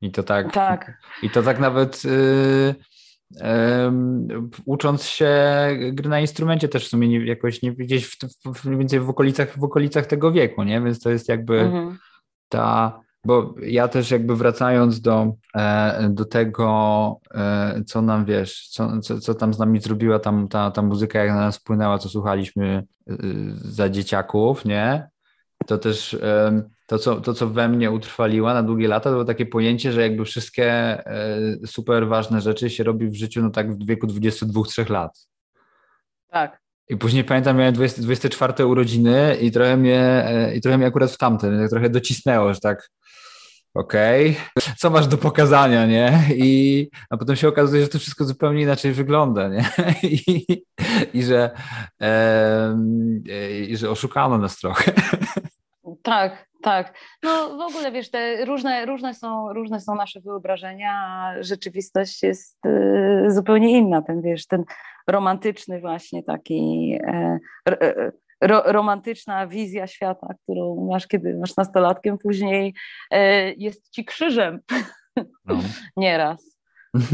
I 0.00 0.10
to 0.10 0.22
tak, 0.22 0.52
tak. 0.52 0.98
I 1.22 1.30
to 1.30 1.42
tak 1.42 1.60
nawet 1.60 2.02
y, 2.04 2.74
ucząc 4.64 5.04
się 5.04 5.30
gry 5.92 6.08
na 6.08 6.20
instrumencie 6.20 6.68
też 6.68 6.86
w 6.86 6.88
sumie 6.88 7.08
nie, 7.08 7.26
jakoś 7.26 7.62
nie 7.62 7.72
gdzieś 7.72 8.06
w, 8.06 8.16
w, 8.54 8.64
mniej 8.64 8.78
więcej 8.78 9.00
w 9.00 9.08
okolicach, 9.08 9.58
w 9.58 9.64
okolicach 9.64 10.06
tego 10.06 10.32
wieku, 10.32 10.62
nie? 10.62 10.80
Więc 10.80 11.00
to 11.00 11.10
jest 11.10 11.28
jakby 11.28 11.60
mhm. 11.60 11.98
ta, 12.48 13.00
bo 13.24 13.54
ja 13.62 13.88
też 13.88 14.10
jakby 14.10 14.36
wracając 14.36 15.00
do, 15.00 15.32
e, 15.54 16.08
do 16.10 16.24
tego, 16.24 17.20
e, 17.34 17.82
co 17.86 18.02
nam 18.02 18.24
wiesz, 18.24 18.68
co, 18.68 19.00
co, 19.00 19.20
co 19.20 19.34
tam 19.34 19.54
z 19.54 19.58
nami 19.58 19.80
zrobiła 19.80 20.18
tam, 20.18 20.48
ta, 20.48 20.70
ta 20.70 20.82
muzyka, 20.82 21.18
jak 21.18 21.28
na 21.28 21.40
nas 21.40 21.58
wpłynęła, 21.58 21.98
co 21.98 22.08
słuchaliśmy 22.08 22.84
e, 23.10 23.14
za 23.54 23.88
dzieciaków, 23.88 24.64
nie? 24.64 25.08
To 25.66 25.78
też 25.78 26.16
to 26.86 26.98
co, 26.98 27.20
to, 27.20 27.34
co 27.34 27.48
we 27.48 27.68
mnie 27.68 27.90
utrwaliła 27.90 28.54
na 28.54 28.62
długie 28.62 28.88
lata, 28.88 29.04
to 29.04 29.10
było 29.10 29.24
takie 29.24 29.46
pojęcie, 29.46 29.92
że 29.92 30.02
jakby 30.02 30.24
wszystkie 30.24 30.72
e, 31.06 31.38
super 31.66 32.08
ważne 32.08 32.40
rzeczy 32.40 32.70
się 32.70 32.84
robi 32.84 33.08
w 33.08 33.14
życiu 33.14 33.42
no 33.42 33.50
tak 33.50 33.74
w 33.74 33.86
wieku 33.86 34.06
22-3 34.06 34.90
lat. 34.90 35.28
Tak. 36.28 36.60
I 36.88 36.96
później 36.96 37.24
pamiętam, 37.24 37.56
miałem 37.56 37.74
20, 37.74 38.02
24 38.02 38.66
urodziny 38.66 39.36
i 39.40 39.50
trochę 39.50 39.76
mnie, 39.76 40.00
e, 40.00 40.56
i 40.56 40.60
trochę 40.60 40.78
mnie 40.78 40.86
akurat 40.86 41.10
w 41.10 41.18
tamten, 41.18 41.58
tak 41.58 41.70
trochę 41.70 41.90
docisnęło, 41.90 42.54
że 42.54 42.60
tak 42.60 42.90
okej, 43.78 44.36
okay. 44.56 44.74
co 44.78 44.90
masz 44.90 45.06
do 45.06 45.18
pokazania, 45.18 45.86
nie? 45.86 46.20
I, 46.34 46.88
a 47.10 47.16
potem 47.16 47.36
się 47.36 47.48
okazuje, 47.48 47.82
że 47.82 47.88
to 47.88 47.98
wszystko 47.98 48.24
zupełnie 48.24 48.62
inaczej 48.62 48.92
wygląda, 48.92 49.48
nie? 49.48 49.64
I, 50.02 50.44
i 51.14 51.22
że, 51.22 51.50
e, 52.00 52.76
i 53.68 53.76
że 53.76 53.90
oszukano 53.90 54.38
nas 54.38 54.56
trochę. 54.56 54.92
Tak, 56.02 56.46
tak. 56.62 56.94
No 57.22 57.56
w 57.56 57.60
ogóle 57.60 57.92
wiesz, 57.92 58.10
te 58.10 58.44
różne, 58.44 58.86
różne, 58.86 59.14
są, 59.14 59.52
różne 59.52 59.80
są 59.80 59.94
nasze 59.94 60.20
wyobrażenia, 60.20 60.92
a 60.92 61.34
rzeczywistość 61.42 62.22
jest 62.22 62.66
y, 62.66 63.30
zupełnie 63.30 63.78
inna. 63.78 64.02
Ten 64.02 64.22
wiesz, 64.22 64.46
ten 64.46 64.64
romantyczny 65.06 65.80
właśnie 65.80 66.22
taki 66.22 66.92
e, 67.06 67.38
e, 67.68 68.12
ro, 68.46 68.62
romantyczna 68.66 69.46
wizja 69.46 69.86
świata, 69.86 70.34
którą 70.42 70.88
masz, 70.90 71.06
kiedy 71.06 71.34
masz 71.34 71.56
nastolatkiem, 71.56 72.18
później 72.18 72.74
e, 73.10 73.52
jest 73.52 73.90
ci 73.90 74.04
krzyżem 74.04 74.60
no. 75.44 75.58
nieraz 75.96 76.56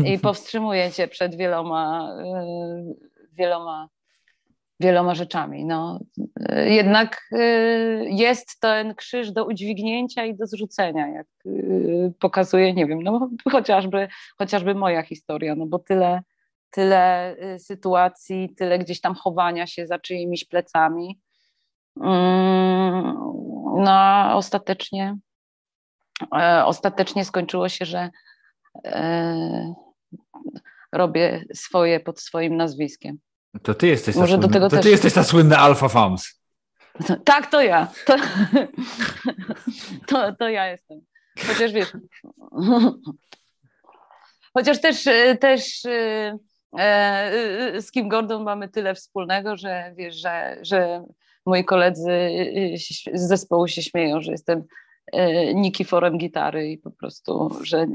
i 0.04 0.18
powstrzymuje 0.18 0.90
cię 0.90 1.08
przed 1.08 1.34
wieloma, 1.34 2.14
wieloma 3.32 3.88
wieloma 4.82 5.14
rzeczami. 5.14 5.64
No, 5.64 6.00
jednak 6.66 7.28
y, 7.32 8.06
jest 8.10 8.60
ten 8.60 8.94
krzyż 8.94 9.32
do 9.32 9.44
udźwignięcia 9.44 10.24
i 10.24 10.34
do 10.34 10.46
zrzucenia, 10.46 11.08
jak 11.08 11.26
pokazuje, 12.18 12.74
nie 12.74 12.86
wiem, 12.86 13.02
no, 13.02 13.30
chociażby, 13.50 14.08
chociażby 14.38 14.74
moja 14.74 15.02
historia, 15.02 15.54
no 15.54 15.66
bo 15.66 15.78
tyle, 15.78 16.22
tyle 16.72 17.36
y, 17.54 17.58
sytuacji, 17.58 18.54
tyle 18.56 18.78
gdzieś 18.78 19.00
tam 19.00 19.14
chowania 19.14 19.66
się 19.66 19.86
za 19.86 19.98
czyimiś 19.98 20.44
plecami. 20.44 21.20
Mm, 22.00 23.14
no, 23.76 24.30
ostatecznie, 24.34 25.16
e, 26.36 26.64
ostatecznie 26.64 27.24
skończyło 27.24 27.68
się, 27.68 27.84
że 27.84 28.10
e, 28.84 29.74
robię 30.92 31.44
swoje 31.54 32.00
pod 32.00 32.20
swoim 32.20 32.56
nazwiskiem. 32.56 33.18
To 33.62 33.74
ty 33.74 33.86
jesteś, 33.86 34.16
Może 34.16 34.36
ta, 34.36 34.40
do 34.40 34.48
tego 34.48 34.68
to 34.68 34.76
też... 34.76 34.84
ty 34.84 34.90
jesteś 34.90 35.12
ta 35.12 35.24
słynna 35.24 35.58
Alpha 35.58 35.88
Fams. 35.88 36.42
Tak, 37.24 37.50
to 37.50 37.62
ja. 37.62 37.88
To, 38.06 38.16
to, 40.08 40.32
to 40.38 40.48
ja 40.48 40.66
jestem. 40.66 41.00
Chociaż 41.46 41.72
wiesz, 41.72 41.92
chociaż 44.54 44.80
też, 44.80 45.04
też 45.40 45.84
e, 45.84 45.90
e, 45.90 46.38
z 47.80 47.90
Kim 47.90 48.08
Gordon 48.08 48.42
mamy 48.42 48.68
tyle 48.68 48.94
wspólnego, 48.94 49.56
że 49.56 49.92
wiesz, 49.96 50.14
że, 50.14 50.56
że 50.62 51.04
moi 51.46 51.64
koledzy 51.64 52.30
z 53.14 53.28
zespołu 53.28 53.68
się 53.68 53.82
śmieją, 53.82 54.20
że 54.20 54.32
jestem 54.32 54.64
e, 55.12 55.54
Nikiforem 55.54 56.18
gitary 56.18 56.70
i 56.70 56.78
po 56.78 56.90
prostu, 56.90 57.50
że, 57.62 57.86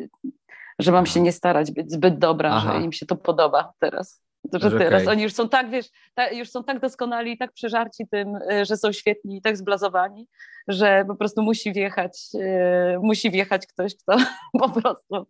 że 0.79 0.91
mam 0.91 1.05
się 1.05 1.19
nie 1.19 1.31
starać 1.31 1.71
być 1.71 1.91
zbyt 1.91 2.17
dobra, 2.17 2.49
Aha. 2.53 2.73
że 2.73 2.85
im 2.85 2.91
się 2.91 3.05
to 3.05 3.15
podoba 3.15 3.73
teraz. 3.79 4.21
Że 4.53 4.71
teraz 4.71 5.01
okay. 5.01 5.11
oni 5.11 5.23
już 5.23 5.33
są 5.33 5.49
tak, 5.49 5.69
wiesz, 5.69 5.85
ta, 6.13 6.31
już 6.31 6.49
są 6.49 6.63
tak 6.63 6.79
doskonali 6.79 7.31
i 7.31 7.37
tak 7.37 7.53
przeżarci 7.53 8.07
tym, 8.11 8.35
y, 8.35 8.65
że 8.65 8.77
są 8.77 8.91
świetni 8.91 9.37
i 9.37 9.41
tak 9.41 9.57
zblazowani, 9.57 10.27
że 10.67 11.05
po 11.07 11.15
prostu 11.15 11.41
musi 11.41 11.73
wjechać, 11.73 12.19
yy, 12.33 12.99
musi 13.01 13.31
wjechać 13.31 13.67
ktoś, 13.67 13.95
kto 13.95 14.17
po 14.61 14.69
prostu... 14.69 15.27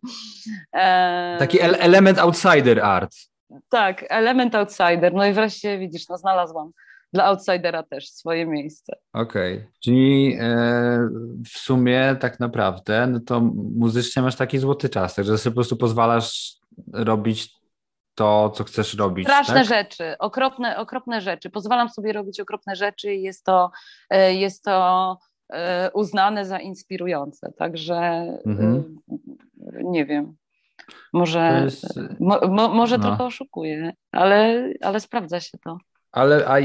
E, 0.72 1.36
Taki 1.38 1.60
el 1.60 1.76
element 1.78 2.18
outsider 2.18 2.80
art. 2.80 3.12
Tak, 3.68 4.04
element 4.08 4.54
outsider. 4.54 5.14
No 5.14 5.26
i 5.26 5.32
wreszcie 5.32 5.78
widzisz, 5.78 6.08
no 6.08 6.18
znalazłam 6.18 6.70
dla 7.12 7.24
outsidera 7.24 7.82
też 7.82 8.10
swoje 8.10 8.46
miejsce. 8.46 8.92
Okej, 9.12 9.56
okay. 9.56 9.70
czyli 9.80 10.36
e, 10.40 11.08
w 11.44 11.58
sumie 11.58 12.16
tak 12.20 12.40
naprawdę, 12.40 13.06
no 13.06 13.20
to 13.20 13.40
muzycznie 13.76 14.22
masz 14.22 14.36
taki 14.36 14.58
złoty 14.58 14.88
czas, 14.88 15.16
że 15.16 15.38
sobie 15.38 15.54
po 15.54 15.56
prostu 15.56 15.76
pozwalasz 15.76 16.56
robić 16.92 17.58
to, 18.14 18.50
co 18.50 18.64
chcesz 18.64 18.94
robić. 18.94 19.26
Straszne 19.26 19.54
tak? 19.54 19.64
rzeczy, 19.64 20.18
okropne, 20.18 20.76
okropne 20.76 21.20
rzeczy. 21.20 21.50
Pozwalam 21.50 21.88
sobie 21.88 22.12
robić 22.12 22.40
okropne 22.40 22.76
rzeczy 22.76 23.14
i 23.14 23.22
jest 23.22 23.44
to, 23.44 23.70
e, 24.10 24.34
jest 24.34 24.64
to 24.64 25.18
e, 25.52 25.90
uznane 25.94 26.44
za 26.44 26.58
inspirujące. 26.58 27.52
Także 27.58 27.96
mhm. 28.46 28.98
E, 29.72 29.84
nie 29.84 30.06
wiem. 30.06 30.36
Może, 31.12 31.60
jest... 31.64 32.00
mo, 32.20 32.40
mo, 32.48 32.68
może 32.68 32.98
no. 32.98 33.04
trochę 33.04 33.24
oszukuję, 33.24 33.92
ale, 34.12 34.68
ale 34.82 35.00
sprawdza 35.00 35.40
się 35.40 35.58
to. 35.58 35.78
Ale 36.12 36.46
a, 36.46 36.56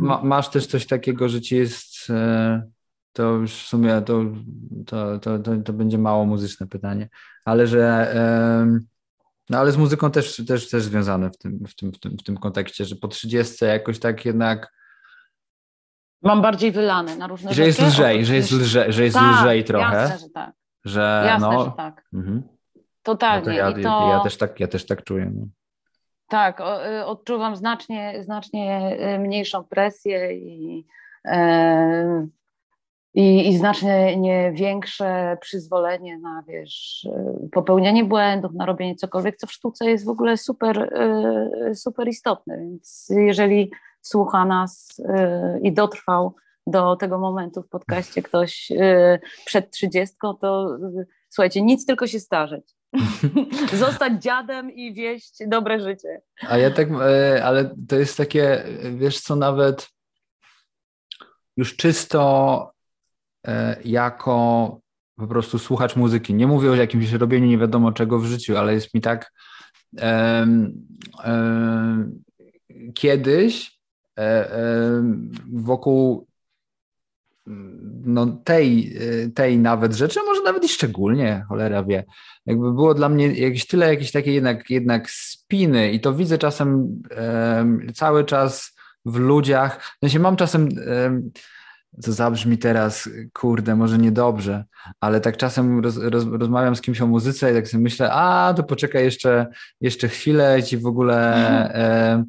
ma, 0.00 0.22
masz 0.22 0.48
też 0.48 0.66
coś 0.66 0.86
takiego, 0.86 1.28
że 1.28 1.40
ci 1.40 1.56
jest. 1.56 2.12
To 3.12 3.22
już 3.22 3.52
w 3.54 3.66
sumie 3.66 4.02
to, 4.06 4.22
to, 4.86 5.18
to, 5.18 5.38
to, 5.38 5.56
to 5.56 5.72
będzie 5.72 5.98
mało 5.98 6.26
muzyczne 6.26 6.66
pytanie, 6.66 7.08
ale 7.44 7.66
że 7.66 8.14
no 9.50 9.58
ale 9.58 9.72
z 9.72 9.76
muzyką 9.76 10.10
też, 10.10 10.42
też, 10.46 10.70
też 10.70 10.82
związane 10.82 11.30
w 11.30 11.38
tym, 11.38 11.64
w, 11.68 11.74
tym, 11.74 11.92
w, 11.92 11.98
tym, 11.98 12.18
w 12.18 12.22
tym 12.22 12.36
kontekście, 12.36 12.84
że 12.84 12.96
po 12.96 13.08
30 13.08 13.64
jakoś 13.64 13.98
tak 13.98 14.24
jednak. 14.24 14.72
Mam 16.22 16.42
bardziej 16.42 16.72
wylane 16.72 17.16
na 17.16 17.26
różne 17.26 17.50
że 17.50 17.54
rzeczy. 17.54 17.66
Jest 17.66 17.80
lżej, 17.80 18.24
że 18.24 18.34
jest 18.34 18.52
lżej, 18.52 18.92
że 18.92 19.04
jest 19.04 19.16
tak, 19.16 19.40
lżej 19.40 19.64
trochę. 19.64 19.96
Jasne, 19.96 20.18
że 20.18 20.30
tak. 20.30 20.52
Że, 20.84 21.22
jasne, 21.26 21.48
no, 21.48 21.64
że 21.64 21.72
tak. 21.76 22.04
Mhm. 22.12 22.42
Totalnie. 23.02 23.62
No 23.62 23.72
to 23.72 23.78
ja, 23.78 23.82
to... 23.82 24.08
ja, 24.08 24.20
też 24.20 24.36
tak, 24.36 24.60
ja 24.60 24.68
też 24.68 24.86
tak 24.86 25.04
czuję. 25.04 25.32
No. 25.34 25.46
Tak, 26.28 26.60
y, 27.00 27.04
odczuwam 27.04 27.56
znacznie, 27.56 28.22
znacznie 28.24 28.96
y, 29.14 29.18
mniejszą 29.18 29.64
presję 29.64 30.32
i 30.36 30.86
e, 31.24 32.26
i, 33.14 33.48
i 33.48 33.58
znacznie 33.58 34.16
nie 34.16 34.52
większe 34.52 35.38
przyzwolenie 35.40 36.18
na 36.18 36.42
wiesz, 36.48 37.08
popełnianie 37.52 38.04
błędów, 38.04 38.52
na 38.54 38.66
robienie 38.66 38.94
cokolwiek, 38.94 39.36
co 39.36 39.46
w 39.46 39.52
sztuce 39.52 39.90
jest 39.90 40.04
w 40.04 40.08
ogóle 40.08 40.36
super, 40.36 40.92
super 41.74 42.08
istotne. 42.08 42.58
Więc 42.58 43.06
jeżeli 43.10 43.70
słucha 44.02 44.44
nas 44.44 45.02
i 45.62 45.72
dotrwał 45.72 46.34
do 46.66 46.96
tego 46.96 47.18
momentu 47.18 47.62
w 47.62 47.68
podcaście 47.68 48.22
ktoś 48.22 48.72
przed 49.44 49.70
trzydziestką, 49.70 50.34
to 50.34 50.78
słuchajcie, 51.28 51.62
nic 51.62 51.86
tylko 51.86 52.06
się 52.06 52.20
starzeć. 52.20 52.74
Zostać 53.72 54.22
dziadem 54.22 54.70
i 54.70 54.94
wieść 54.94 55.34
dobre 55.46 55.80
życie. 55.80 56.20
A 56.48 56.58
ja 56.58 56.70
tak, 56.70 56.88
ale 57.42 57.74
to 57.88 57.96
jest 57.96 58.16
takie, 58.16 58.64
wiesz 58.96 59.20
co, 59.20 59.36
nawet 59.36 59.88
już 61.56 61.76
czysto 61.76 62.72
E, 63.46 63.76
jako 63.84 64.80
po 65.16 65.26
prostu 65.26 65.58
słuchacz 65.58 65.96
muzyki. 65.96 66.34
Nie 66.34 66.46
mówię 66.46 66.70
o 66.70 66.74
jakimś 66.74 67.12
robieniu 67.12 67.46
nie 67.46 67.58
wiadomo 67.58 67.92
czego 67.92 68.18
w 68.18 68.24
życiu, 68.24 68.56
ale 68.56 68.74
jest 68.74 68.94
mi 68.94 69.00
tak 69.00 69.32
kiedyś 72.94 73.78
e, 74.18 74.48
wokół 75.52 76.26
no, 78.04 78.26
tej, 78.26 78.96
tej 79.34 79.58
nawet 79.58 79.94
rzeczy, 79.94 80.20
a 80.20 80.24
może 80.24 80.42
nawet 80.42 80.64
i 80.64 80.68
szczególnie, 80.68 81.44
cholera 81.48 81.84
wie, 81.84 82.04
jakby 82.46 82.72
było 82.72 82.94
dla 82.94 83.08
mnie 83.08 83.32
jakieś 83.32 83.66
tyle 83.66 83.86
jakieś 83.86 84.12
takie 84.12 84.32
jednak, 84.32 84.70
jednak 84.70 85.10
spiny 85.10 85.92
i 85.92 86.00
to 86.00 86.14
widzę 86.14 86.38
czasem 86.38 87.02
cały 87.94 88.24
czas 88.24 88.76
w 89.04 89.16
ludziach, 89.16 89.80
w 89.96 90.00
sensie 90.00 90.18
mam 90.18 90.36
czasem 90.36 90.68
to 92.02 92.12
zabrzmi 92.12 92.58
teraz, 92.58 93.08
kurde, 93.32 93.76
może 93.76 93.98
niedobrze, 93.98 94.64
ale 95.00 95.20
tak 95.20 95.36
czasem 95.36 95.80
roz, 95.80 95.96
roz, 95.96 96.24
rozmawiam 96.32 96.76
z 96.76 96.80
kimś 96.80 97.00
o 97.00 97.06
muzyce 97.06 97.52
i 97.52 97.54
tak 97.54 97.68
sobie 97.68 97.82
myślę, 97.82 98.12
a 98.12 98.54
to 98.56 98.62
poczekaj 98.62 99.04
jeszcze, 99.04 99.46
jeszcze 99.80 100.08
chwilę, 100.08 100.62
ci 100.62 100.78
w 100.78 100.86
ogóle 100.86 101.34
e, 101.74 102.24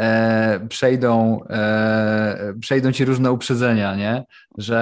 e, 0.00 0.66
przejdą, 0.68 1.40
e, 1.50 2.54
przejdą 2.60 2.92
ci 2.92 3.04
różne 3.04 3.32
uprzedzenia, 3.32 3.94
nie? 3.94 4.24
Że 4.58 4.80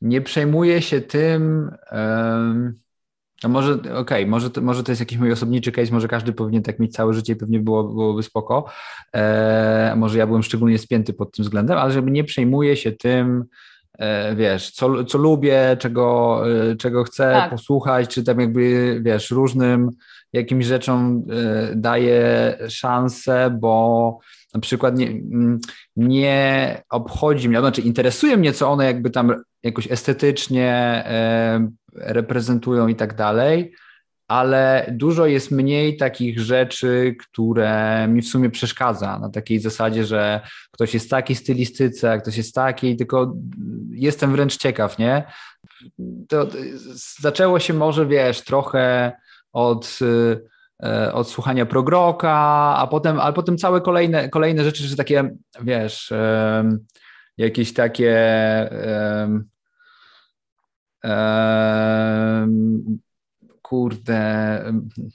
nie 0.00 0.20
przejmuję 0.20 0.82
się 0.82 1.00
tym, 1.00 1.70
no 3.42 3.48
może, 3.48 3.74
okej, 3.74 3.92
okay, 3.94 4.26
może, 4.26 4.50
to, 4.50 4.60
może 4.60 4.84
to 4.84 4.92
jest 4.92 5.00
jakiś 5.00 5.18
mój 5.18 5.32
osobniczy 5.32 5.72
case, 5.72 5.92
może 5.92 6.08
każdy 6.08 6.32
powinien 6.32 6.62
tak 6.62 6.78
mieć 6.78 6.92
całe 6.92 7.14
życie 7.14 7.32
i 7.32 7.36
pewnie 7.36 7.60
było, 7.60 7.84
byłoby 7.84 8.22
spoko. 8.22 8.64
E, 9.14 9.94
może 9.96 10.18
ja 10.18 10.26
byłem 10.26 10.42
szczególnie 10.42 10.78
spięty 10.78 11.12
pod 11.12 11.32
tym 11.32 11.42
względem, 11.42 11.78
ale 11.78 11.92
żeby 11.92 12.10
nie 12.10 12.24
przejmuję 12.24 12.76
się 12.76 12.92
tym, 12.92 13.44
e, 13.98 14.36
wiesz, 14.36 14.70
co, 14.70 15.04
co 15.04 15.18
lubię, 15.18 15.76
czego, 15.80 16.42
e, 16.70 16.76
czego 16.76 17.04
chcę 17.04 17.32
tak. 17.32 17.50
posłuchać, 17.50 18.08
czy 18.08 18.24
tam 18.24 18.40
jakby, 18.40 18.98
wiesz, 19.04 19.30
różnym 19.30 19.90
jakimś 20.32 20.64
rzeczom 20.64 21.24
e, 21.30 21.76
daję 21.76 22.58
szansę, 22.68 23.56
bo 23.60 24.18
na 24.54 24.60
przykład 24.60 24.98
nie, 24.98 25.20
nie 25.96 26.82
obchodzi 26.90 27.48
mnie, 27.48 27.60
znaczy 27.60 27.80
interesuje 27.80 28.36
mnie, 28.36 28.52
co 28.52 28.70
one 28.70 28.84
jakby 28.84 29.10
tam 29.10 29.34
jakoś 29.62 29.92
estetycznie 29.92 30.72
e, 31.06 31.68
reprezentują 31.96 32.88
i 32.88 32.94
tak 32.94 33.14
dalej, 33.14 33.72
ale 34.28 34.86
dużo 34.90 35.26
jest 35.26 35.50
mniej 35.50 35.96
takich 35.96 36.40
rzeczy, 36.40 37.16
które 37.18 38.06
mi 38.08 38.22
w 38.22 38.28
sumie 38.28 38.50
przeszkadza 38.50 39.18
na 39.18 39.30
takiej 39.30 39.60
zasadzie, 39.60 40.04
że 40.04 40.40
ktoś 40.70 40.94
jest 40.94 41.10
taki 41.10 41.34
stylistyce, 41.34 42.18
ktoś 42.18 42.36
jest 42.36 42.54
taki, 42.54 42.96
tylko 42.96 43.34
jestem 43.90 44.32
wręcz 44.32 44.56
ciekaw, 44.56 44.98
nie? 44.98 45.24
To 46.28 46.46
zaczęło 47.20 47.60
się 47.60 47.74
może, 47.74 48.06
wiesz, 48.06 48.40
trochę 48.40 49.12
od, 49.52 49.98
e, 50.82 51.12
od 51.12 51.30
słuchania 51.30 51.66
progroka, 51.66 52.36
a 52.76 52.86
potem, 52.90 53.20
ale 53.20 53.32
potem 53.32 53.58
całe 53.58 53.80
kolejne, 53.80 54.28
kolejne 54.28 54.64
rzeczy, 54.64 54.84
że 54.84 54.96
takie, 54.96 55.30
wiesz, 55.62 56.12
jakieś 57.36 57.74
takie 57.74 58.16
kurde, 63.72 64.64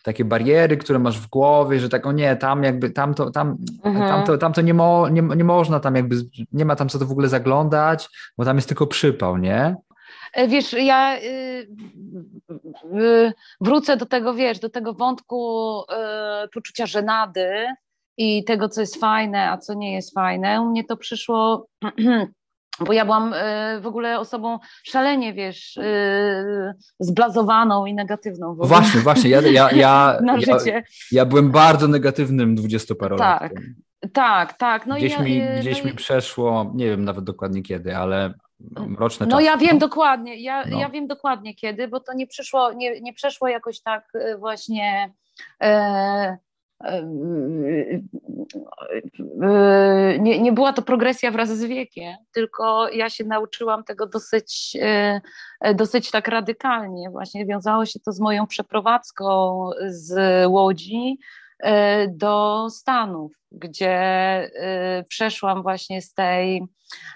takie 0.03 0.25
bariery, 0.25 0.77
które 0.77 0.99
masz 0.99 1.19
w 1.19 1.29
głowie, 1.29 1.79
że 1.79 1.89
tak, 1.89 2.05
o 2.05 2.11
nie, 2.11 2.35
tam 2.35 2.63
jakby, 2.63 2.89
tam 2.89 3.13
to, 3.13 3.31
tam, 3.31 3.57
mhm. 3.83 4.09
tam 4.09 4.25
to, 4.25 4.38
tam 4.38 4.53
to 4.53 4.61
nie, 4.61 4.73
mo, 4.73 5.09
nie, 5.09 5.21
nie 5.21 5.43
można 5.43 5.79
tam 5.79 5.95
jakby, 5.95 6.15
nie 6.51 6.65
ma 6.65 6.75
tam 6.75 6.89
co 6.89 6.99
to 6.99 7.05
w 7.05 7.11
ogóle 7.11 7.29
zaglądać, 7.29 8.09
bo 8.38 8.45
tam 8.45 8.55
jest 8.55 8.67
tylko 8.67 8.88
przypał, 8.88 9.38
nie? 9.38 9.75
E, 10.38 10.47
wiesz, 10.47 10.73
ja 10.73 11.17
y, 11.17 11.67
y, 12.99 13.33
wrócę 13.61 13.97
do 13.97 14.05
tego, 14.05 14.33
wiesz, 14.33 14.59
do 14.59 14.69
tego 14.69 14.93
wątku 14.93 15.81
y, 15.81 16.47
poczucia 16.53 16.85
żenady 16.85 17.65
i 18.17 18.43
tego, 18.43 18.69
co 18.69 18.81
jest 18.81 18.99
fajne, 18.99 19.51
a 19.51 19.57
co 19.57 19.73
nie 19.73 19.93
jest 19.93 20.13
fajne. 20.13 20.61
U 20.61 20.65
mnie 20.65 20.83
to 20.83 20.97
przyszło 20.97 21.67
bo 22.85 22.93
ja 22.93 23.05
byłam 23.05 23.33
e, 23.33 23.79
w 23.81 23.88
ogóle 23.88 24.19
osobą 24.19 24.59
szalenie, 24.83 25.33
wiesz, 25.33 25.77
e, 25.77 26.73
zblazowaną 26.99 27.85
i 27.85 27.93
negatywną. 27.93 28.55
Właśnie, 28.55 29.01
właśnie, 29.01 29.29
ja, 29.29 29.41
ja, 29.41 29.71
ja, 29.71 30.17
na 30.23 30.39
życie. 30.39 30.83
ja 31.11 31.25
byłem 31.25 31.51
bardzo 31.51 31.88
negatywnym 31.88 32.55
dwudziestoparolatkiem. 32.55 33.75
Tak, 33.99 34.11
tak, 34.13 34.57
tak. 34.57 34.85
No 34.85 34.95
gdzieś, 34.95 35.13
ja, 35.13 35.19
mi, 35.19 35.41
e, 35.41 35.59
gdzieś 35.59 35.83
no 35.83 35.89
mi 35.89 35.95
przeszło, 35.95 36.71
nie 36.75 36.85
wiem 36.85 37.05
nawet 37.05 37.23
dokładnie 37.23 37.61
kiedy, 37.61 37.97
ale 37.97 38.33
mroczne 38.59 39.25
no, 39.25 39.31
czasy. 39.31 39.43
No 39.45 39.51
ja 39.51 39.57
wiem 39.57 39.79
dokładnie, 39.79 40.35
ja, 40.35 40.65
no. 40.65 40.79
ja 40.79 40.89
wiem 40.89 41.07
dokładnie 41.07 41.55
kiedy, 41.55 41.87
bo 41.87 41.99
to 41.99 42.13
nie 42.13 42.27
przyszło, 42.27 42.73
nie, 42.73 43.01
nie 43.01 43.13
przeszło 43.13 43.47
jakoś 43.47 43.81
tak 43.81 44.11
właśnie... 44.39 45.13
E, 45.63 46.37
nie, 50.19 50.41
nie 50.41 50.51
była 50.51 50.73
to 50.73 50.81
progresja 50.81 51.31
wraz 51.31 51.49
z 51.49 51.63
wiekiem, 51.63 52.15
tylko 52.31 52.89
ja 52.89 53.09
się 53.09 53.23
nauczyłam 53.23 53.83
tego 53.83 54.07
dosyć, 54.07 54.77
e, 54.81 55.21
dosyć 55.75 56.11
tak 56.11 56.27
radykalnie. 56.27 57.09
Właśnie 57.09 57.45
wiązało 57.45 57.85
się 57.85 57.99
to 57.99 58.11
z 58.11 58.19
moją 58.19 58.47
przeprowadzką 58.47 59.69
z 59.87 60.45
Łodzi 60.47 61.17
e, 61.19 61.46
do 62.09 62.67
Stanów, 62.69 63.31
gdzie 63.51 63.89
e, 63.89 65.03
przeszłam 65.09 65.63
właśnie 65.63 66.01
z 66.01 66.13
tej 66.13 66.63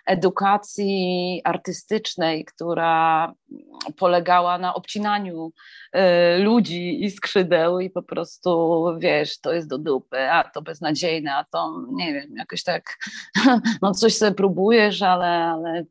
edukacji 0.05 1.41
artystycznej, 1.43 2.45
która 2.45 3.33
polegała 3.97 4.57
na 4.57 4.73
obcinaniu 4.73 5.51
y, 5.95 5.99
ludzi 6.43 7.03
i 7.03 7.11
skrzydeł 7.11 7.79
i 7.79 7.89
po 7.89 8.03
prostu, 8.03 8.85
wiesz, 8.99 9.39
to 9.39 9.53
jest 9.53 9.67
do 9.67 9.77
dupy, 9.77 10.31
a 10.31 10.43
to 10.43 10.61
beznadziejne, 10.61 11.35
a 11.35 11.43
to, 11.43 11.81
nie 11.91 12.13
wiem, 12.13 12.35
jakoś 12.37 12.63
tak, 12.63 12.97
no 13.81 13.91
coś 13.91 14.17
sobie 14.17 14.35
próbujesz, 14.35 15.01
ale, 15.01 15.27
ale 15.27 15.85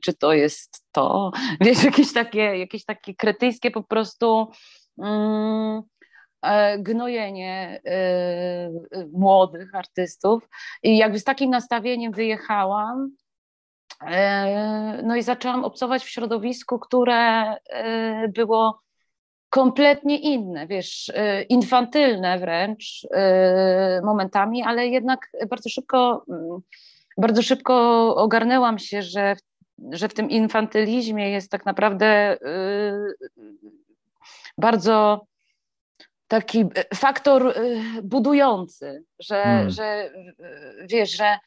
czy 0.00 0.14
to 0.14 0.32
jest 0.32 0.84
to? 0.92 1.32
Wiesz, 1.60 1.84
jakieś 1.84 2.12
takie, 2.12 2.58
jakieś 2.58 2.84
takie 2.84 3.14
kretyjskie 3.14 3.70
po 3.70 3.82
prostu 3.82 4.48
mm, 4.98 5.78
e, 5.78 5.82
gnojenie 6.78 7.80
y, 8.96 9.08
młodych 9.12 9.74
artystów. 9.74 10.48
I 10.82 10.96
jakby 10.96 11.18
z 11.18 11.24
takim 11.24 11.50
nastawieniem 11.50 12.12
wyjechałam 12.12 13.10
E, 14.00 15.02
no 15.04 15.16
i 15.16 15.22
zaczęłam 15.22 15.64
obcować 15.64 16.04
w 16.04 16.08
środowisku, 16.08 16.78
które 16.78 17.54
e, 17.54 18.28
było 18.28 18.80
kompletnie 19.50 20.18
inne, 20.18 20.66
wiesz, 20.66 21.12
e, 21.14 21.42
infantylne 21.42 22.38
wręcz 22.38 23.06
momentami, 24.04 24.62
ale 24.62 24.86
jednak 24.86 25.30
bardzo 25.50 25.68
szybko, 25.70 26.24
mm, 26.28 26.60
bardzo 27.18 27.42
szybko 27.42 27.74
ogarnęłam 28.16 28.78
się, 28.78 29.02
że, 29.02 29.36
że 29.90 30.08
w 30.08 30.14
tym 30.14 30.30
infantylizmie 30.30 31.30
jest 31.30 31.50
tak 31.50 31.66
naprawdę 31.66 32.36
bardzo 34.58 35.26
taki 36.28 36.64
faktor 36.94 37.54
budujący, 38.02 39.04
że, 39.18 39.42
hmm. 39.42 39.70
że 39.70 40.10
wiesz, 40.88 41.16
że 41.16 41.38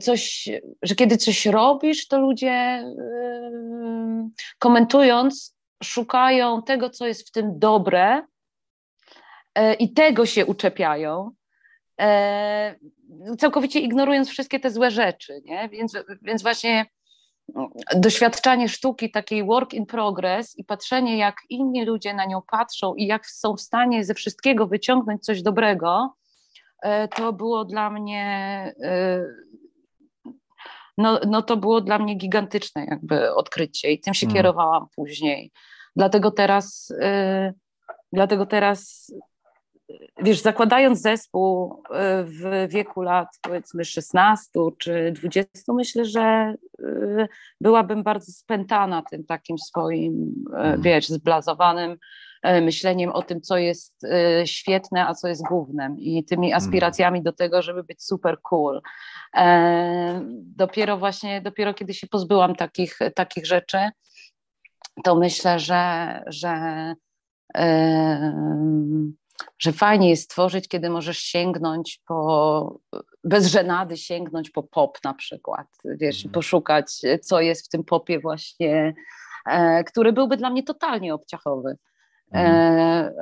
coś, 0.00 0.48
że 0.82 0.94
kiedy 0.94 1.16
coś 1.16 1.46
robisz, 1.46 2.08
to 2.08 2.20
ludzie 2.20 2.84
komentując 4.58 5.56
szukają 5.82 6.62
tego, 6.62 6.90
co 6.90 7.06
jest 7.06 7.28
w 7.28 7.30
tym 7.30 7.58
dobre 7.58 8.22
i 9.78 9.92
tego 9.92 10.26
się 10.26 10.46
uczepiają, 10.46 11.30
całkowicie 13.38 13.80
ignorując 13.80 14.28
wszystkie 14.28 14.60
te 14.60 14.70
złe 14.70 14.90
rzeczy, 14.90 15.40
nie? 15.44 15.68
Więc, 15.68 15.96
więc 16.22 16.42
właśnie 16.42 16.86
doświadczanie 17.96 18.68
sztuki 18.68 19.10
takiej 19.10 19.44
work 19.44 19.74
in 19.74 19.86
progress 19.86 20.58
i 20.58 20.64
patrzenie, 20.64 21.18
jak 21.18 21.36
inni 21.48 21.84
ludzie 21.84 22.14
na 22.14 22.24
nią 22.24 22.42
patrzą 22.50 22.94
i 22.94 23.06
jak 23.06 23.26
są 23.26 23.56
w 23.56 23.60
stanie 23.60 24.04
ze 24.04 24.14
wszystkiego 24.14 24.66
wyciągnąć 24.66 25.24
coś 25.24 25.42
dobrego, 25.42 26.14
to 27.16 27.32
było 27.32 27.64
dla 27.64 27.90
mnie 27.90 28.74
no, 30.98 31.20
no 31.26 31.42
to 31.42 31.56
było 31.56 31.80
dla 31.80 31.98
mnie 31.98 32.14
gigantyczne 32.14 32.84
jakby 32.84 33.34
odkrycie 33.34 33.90
i 33.92 34.00
tym 34.00 34.14
się 34.14 34.26
hmm. 34.26 34.36
kierowałam 34.36 34.86
później. 34.96 35.52
Dlatego 35.96 36.30
teraz, 36.30 36.90
y, 36.90 37.54
dlatego 38.12 38.46
teraz, 38.46 39.12
wiesz, 40.22 40.40
zakładając 40.40 41.00
zespół 41.00 41.72
y, 41.72 41.94
w 42.24 42.68
wieku 42.68 43.02
lat 43.02 43.28
powiedzmy 43.42 43.84
16 43.84 44.50
czy 44.78 45.12
20, 45.12 45.72
myślę, 45.72 46.04
że 46.04 46.54
y, 46.80 47.28
byłabym 47.60 48.02
bardzo 48.02 48.32
spętana 48.32 49.02
tym 49.10 49.24
takim 49.24 49.58
swoim, 49.58 50.34
hmm. 50.52 50.82
wiesz, 50.82 51.08
zblazowanym 51.08 51.96
myśleniem 52.44 53.10
o 53.10 53.22
tym, 53.22 53.40
co 53.40 53.58
jest 53.58 54.06
świetne, 54.44 55.06
a 55.06 55.14
co 55.14 55.28
jest 55.28 55.42
głównym 55.42 55.98
i 55.98 56.24
tymi 56.24 56.46
mm. 56.46 56.56
aspiracjami 56.56 57.22
do 57.22 57.32
tego, 57.32 57.62
żeby 57.62 57.84
być 57.84 58.02
super 58.02 58.40
cool. 58.42 58.80
E, 59.36 60.20
dopiero 60.34 60.98
właśnie, 60.98 61.40
dopiero 61.40 61.74
kiedy 61.74 61.94
się 61.94 62.06
pozbyłam 62.06 62.54
takich, 62.54 62.98
takich 63.14 63.46
rzeczy, 63.46 63.78
to 65.04 65.14
myślę, 65.14 65.58
że, 65.58 66.22
że, 66.26 66.94
że 69.58 69.72
fajnie 69.72 70.10
jest 70.10 70.30
tworzyć, 70.30 70.68
kiedy 70.68 70.90
możesz 70.90 71.18
sięgnąć 71.18 72.00
po, 72.06 72.80
bez 73.24 73.46
żenady 73.46 73.96
sięgnąć 73.96 74.50
po 74.50 74.62
pop 74.62 74.98
na 75.04 75.14
przykład, 75.14 75.66
wiesz, 75.84 76.24
mm. 76.24 76.32
poszukać, 76.32 77.00
co 77.22 77.40
jest 77.40 77.66
w 77.66 77.68
tym 77.68 77.84
popie 77.84 78.20
właśnie, 78.20 78.94
który 79.86 80.12
byłby 80.12 80.36
dla 80.36 80.50
mnie 80.50 80.62
totalnie 80.62 81.14
obciachowy. 81.14 81.76
Mhm. 82.32 82.56
E, 82.56 83.12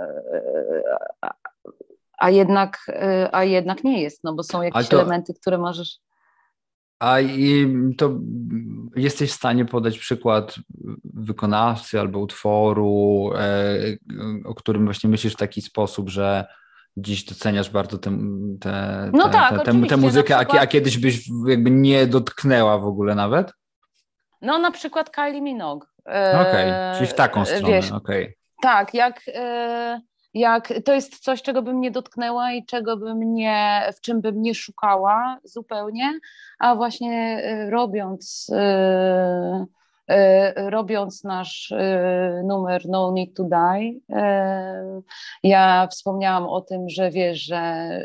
a 2.18 2.30
jednak, 2.30 2.78
e, 2.88 3.28
a 3.32 3.44
jednak 3.44 3.84
nie 3.84 4.02
jest, 4.02 4.24
no 4.24 4.34
bo 4.34 4.42
są 4.42 4.62
jakieś 4.62 4.88
to, 4.88 4.96
elementy, 4.96 5.34
które 5.34 5.58
możesz. 5.58 5.98
A 6.98 7.20
i 7.20 7.66
to 7.98 8.18
jesteś 8.96 9.30
w 9.30 9.34
stanie 9.34 9.64
podać 9.64 9.98
przykład 9.98 10.54
wykonawcy 11.04 12.00
albo 12.00 12.18
utworu, 12.18 13.30
e, 13.38 13.78
o 14.44 14.54
którym 14.54 14.84
właśnie 14.84 15.10
myślisz 15.10 15.32
w 15.34 15.36
taki 15.36 15.62
sposób, 15.62 16.08
że 16.08 16.46
dziś 16.96 17.24
doceniasz 17.24 17.70
bardzo 17.70 17.98
tę 17.98 18.18
te, 18.60 18.70
te, 18.70 19.10
no 19.12 19.28
tak, 19.28 19.64
te, 19.64 19.86
te, 19.88 19.96
muzykę, 19.96 20.36
przykład... 20.36 20.62
a, 20.62 20.66
kiedyś 20.66 20.98
byś 20.98 21.28
jakby 21.46 21.70
nie 21.70 22.06
dotknęła 22.06 22.78
w 22.78 22.86
ogóle 22.86 23.14
nawet? 23.14 23.52
No 24.42 24.58
na 24.58 24.70
przykład 24.70 25.10
Kylie 25.10 25.40
Minogue. 25.40 25.86
Okej, 26.04 26.70
okay, 26.70 26.94
czyli 26.94 27.06
w 27.06 27.14
taką 27.14 27.44
stronę, 27.44 27.78
okej. 27.78 28.24
Okay. 28.24 28.34
Tak, 28.62 28.94
jak 28.94 29.20
jak 30.34 30.72
to 30.84 30.94
jest 30.94 31.18
coś, 31.18 31.42
czego 31.42 31.62
bym 31.62 31.80
nie 31.80 31.90
dotknęła 31.90 32.52
i 32.52 32.66
czego 32.66 32.96
bym 32.96 33.34
nie, 33.34 33.90
w 33.96 34.00
czym 34.00 34.20
bym 34.20 34.42
nie 34.42 34.54
szukała 34.54 35.38
zupełnie, 35.44 36.18
a 36.58 36.74
właśnie 36.74 37.42
y, 37.66 37.70
robiąc, 37.70 38.50
y, 38.50 40.14
y, 40.14 40.70
robiąc 40.70 41.24
nasz 41.24 41.74
numer 42.44 42.82
No 42.88 43.12
Need 43.12 43.34
to 43.34 43.44
Die, 43.44 44.00
ja 45.42 45.88
wspomniałam 45.90 46.46
o 46.46 46.60
tym, 46.60 46.88
że 46.88 47.10
wiesz, 47.10 47.44
że 47.44 48.04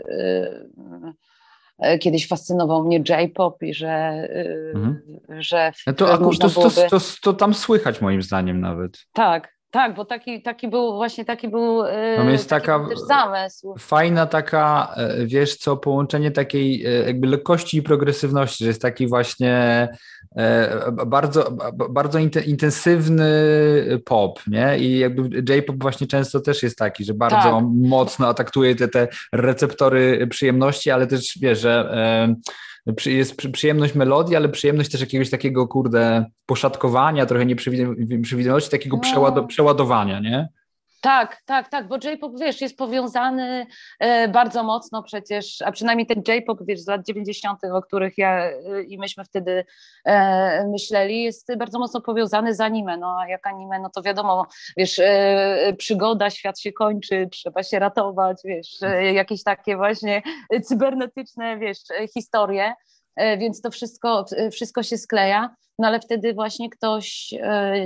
kiedyś 1.99 2.27
fascynował 2.27 2.83
mnie 2.83 3.03
J-pop 3.09 3.63
i 3.63 3.73
że, 3.73 4.27
mhm. 4.75 5.01
że 5.29 5.71
to, 5.85 5.93
to, 5.93 6.49
to, 6.49 6.69
to, 6.89 6.99
to, 7.21 7.33
tam 7.33 7.53
słychać 7.53 8.01
moim 8.01 8.21
zdaniem 8.21 8.61
nawet. 8.61 9.05
Tak, 9.13 9.52
tak, 9.73 9.95
bo 9.95 10.05
taki, 10.05 10.41
taki 10.41 10.67
był 10.67 10.95
właśnie 10.95 11.25
taki 11.25 11.47
był, 11.47 11.83
no 12.17 12.29
jest 12.29 12.49
taka 12.49 12.79
był 12.79 12.89
też 12.89 12.99
zamysł. 12.99 13.75
Fajna 13.79 14.25
taka, 14.25 14.93
e, 14.97 15.25
wiesz 15.25 15.55
co, 15.55 15.77
połączenie 15.77 16.31
takiej 16.31 16.85
e, 16.85 16.89
jakby 16.89 17.27
lekkości 17.27 17.77
i 17.77 17.81
progresywności, 17.81 18.63
że 18.63 18.67
jest 18.67 18.81
taki 18.81 19.07
właśnie 19.07 19.87
e, 20.35 20.91
bardzo, 21.05 21.51
bardzo 21.89 22.19
intensywny 22.45 23.25
pop, 24.05 24.39
nie? 24.47 24.77
I 24.77 24.99
jakby 24.99 25.53
J-pop 25.53 25.75
właśnie 25.81 26.07
często 26.07 26.39
też 26.39 26.63
jest 26.63 26.77
taki, 26.77 27.05
że 27.05 27.13
bardzo 27.13 27.37
tak. 27.37 27.63
mocno 27.75 28.27
atakuje 28.27 28.75
te, 28.75 28.87
te 28.87 29.07
receptory 29.31 30.27
przyjemności, 30.27 30.91
ale 30.91 31.07
też 31.07 31.37
wiesz, 31.41 31.59
że 31.59 31.95
jest 33.05 33.37
przyjemność 33.51 33.95
melodii, 33.95 34.35
ale 34.35 34.49
przyjemność 34.49 34.91
też 34.91 35.01
jakiegoś 35.01 35.29
takiego, 35.29 35.67
kurde, 35.67 36.25
poszatkowania, 36.45 37.25
trochę 37.25 37.45
nieprzewidywalności, 37.45 38.71
takiego 38.71 38.99
no. 39.03 39.47
przeładowania, 39.47 40.19
nie? 40.19 40.49
Tak, 41.03 41.41
tak, 41.45 41.69
tak, 41.69 41.87
bo 41.87 41.95
J-pop, 42.03 42.39
wiesz, 42.39 42.61
jest 42.61 42.77
powiązany 42.77 43.67
e, 43.99 44.27
bardzo 44.27 44.63
mocno 44.63 45.03
przecież, 45.03 45.61
a 45.61 45.71
przynajmniej 45.71 46.07
ten 46.07 46.23
J-pop, 46.27 46.59
wiesz, 46.67 46.81
z 46.81 46.87
lat 46.87 47.05
90., 47.05 47.59
o 47.73 47.81
których 47.81 48.17
ja 48.17 48.45
e, 48.45 48.83
i 48.83 48.97
myśmy 48.97 49.23
wtedy 49.25 49.65
e, 50.05 50.67
myśleli, 50.67 51.23
jest 51.23 51.57
bardzo 51.57 51.79
mocno 51.79 52.01
powiązany 52.01 52.55
z 52.55 52.61
anime. 52.61 52.97
No 52.97 53.17
a 53.19 53.27
jak 53.27 53.47
anime, 53.47 53.79
no 53.79 53.89
to 53.89 54.01
wiadomo, 54.01 54.47
wiesz, 54.77 55.01
przygoda, 55.77 56.29
świat 56.29 56.59
się 56.59 56.71
kończy, 56.71 57.27
trzeba 57.31 57.63
się 57.63 57.79
ratować, 57.79 58.37
wiesz, 58.45 58.77
jakieś 59.13 59.43
takie 59.43 59.77
właśnie 59.77 60.21
cybernetyczne, 60.63 61.57
wiesz, 61.57 61.79
historie 62.13 62.73
więc 63.37 63.61
to 63.61 63.71
wszystko, 63.71 64.25
wszystko 64.51 64.83
się 64.83 64.97
skleja, 64.97 65.55
no 65.79 65.87
ale 65.87 65.99
wtedy 65.99 66.33
właśnie 66.33 66.69
ktoś, 66.69 67.33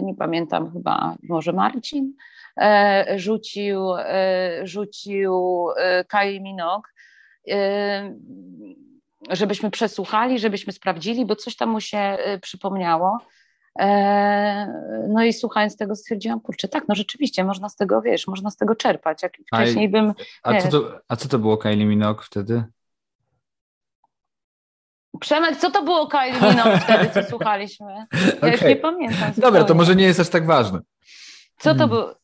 nie 0.01 0.15
pamiętam 0.15 0.71
chyba, 0.73 1.15
może 1.23 1.53
Marcin, 1.53 2.13
rzucił, 3.15 3.95
e, 3.97 4.59
rzucił 4.63 5.67
e, 5.77 6.05
Kai 6.05 6.41
Minok, 6.41 6.93
żebyśmy 9.29 9.71
przesłuchali, 9.71 10.39
żebyśmy 10.39 10.73
sprawdzili, 10.73 11.25
bo 11.25 11.35
coś 11.35 11.55
tam 11.55 11.69
mu 11.69 11.81
się 11.81 12.17
przypomniało. 12.41 13.17
No 15.09 15.23
i 15.23 15.33
słuchając 15.33 15.77
tego 15.77 15.95
stwierdziłam, 15.95 16.39
kurczę, 16.39 16.67
tak, 16.67 16.83
no 16.87 16.95
rzeczywiście, 16.95 17.43
można 17.43 17.69
z 17.69 17.75
tego, 17.75 18.01
wiesz, 18.01 18.27
można 18.27 18.51
z 18.51 18.57
tego 18.57 18.75
czerpać. 18.75 19.23
Jak 19.23 19.33
wcześniej 19.53 19.85
a, 19.85 19.89
bym... 19.89 20.13
A 20.43 20.61
co, 20.61 20.69
to, 20.69 20.99
a 21.07 21.15
co 21.15 21.27
to 21.29 21.39
było 21.39 21.57
Kylie 21.57 21.85
Minogue 21.85 22.21
wtedy? 22.23 22.63
Przemek, 25.19 25.57
co 25.57 25.71
to 25.71 25.83
było 25.83 26.07
Kylie 26.07 26.33
Minogue 26.33 26.77
wtedy, 26.83 27.09
co 27.13 27.29
słuchaliśmy? 27.29 27.93
Ja 28.13 28.37
okay. 28.37 28.51
już 28.51 28.61
nie 28.61 28.75
pamiętam. 28.75 29.31
Dobra, 29.37 29.63
to 29.63 29.73
może 29.73 29.95
nie 29.95 30.05
jest 30.05 30.19
aż 30.19 30.29
tak 30.29 30.45
ważne. 30.45 30.79
Co 31.57 31.73
to 31.73 31.77
hmm. 31.77 31.89
było? 31.89 32.15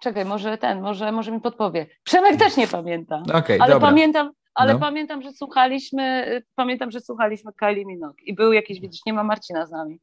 Czekaj, 0.00 0.24
może 0.24 0.58
ten, 0.58 0.80
może, 0.80 1.12
może 1.12 1.32
mi 1.32 1.40
podpowie. 1.40 1.86
Przemek 2.04 2.36
też 2.36 2.56
nie 2.56 2.68
pamięta. 2.68 3.22
Okay, 3.38 3.58
ale 3.60 3.72
dobra. 3.72 3.88
pamiętam, 3.88 4.32
ale 4.54 4.72
no. 4.72 4.78
pamiętam, 4.78 5.22
że 5.22 5.32
słuchaliśmy, 5.32 6.42
pamiętam, 6.54 6.90
że 6.90 7.00
słuchaliśmy 7.00 7.52
Kylie 7.52 7.86
Minogue 7.86 8.14
i 8.24 8.34
był 8.34 8.52
jakiś, 8.52 8.80
widzisz, 8.80 9.00
nie 9.06 9.12
ma 9.12 9.24
Marcina 9.24 9.66
z 9.66 9.70
nami. 9.70 10.00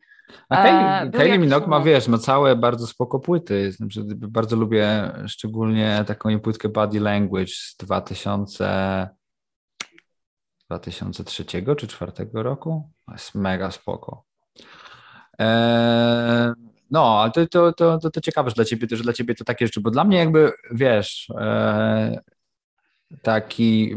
A 0.50 0.64
Kylie, 0.64 1.12
Kylie 1.12 1.40
Minogue 1.40 1.68
ma, 1.68 1.80
wiesz, 1.80 2.08
ma 2.08 2.18
całe 2.18 2.56
bardzo 2.56 2.88
spoko 2.88 3.20
płyty. 3.20 3.72
Znaczy, 3.72 4.04
bardzo 4.16 4.56
lubię 4.56 5.12
szczególnie 5.28 6.04
taką 6.08 6.40
płytkę 6.40 6.70
Body 6.70 7.00
Language 7.00 7.52
z 7.52 7.76
2000, 7.80 9.10
2003 10.70 11.46
czy 11.46 11.62
2004 11.62 12.12
roku. 12.34 12.92
Jest 13.12 13.36
mega 13.36 13.72
spoko. 13.72 14.24
Eee, 15.40 16.54
no, 16.92 17.32
to, 17.34 17.48
to, 17.48 17.74
to, 17.74 18.00
to, 18.00 18.12
to 18.12 18.22
ciekawe, 18.22 18.50
że 18.50 18.56
dla 18.56 18.66
ciebie, 18.66 18.88
że 18.92 19.04
dla 19.04 19.14
ciebie 19.14 19.36
to 19.36 19.44
takie 19.44 19.68
rzeczy, 19.68 19.82
bo 19.82 19.92
dla 19.92 20.04
mnie 20.04 20.18
jakby, 20.18 20.52
wiesz, 20.72 21.30
e, 21.40 22.20
taki, 23.22 23.96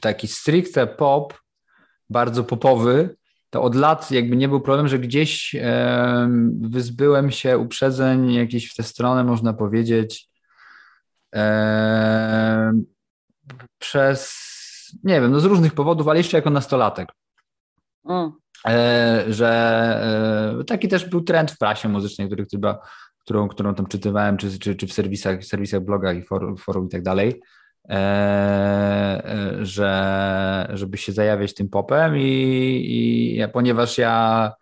taki 0.00 0.28
stricte 0.28 0.86
pop, 0.86 1.40
bardzo 2.10 2.44
popowy, 2.44 3.16
to 3.50 3.62
od 3.62 3.74
lat 3.74 4.10
jakby 4.10 4.36
nie 4.36 4.48
był 4.48 4.60
problem, 4.60 4.88
że 4.88 4.98
gdzieś 4.98 5.56
wyzbyłem 6.60 7.30
się 7.30 7.58
uprzedzeń 7.58 8.32
jakieś 8.32 8.70
w 8.70 8.74
tę 8.74 8.82
stronę, 8.82 9.24
można 9.24 9.52
powiedzieć, 9.52 10.30
przez, 13.78 14.40
nie 15.04 15.20
wiem, 15.20 15.32
no 15.32 15.40
z 15.40 15.44
różnych 15.44 15.74
powodów, 15.74 16.08
ale 16.08 16.18
jeszcze 16.18 16.36
jako 16.36 16.50
nastolatek. 16.50 17.08
Mm. 18.04 18.32
E, 18.68 19.24
że 19.28 19.48
e, 20.60 20.64
taki 20.64 20.88
też 20.88 21.04
był 21.04 21.20
trend 21.20 21.50
w 21.50 21.58
prasie 21.58 21.88
muzycznej, 21.88 22.26
który 22.26 22.46
chyba, 22.50 22.78
którą, 23.18 23.48
którą 23.48 23.74
tam 23.74 23.86
czytywałem, 23.86 24.36
czy, 24.36 24.58
czy, 24.58 24.74
czy 24.74 24.86
w 24.86 24.92
serwisach, 24.92 25.44
serwisach 25.44 25.80
blogach 25.80 26.16
i 26.16 26.22
forum, 26.22 26.56
forum 26.56 26.86
i 26.86 26.88
tak 26.88 27.02
dalej, 27.02 27.40
e, 27.88 29.56
że 29.60 30.70
żeby 30.74 30.98
się 30.98 31.12
zajawiać 31.12 31.54
tym 31.54 31.68
popem 31.68 32.16
i, 32.16 32.22
i 32.86 33.48
ponieważ 33.52 33.98
ja 33.98 34.52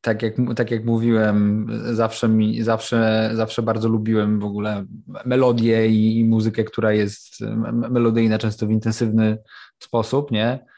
tak 0.00 0.22
jak, 0.22 0.34
tak 0.56 0.70
jak 0.70 0.84
mówiłem, 0.84 1.66
zawsze, 1.94 2.28
mi, 2.28 2.62
zawsze, 2.62 3.30
zawsze 3.34 3.62
bardzo 3.62 3.88
lubiłem 3.88 4.40
w 4.40 4.44
ogóle 4.44 4.84
melodię 5.24 5.88
i, 5.88 6.18
i 6.18 6.24
muzykę, 6.24 6.64
która 6.64 6.92
jest 6.92 7.40
melodyjna, 7.72 8.38
często 8.38 8.66
w 8.66 8.70
intensywny 8.70 9.38
sposób, 9.78 10.30
nie? 10.30 10.73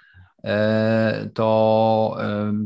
E, 0.47 1.31
to, 1.35 2.17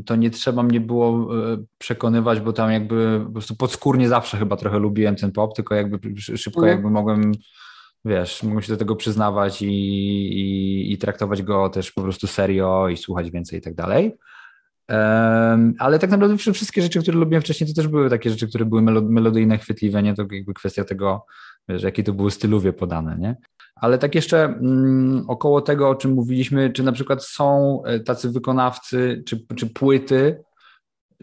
to 0.05 0.15
nie 0.15 0.29
trzeba 0.29 0.63
mnie 0.63 0.79
było 0.79 1.37
e, 1.53 1.57
przekonywać, 1.77 2.39
bo 2.39 2.53
tam 2.53 2.71
jakby 2.71 3.21
po 3.25 3.31
prostu 3.31 3.55
podskórnie 3.55 4.09
zawsze 4.09 4.37
chyba 4.37 4.57
trochę 4.57 4.79
lubiłem 4.79 5.15
ten 5.15 5.31
pop, 5.31 5.55
tylko 5.55 5.75
jakby 5.75 6.21
szybko 6.21 6.59
mhm. 6.59 6.77
jakby 6.77 6.89
mogłem, 6.89 7.31
wiesz, 8.05 8.43
mogłem 8.43 8.61
się 8.61 8.73
do 8.73 8.77
tego 8.77 8.95
przyznawać 8.95 9.61
i, 9.61 9.67
i, 9.67 10.93
i 10.93 10.97
traktować 10.97 11.43
go 11.43 11.69
też 11.69 11.91
po 11.91 12.01
prostu 12.01 12.27
serio 12.27 12.89
i 12.89 12.97
słuchać 12.97 13.31
więcej 13.31 13.59
i 13.59 13.61
tak 13.61 13.75
dalej. 13.75 14.17
Ale 15.79 15.99
tak 15.99 16.09
naprawdę 16.09 16.37
wszystkie 16.37 16.81
rzeczy, 16.81 17.01
które 17.01 17.17
lubiłem 17.17 17.41
wcześniej, 17.41 17.69
to 17.69 17.75
też 17.81 17.87
były 17.87 18.09
takie 18.09 18.29
rzeczy, 18.29 18.47
które 18.47 18.65
były 18.65 18.81
melodyjne, 18.81 19.57
chwytliwe, 19.57 20.03
nie? 20.03 20.13
To 20.13 20.25
jakby 20.31 20.53
kwestia 20.53 20.83
tego, 20.83 21.25
wiesz, 21.69 21.83
jakie 21.83 22.03
to 22.03 22.13
były 22.13 22.31
stylowie 22.31 22.73
podane, 22.73 23.17
nie? 23.17 23.35
Ale 23.75 23.97
tak 23.97 24.15
jeszcze 24.15 24.43
mm, 24.43 25.25
około 25.27 25.61
tego, 25.61 25.89
o 25.89 25.95
czym 25.95 26.13
mówiliśmy, 26.13 26.69
czy 26.69 26.83
na 26.83 26.91
przykład 26.91 27.25
są 27.25 27.81
e, 27.85 27.99
tacy 27.99 28.29
wykonawcy, 28.29 29.23
czy, 29.25 29.45
czy 29.55 29.67
płyty, 29.67 30.43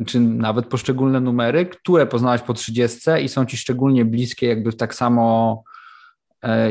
czy 0.07 0.21
nawet 0.21 0.67
poszczególne 0.67 1.21
numery, 1.21 1.67
które 1.67 2.07
poznałaś 2.07 2.43
po 2.43 2.55
30 2.55 3.11
i 3.23 3.29
są 3.29 3.47
ci 3.47 3.57
szczególnie 3.57 4.05
bliskie, 4.05 4.47
jakby 4.47 4.73
tak 4.73 4.95
samo 4.95 5.63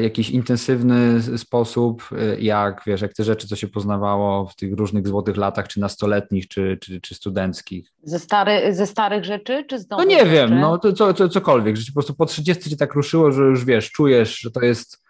jakiś 0.01 0.29
intensywny 0.29 1.21
sposób, 1.37 2.09
e, 2.11 2.39
jak 2.39 2.81
wiesz, 2.85 3.01
jak 3.01 3.13
te 3.13 3.23
rzeczy, 3.23 3.47
co 3.47 3.55
się 3.55 3.67
poznawało 3.67 4.45
w 4.45 4.55
tych 4.55 4.73
różnych 4.73 5.07
złotych 5.07 5.37
latach, 5.37 5.67
czy 5.67 5.79
nastoletnich, 5.79 6.47
czy, 6.47 6.77
czy, 6.81 7.01
czy 7.01 7.15
studenckich. 7.15 7.93
Ze, 8.03 8.19
stary, 8.19 8.73
ze 8.73 8.87
starych 8.87 9.25
rzeczy, 9.25 9.65
czy 9.69 9.79
z 9.79 9.89
No 9.89 10.03
nie 10.03 10.19
rzeczy? 10.19 10.31
wiem, 10.31 10.59
no 10.59 10.77
to, 10.77 10.93
co, 10.93 11.13
co, 11.13 11.29
cokolwiek, 11.29 11.75
że 11.75 11.85
po 11.85 11.93
prostu 11.93 12.13
po 12.13 12.25
30 12.25 12.69
cię 12.69 12.77
tak 12.77 12.93
ruszyło, 12.93 13.31
że 13.31 13.43
już 13.43 13.65
wiesz, 13.65 13.91
czujesz, 13.91 14.39
że 14.39 14.51
to 14.51 14.61
jest 14.61 15.07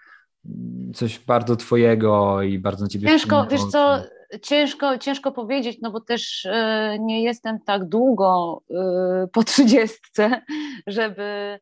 coś 0.93 1.19
bardzo 1.19 1.55
twojego 1.55 2.41
i 2.41 2.59
bardzo 2.59 2.83
na 2.83 2.89
ciebie 2.89 3.07
Ciężko, 3.07 3.47
wiesz 3.51 3.65
co, 3.65 3.99
ciężko, 4.41 4.97
ciężko 4.97 5.31
powiedzieć, 5.31 5.77
no 5.81 5.91
bo 5.91 6.01
też 6.01 6.45
y, 6.45 6.51
nie 6.99 7.23
jestem 7.23 7.59
tak 7.59 7.85
długo 7.85 8.61
y, 9.25 9.27
po 9.27 9.43
trzydziestce, 9.43 10.41
żeby 10.87 11.21
e, 11.23 11.59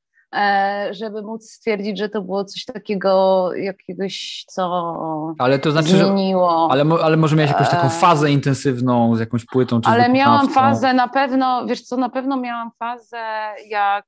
żeby 0.91 1.21
móc 1.21 1.51
stwierdzić, 1.51 1.97
że 1.99 2.09
to 2.09 2.21
było 2.21 2.45
coś 2.45 2.65
takiego, 2.65 3.49
jakiegoś, 3.53 4.45
co 4.47 5.35
ale 5.37 5.59
to 5.59 5.71
znaczy, 5.71 5.89
zmieniło. 5.89 6.69
Że, 6.73 6.81
ale, 6.81 7.03
ale 7.03 7.17
może 7.17 7.35
miałeś 7.35 7.51
jakąś 7.51 7.69
taką 7.69 7.89
fazę 7.89 8.31
intensywną 8.31 9.15
z 9.15 9.19
jakąś 9.19 9.45
płytą? 9.45 9.81
Czy 9.81 9.89
ale 9.89 10.09
miałam 10.09 10.49
fazę 10.49 10.93
na 10.93 11.07
pewno, 11.07 11.65
wiesz 11.65 11.81
co, 11.81 11.97
na 11.97 12.09
pewno 12.09 12.37
miałam 12.37 12.71
fazę, 12.79 13.25
jak, 13.67 14.05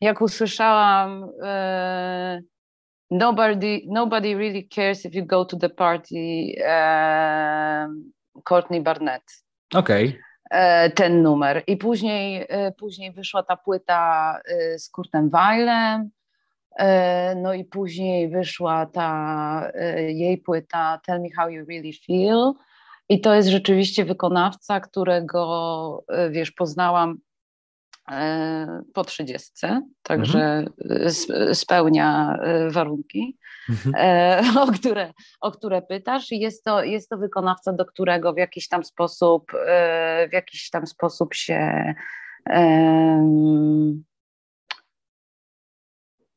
jak 0.00 0.20
usłyszałam 0.20 1.30
nobody, 3.10 3.80
nobody 3.86 4.34
really 4.34 4.68
cares 4.74 5.04
if 5.04 5.18
you 5.18 5.26
go 5.26 5.44
to 5.44 5.56
the 5.56 5.68
party 5.68 6.54
Courtney 8.44 8.80
Barnett. 8.80 9.22
Okej. 9.74 10.08
Okay. 10.08 10.29
E, 10.50 10.90
ten 10.90 11.22
numer. 11.22 11.62
I 11.66 11.76
później, 11.76 12.46
e, 12.48 12.72
później 12.72 13.12
wyszła 13.12 13.42
ta 13.42 13.56
płyta 13.56 14.38
e, 14.44 14.78
z 14.78 14.90
Kurtem 14.90 15.30
Weilem, 15.30 16.10
no 17.36 17.54
i 17.54 17.64
później 17.64 18.28
wyszła 18.28 18.86
ta 18.86 19.72
jej 20.08 20.38
płyta 20.38 21.00
Tell 21.06 21.20
Me 21.20 21.28
How 21.36 21.48
You 21.48 21.66
Really 21.66 21.92
Feel. 22.06 22.52
I 23.08 23.20
to 23.20 23.34
jest 23.34 23.48
rzeczywiście 23.48 24.04
wykonawca, 24.04 24.80
którego, 24.80 26.04
wiesz, 26.30 26.50
poznałam 26.50 27.18
po 28.94 29.04
trzydziestce, 29.04 29.82
także 30.02 30.64
mhm. 30.90 31.54
spełnia 31.54 32.38
warunki. 32.70 33.38
Mhm. 33.70 33.94
E, 33.98 34.42
o, 34.62 34.66
które, 34.66 35.12
o 35.40 35.50
które 35.50 35.82
pytasz. 35.82 36.30
Jest 36.30 36.64
to, 36.64 36.84
jest 36.84 37.08
to 37.08 37.16
wykonawca, 37.18 37.72
do 37.72 37.84
którego 37.84 38.32
w 38.32 38.36
jakiś 38.36 38.68
tam 38.68 38.84
sposób, 38.84 39.52
e, 39.66 40.28
w 40.28 40.32
jakiś 40.32 40.70
tam 40.70 40.86
sposób 40.86 41.34
się 41.34 41.94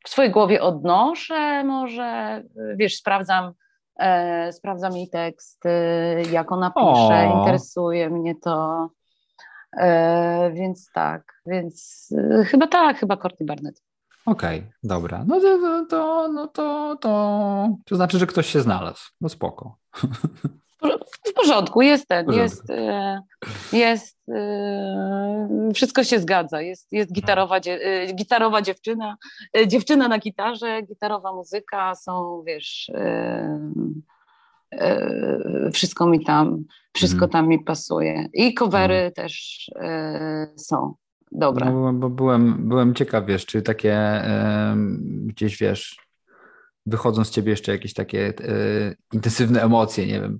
w 0.05 0.09
swojej 0.09 0.31
głowie 0.31 0.61
odnoszę, 0.61 1.63
może 1.63 2.43
wiesz, 2.75 2.95
sprawdzam, 2.95 3.53
e, 3.99 4.51
sprawdzam 4.53 4.97
jej 4.97 5.09
tekst, 5.09 5.63
jak 6.31 6.51
ona 6.51 6.71
pisze, 6.71 7.29
o. 7.33 7.39
interesuje 7.39 8.09
mnie 8.09 8.35
to. 8.35 8.89
Więc 10.53 10.91
tak, 10.93 11.41
więc 11.45 12.09
chyba 12.45 12.67
tak, 12.67 12.97
chyba 12.97 13.17
Courtney 13.17 13.47
Barnett. 13.47 13.81
Okej, 14.25 14.59
okay, 14.59 14.71
dobra. 14.83 15.25
No 15.27 15.39
to, 15.39 15.85
to, 15.89 16.27
no 16.27 16.47
to, 16.47 16.97
to, 17.01 17.69
to 17.85 17.95
znaczy, 17.95 18.19
że 18.19 18.27
ktoś 18.27 18.47
się 18.47 18.61
znalazł. 18.61 19.01
No 19.21 19.29
spoko. 19.29 19.77
W 21.27 21.33
porządku, 21.33 21.81
jest 21.81 22.07
ten, 22.07 22.31
jest, 22.31 22.69
e, 22.69 23.21
jest, 23.73 24.17
e, 24.29 25.69
wszystko 25.75 26.03
się 26.03 26.19
zgadza. 26.19 26.61
Jest, 26.61 26.91
jest 26.91 27.13
gitarowa, 27.13 27.57
e, 27.57 28.13
gitarowa 28.13 28.61
dziewczyna, 28.61 29.17
dziewczyna 29.67 30.07
na 30.07 30.19
gitarze, 30.19 30.81
gitarowa 30.81 31.33
muzyka, 31.33 31.95
są, 31.95 32.43
wiesz, 32.47 32.91
wszystko 35.73 36.07
mi 36.07 36.25
tam, 36.25 36.63
wszystko 36.93 37.25
mhm. 37.25 37.31
tam 37.31 37.47
mi 37.47 37.63
pasuje. 37.63 38.27
I 38.33 38.53
covery 38.53 38.95
mhm. 38.95 39.13
też 39.13 39.65
są. 40.57 40.93
Dobra. 41.31 41.71
No, 41.71 41.93
bo 41.93 42.09
byłem, 42.09 42.69
byłem 42.69 42.95
ciekaw, 42.95 43.25
wiesz, 43.25 43.45
czy 43.45 43.61
takie 43.61 43.93
e, 43.93 44.75
gdzieś, 45.25 45.57
wiesz, 45.57 45.97
wychodzą 46.85 47.23
z 47.23 47.29
ciebie 47.29 47.51
jeszcze 47.51 47.71
jakieś 47.71 47.93
takie 47.93 48.27
e, 48.27 48.33
intensywne 49.13 49.61
emocje, 49.63 50.07
nie 50.07 50.21
wiem. 50.21 50.39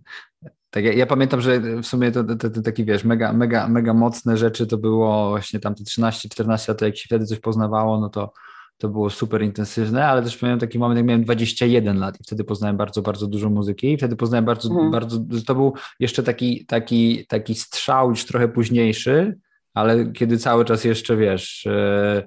Tak, 0.69 0.83
ja, 0.83 0.93
ja, 0.93 1.05
pamiętam, 1.05 1.41
że 1.41 1.59
w 1.59 1.85
sumie 1.85 2.11
to, 2.11 2.23
to, 2.23 2.49
to, 2.49 2.61
takie, 2.61 2.85
wiesz, 2.85 3.03
mega, 3.03 3.33
mega, 3.33 3.67
mega 3.67 3.93
mocne 3.93 4.37
rzeczy 4.37 4.67
to 4.67 4.77
było 4.77 5.29
właśnie 5.29 5.59
tam 5.59 5.75
te 5.75 5.83
13-14 5.83 6.69
lat, 6.69 6.81
jak 6.81 6.97
się 6.97 7.05
wtedy 7.05 7.25
coś 7.25 7.39
poznawało, 7.39 7.99
no 7.99 8.09
to 8.09 8.33
to 8.77 8.89
było 8.89 9.09
super 9.09 9.41
intensywne, 9.41 10.07
ale 10.07 10.23
też 10.23 10.37
pamiętam 10.37 10.59
taki 10.59 10.79
moment, 10.79 10.97
jak 10.97 11.05
miałem 11.05 11.23
21 11.23 11.99
lat 11.99 12.19
i 12.19 12.23
wtedy 12.23 12.43
poznałem 12.43 12.77
bardzo, 12.77 13.01
bardzo 13.01 13.27
dużo 13.27 13.49
muzyki 13.49 13.93
i 13.93 13.97
wtedy 13.97 14.15
poznałem 14.15 14.45
bardzo, 14.45 14.69
mhm. 14.69 14.91
bardzo, 14.91 15.19
to 15.45 15.55
był 15.55 15.73
jeszcze 15.99 16.23
taki, 16.23 16.65
taki, 16.65 17.25
taki 17.27 17.55
strzał 17.55 18.09
już 18.09 18.25
trochę 18.25 18.47
późniejszy, 18.47 19.37
ale 19.73 20.11
kiedy 20.11 20.37
cały 20.37 20.65
czas 20.65 20.83
jeszcze 20.83 21.17
wiesz, 21.17 21.65
e, 21.65 22.23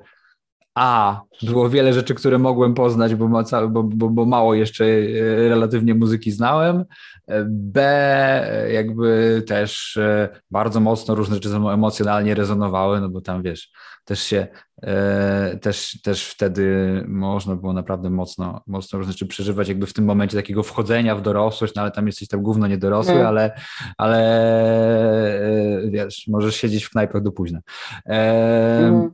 a, 0.76 1.20
było 1.42 1.68
wiele 1.70 1.92
rzeczy, 1.92 2.14
które 2.14 2.38
mogłem 2.38 2.74
poznać, 2.74 3.14
bo, 3.14 3.28
ma, 3.28 3.42
bo, 3.68 3.82
bo, 3.82 4.10
bo, 4.10 4.26
mało 4.26 4.54
jeszcze 4.54 4.84
e, 4.84 5.48
relatywnie 5.48 5.94
muzyki 5.94 6.32
znałem. 6.32 6.84
E, 7.28 7.44
B, 7.48 8.68
jakby 8.72 9.42
też 9.46 9.98
bardzo 10.50 10.80
mocno 10.80 11.14
różne 11.14 11.34
rzeczy 11.34 11.48
ze 11.48 11.58
mną 11.58 11.70
emocjonalnie 11.70 12.34
rezonowały, 12.34 13.00
no 13.00 13.08
bo 13.08 13.20
tam 13.20 13.42
wiesz, 13.42 13.70
też 14.04 14.22
się, 14.22 14.46
też, 15.60 15.98
też 16.02 16.26
wtedy 16.28 17.04
można 17.08 17.56
było 17.56 17.72
naprawdę 17.72 18.10
mocno, 18.10 18.62
mocno 18.66 18.98
różne 18.98 19.12
rzeczy 19.12 19.26
przeżywać, 19.26 19.68
jakby 19.68 19.86
w 19.86 19.92
tym 19.92 20.04
momencie 20.04 20.36
takiego 20.36 20.62
wchodzenia 20.62 21.16
w 21.16 21.22
dorosłość, 21.22 21.74
no 21.74 21.82
ale 21.82 21.90
tam 21.90 22.06
jesteś 22.06 22.28
tam 22.28 22.42
gówno 22.42 22.66
niedorosły, 22.66 23.14
mm. 23.14 23.26
ale, 23.26 23.60
ale 23.98 24.20
wiesz, 25.90 26.24
możesz 26.28 26.56
siedzieć 26.56 26.84
w 26.84 26.90
knajpach 26.90 27.22
do 27.22 27.32
późna. 27.32 27.60
Mm. 28.06 29.10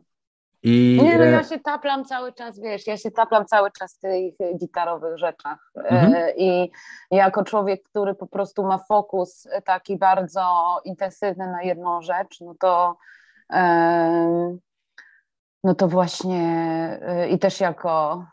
I... 0.62 1.00
Nie, 1.02 1.18
no 1.18 1.24
ja 1.24 1.44
się 1.44 1.60
taplam 1.60 2.04
cały 2.04 2.32
czas, 2.32 2.60
wiesz, 2.60 2.86
ja 2.86 2.96
się 2.96 3.10
taplam 3.10 3.46
cały 3.46 3.70
czas 3.70 3.96
w 3.96 4.00
tych 4.00 4.56
gitarowych 4.58 5.18
rzeczach 5.18 5.72
mhm. 5.74 6.36
i 6.36 6.70
jako 7.10 7.44
człowiek, 7.44 7.82
który 7.82 8.14
po 8.14 8.26
prostu 8.26 8.62
ma 8.62 8.78
fokus 8.78 9.48
taki 9.64 9.98
bardzo 9.98 10.42
intensywny 10.84 11.46
na 11.46 11.62
jedną 11.62 12.02
rzecz, 12.02 12.40
no 12.40 12.54
to 12.60 12.96
no 15.64 15.74
to 15.74 15.88
właśnie 15.88 17.00
y, 17.24 17.28
i 17.28 17.38
też 17.38 17.60
jako, 17.60 18.24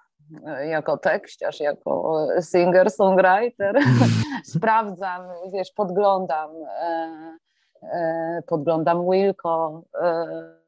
jako 0.68 0.98
tekściarz, 0.98 1.60
jako 1.60 2.28
singer-songwriter 2.42 3.80
sprawdzam, 4.56 5.22
wiesz, 5.54 5.72
podglądam, 5.76 6.52
e, 6.82 7.38
e, 7.84 8.44
podglądam 8.48 9.10
Wilco, 9.12 9.84
e, 10.02 10.59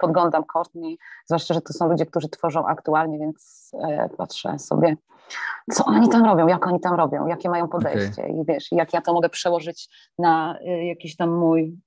podglądam 0.00 0.44
Courtney, 0.44 0.98
zwłaszcza, 1.26 1.54
że 1.54 1.60
to 1.60 1.72
są 1.72 1.88
ludzie, 1.88 2.06
którzy 2.06 2.28
tworzą 2.28 2.66
aktualnie, 2.66 3.18
więc 3.18 3.70
patrzę 4.16 4.58
sobie, 4.58 4.96
co 5.72 5.84
oni 5.84 6.08
tam 6.08 6.24
robią, 6.24 6.46
jak 6.46 6.66
oni 6.66 6.80
tam 6.80 6.94
robią, 6.94 7.26
jakie 7.26 7.48
mają 7.50 7.68
podejście 7.68 8.22
okay. 8.22 8.28
i 8.28 8.44
wiesz, 8.48 8.72
jak 8.72 8.92
ja 8.92 9.00
to 9.00 9.12
mogę 9.12 9.28
przełożyć 9.28 9.88
na 10.18 10.58
y, 10.60 10.84
jakiś 10.84 11.16
tam 11.16 11.30
mój 11.38 11.78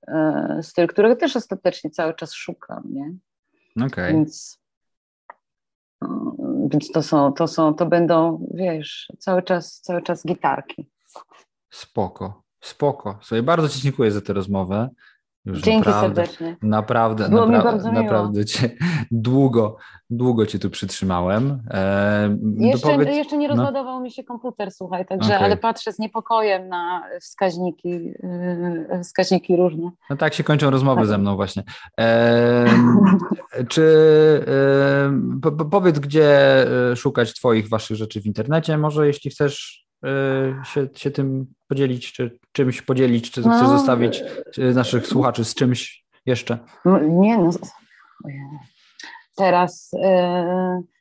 y, 0.58 0.62
styl, 0.62 0.86
którego 0.86 1.16
też 1.16 1.36
ostatecznie 1.36 1.90
cały 1.90 2.14
czas 2.14 2.32
szukam, 2.32 2.82
nie? 2.84 3.12
Okay. 3.86 4.12
Więc, 4.12 4.60
mm, 6.02 6.68
więc 6.68 6.90
to 6.90 7.02
są, 7.02 7.32
to 7.32 7.48
są, 7.48 7.74
to 7.74 7.86
będą, 7.86 8.46
wiesz, 8.54 9.12
cały 9.18 9.42
czas, 9.42 9.80
cały 9.80 10.02
czas 10.02 10.26
gitarki. 10.26 10.90
Spoko, 11.70 12.42
spoko. 12.60 13.18
Sobie 13.22 13.42
bardzo 13.42 13.68
Ci 13.68 13.80
dziękuję 13.80 14.10
za 14.10 14.20
tę 14.20 14.32
rozmowę. 14.32 14.88
Już 15.44 15.60
Dzięki 15.60 15.88
naprawdę, 15.88 16.26
serdecznie. 16.26 16.56
Naprawdę, 16.62 17.28
Było 17.28 17.46
naprawdę, 17.46 17.92
naprawdę 17.92 18.44
cię, 18.44 18.70
długo, 19.10 19.76
długo 20.10 20.46
cię 20.46 20.58
tu 20.58 20.70
przytrzymałem. 20.70 21.62
E, 21.70 22.36
jeszcze, 22.58 22.88
dopowiedz... 22.88 23.16
jeszcze 23.16 23.36
nie 23.36 23.48
no. 23.48 23.54
rozładował 23.54 23.94
no. 23.94 24.00
mi 24.00 24.10
się 24.10 24.24
komputer, 24.24 24.70
słuchaj, 24.70 25.06
także, 25.06 25.34
okay. 25.34 25.44
ale 25.44 25.56
patrzę 25.56 25.92
z 25.92 25.98
niepokojem 25.98 26.68
na 26.68 27.02
wskaźniki, 27.20 27.88
yy, 27.88 29.00
wskaźniki 29.04 29.56
różne. 29.56 29.90
No 30.10 30.16
tak 30.16 30.34
się 30.34 30.44
kończą 30.44 30.70
rozmowy 30.70 31.00
tak. 31.00 31.08
ze 31.08 31.18
mną 31.18 31.36
właśnie. 31.36 31.62
E, 32.00 32.66
czy 33.68 33.84
e, 34.46 35.40
po, 35.42 35.64
powiedz, 35.64 35.98
gdzie 35.98 36.62
e, 36.92 36.96
szukać 36.96 37.34
twoich, 37.34 37.68
waszych 37.68 37.96
rzeczy 37.96 38.20
w 38.20 38.26
internecie, 38.26 38.78
może 38.78 39.06
jeśli 39.06 39.30
chcesz 39.30 39.89
się, 40.64 40.88
się 40.94 41.10
tym 41.10 41.46
podzielić, 41.68 42.12
czy 42.12 42.38
czymś 42.52 42.82
podzielić, 42.82 43.30
czy 43.30 43.40
no, 43.40 43.50
chcesz 43.50 43.68
zostawić 43.68 44.22
naszych 44.74 45.06
słuchaczy 45.06 45.44
z 45.44 45.54
czymś 45.54 46.04
jeszcze? 46.26 46.58
No, 46.84 46.98
nie, 46.98 47.38
no. 47.38 47.50
Teraz, 49.36 49.92
y, 49.92 49.98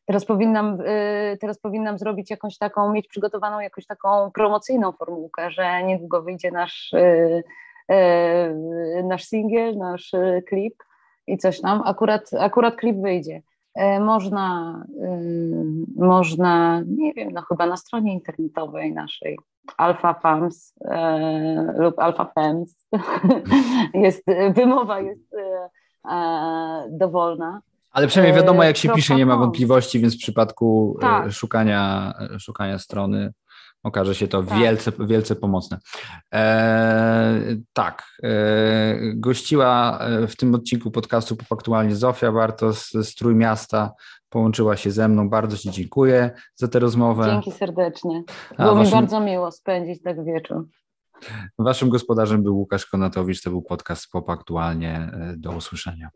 teraz, 0.05 0.25
powinnam, 0.25 0.81
y, 0.81 1.37
teraz 1.41 1.59
powinnam 1.59 1.97
zrobić 1.97 2.29
jakąś 2.29 2.57
taką, 2.57 2.91
mieć 2.91 3.07
przygotowaną 3.07 3.59
jakąś 3.59 3.85
taką 3.85 4.31
promocyjną 4.31 4.91
formułkę, 4.91 5.51
że 5.51 5.83
niedługo 5.83 6.21
wyjdzie 6.21 6.51
nasz, 6.51 6.91
nasz 9.03 9.23
singiel, 9.23 9.77
nasz 9.77 10.11
klip 10.47 10.83
i 11.27 11.37
coś 11.37 11.61
tam. 11.61 11.81
Akurat, 11.85 12.29
akurat 12.39 12.75
klip 12.75 12.97
wyjdzie. 13.01 13.41
E, 13.79 13.99
można, 13.99 14.75
y, 15.03 16.03
można, 16.05 16.81
nie 16.87 17.13
wiem, 17.13 17.29
no 17.33 17.41
chyba 17.41 17.65
na 17.65 17.77
stronie 17.77 18.13
internetowej 18.13 18.93
naszej 18.93 19.37
Alpha 19.77 20.41
e, 20.85 21.73
lub 21.77 21.99
Alpha 21.99 22.31
Fems 22.35 22.87
jest, 23.93 24.23
wymowa 24.55 24.99
jest 24.99 25.33
e, 26.11 26.87
dowolna. 26.89 27.61
Ale 27.91 28.07
przynajmniej 28.07 28.41
wiadomo, 28.41 28.63
jak 28.63 28.77
się 28.77 28.89
pisze, 28.89 29.15
nie 29.15 29.25
ma 29.25 29.37
wątpliwości, 29.37 29.99
więc 29.99 30.15
w 30.15 30.19
przypadku 30.19 30.97
tak. 31.01 31.31
szukania, 31.31 32.13
szukania 32.39 32.79
strony 32.79 33.33
okaże 33.83 34.15
się 34.15 34.27
to 34.27 34.43
tak. 34.43 34.59
wielce, 34.59 34.91
wielce 34.99 35.35
pomocne. 35.35 35.77
E, 36.33 37.41
tak, 37.73 38.03
e, 38.23 38.29
gościła 39.15 39.99
e, 39.99 40.27
w 40.27 40.35
tym 40.35 40.55
odcinku 40.55 40.91
podcastu 40.91 41.35
Popaktualnie 41.35 41.95
Zofia 41.95 42.31
Bartos 42.31 42.89
z 42.91 43.15
Trójmiasta, 43.15 43.91
połączyła 44.29 44.77
się 44.77 44.91
ze 44.91 45.07
mną. 45.07 45.29
Bardzo 45.29 45.57
Ci 45.57 45.71
dziękuję 45.71 46.31
za 46.55 46.67
tę 46.67 46.79
rozmowę. 46.79 47.25
Dzięki 47.25 47.51
serdecznie. 47.51 48.23
Było 48.57 48.75
waszym... 48.75 48.85
mi 48.85 48.91
bardzo 48.91 49.19
miło 49.19 49.51
spędzić 49.51 50.01
tak 50.01 50.25
wieczór. 50.25 50.67
Waszym 51.57 51.89
gospodarzem 51.89 52.43
był 52.43 52.57
Łukasz 52.57 52.85
Konatowicz, 52.85 53.41
to 53.41 53.49
był 53.49 53.61
podcast 53.61 54.11
Pop 54.11 54.29
Aktualnie. 54.29 55.11
Do 55.37 55.51
usłyszenia. 55.51 56.09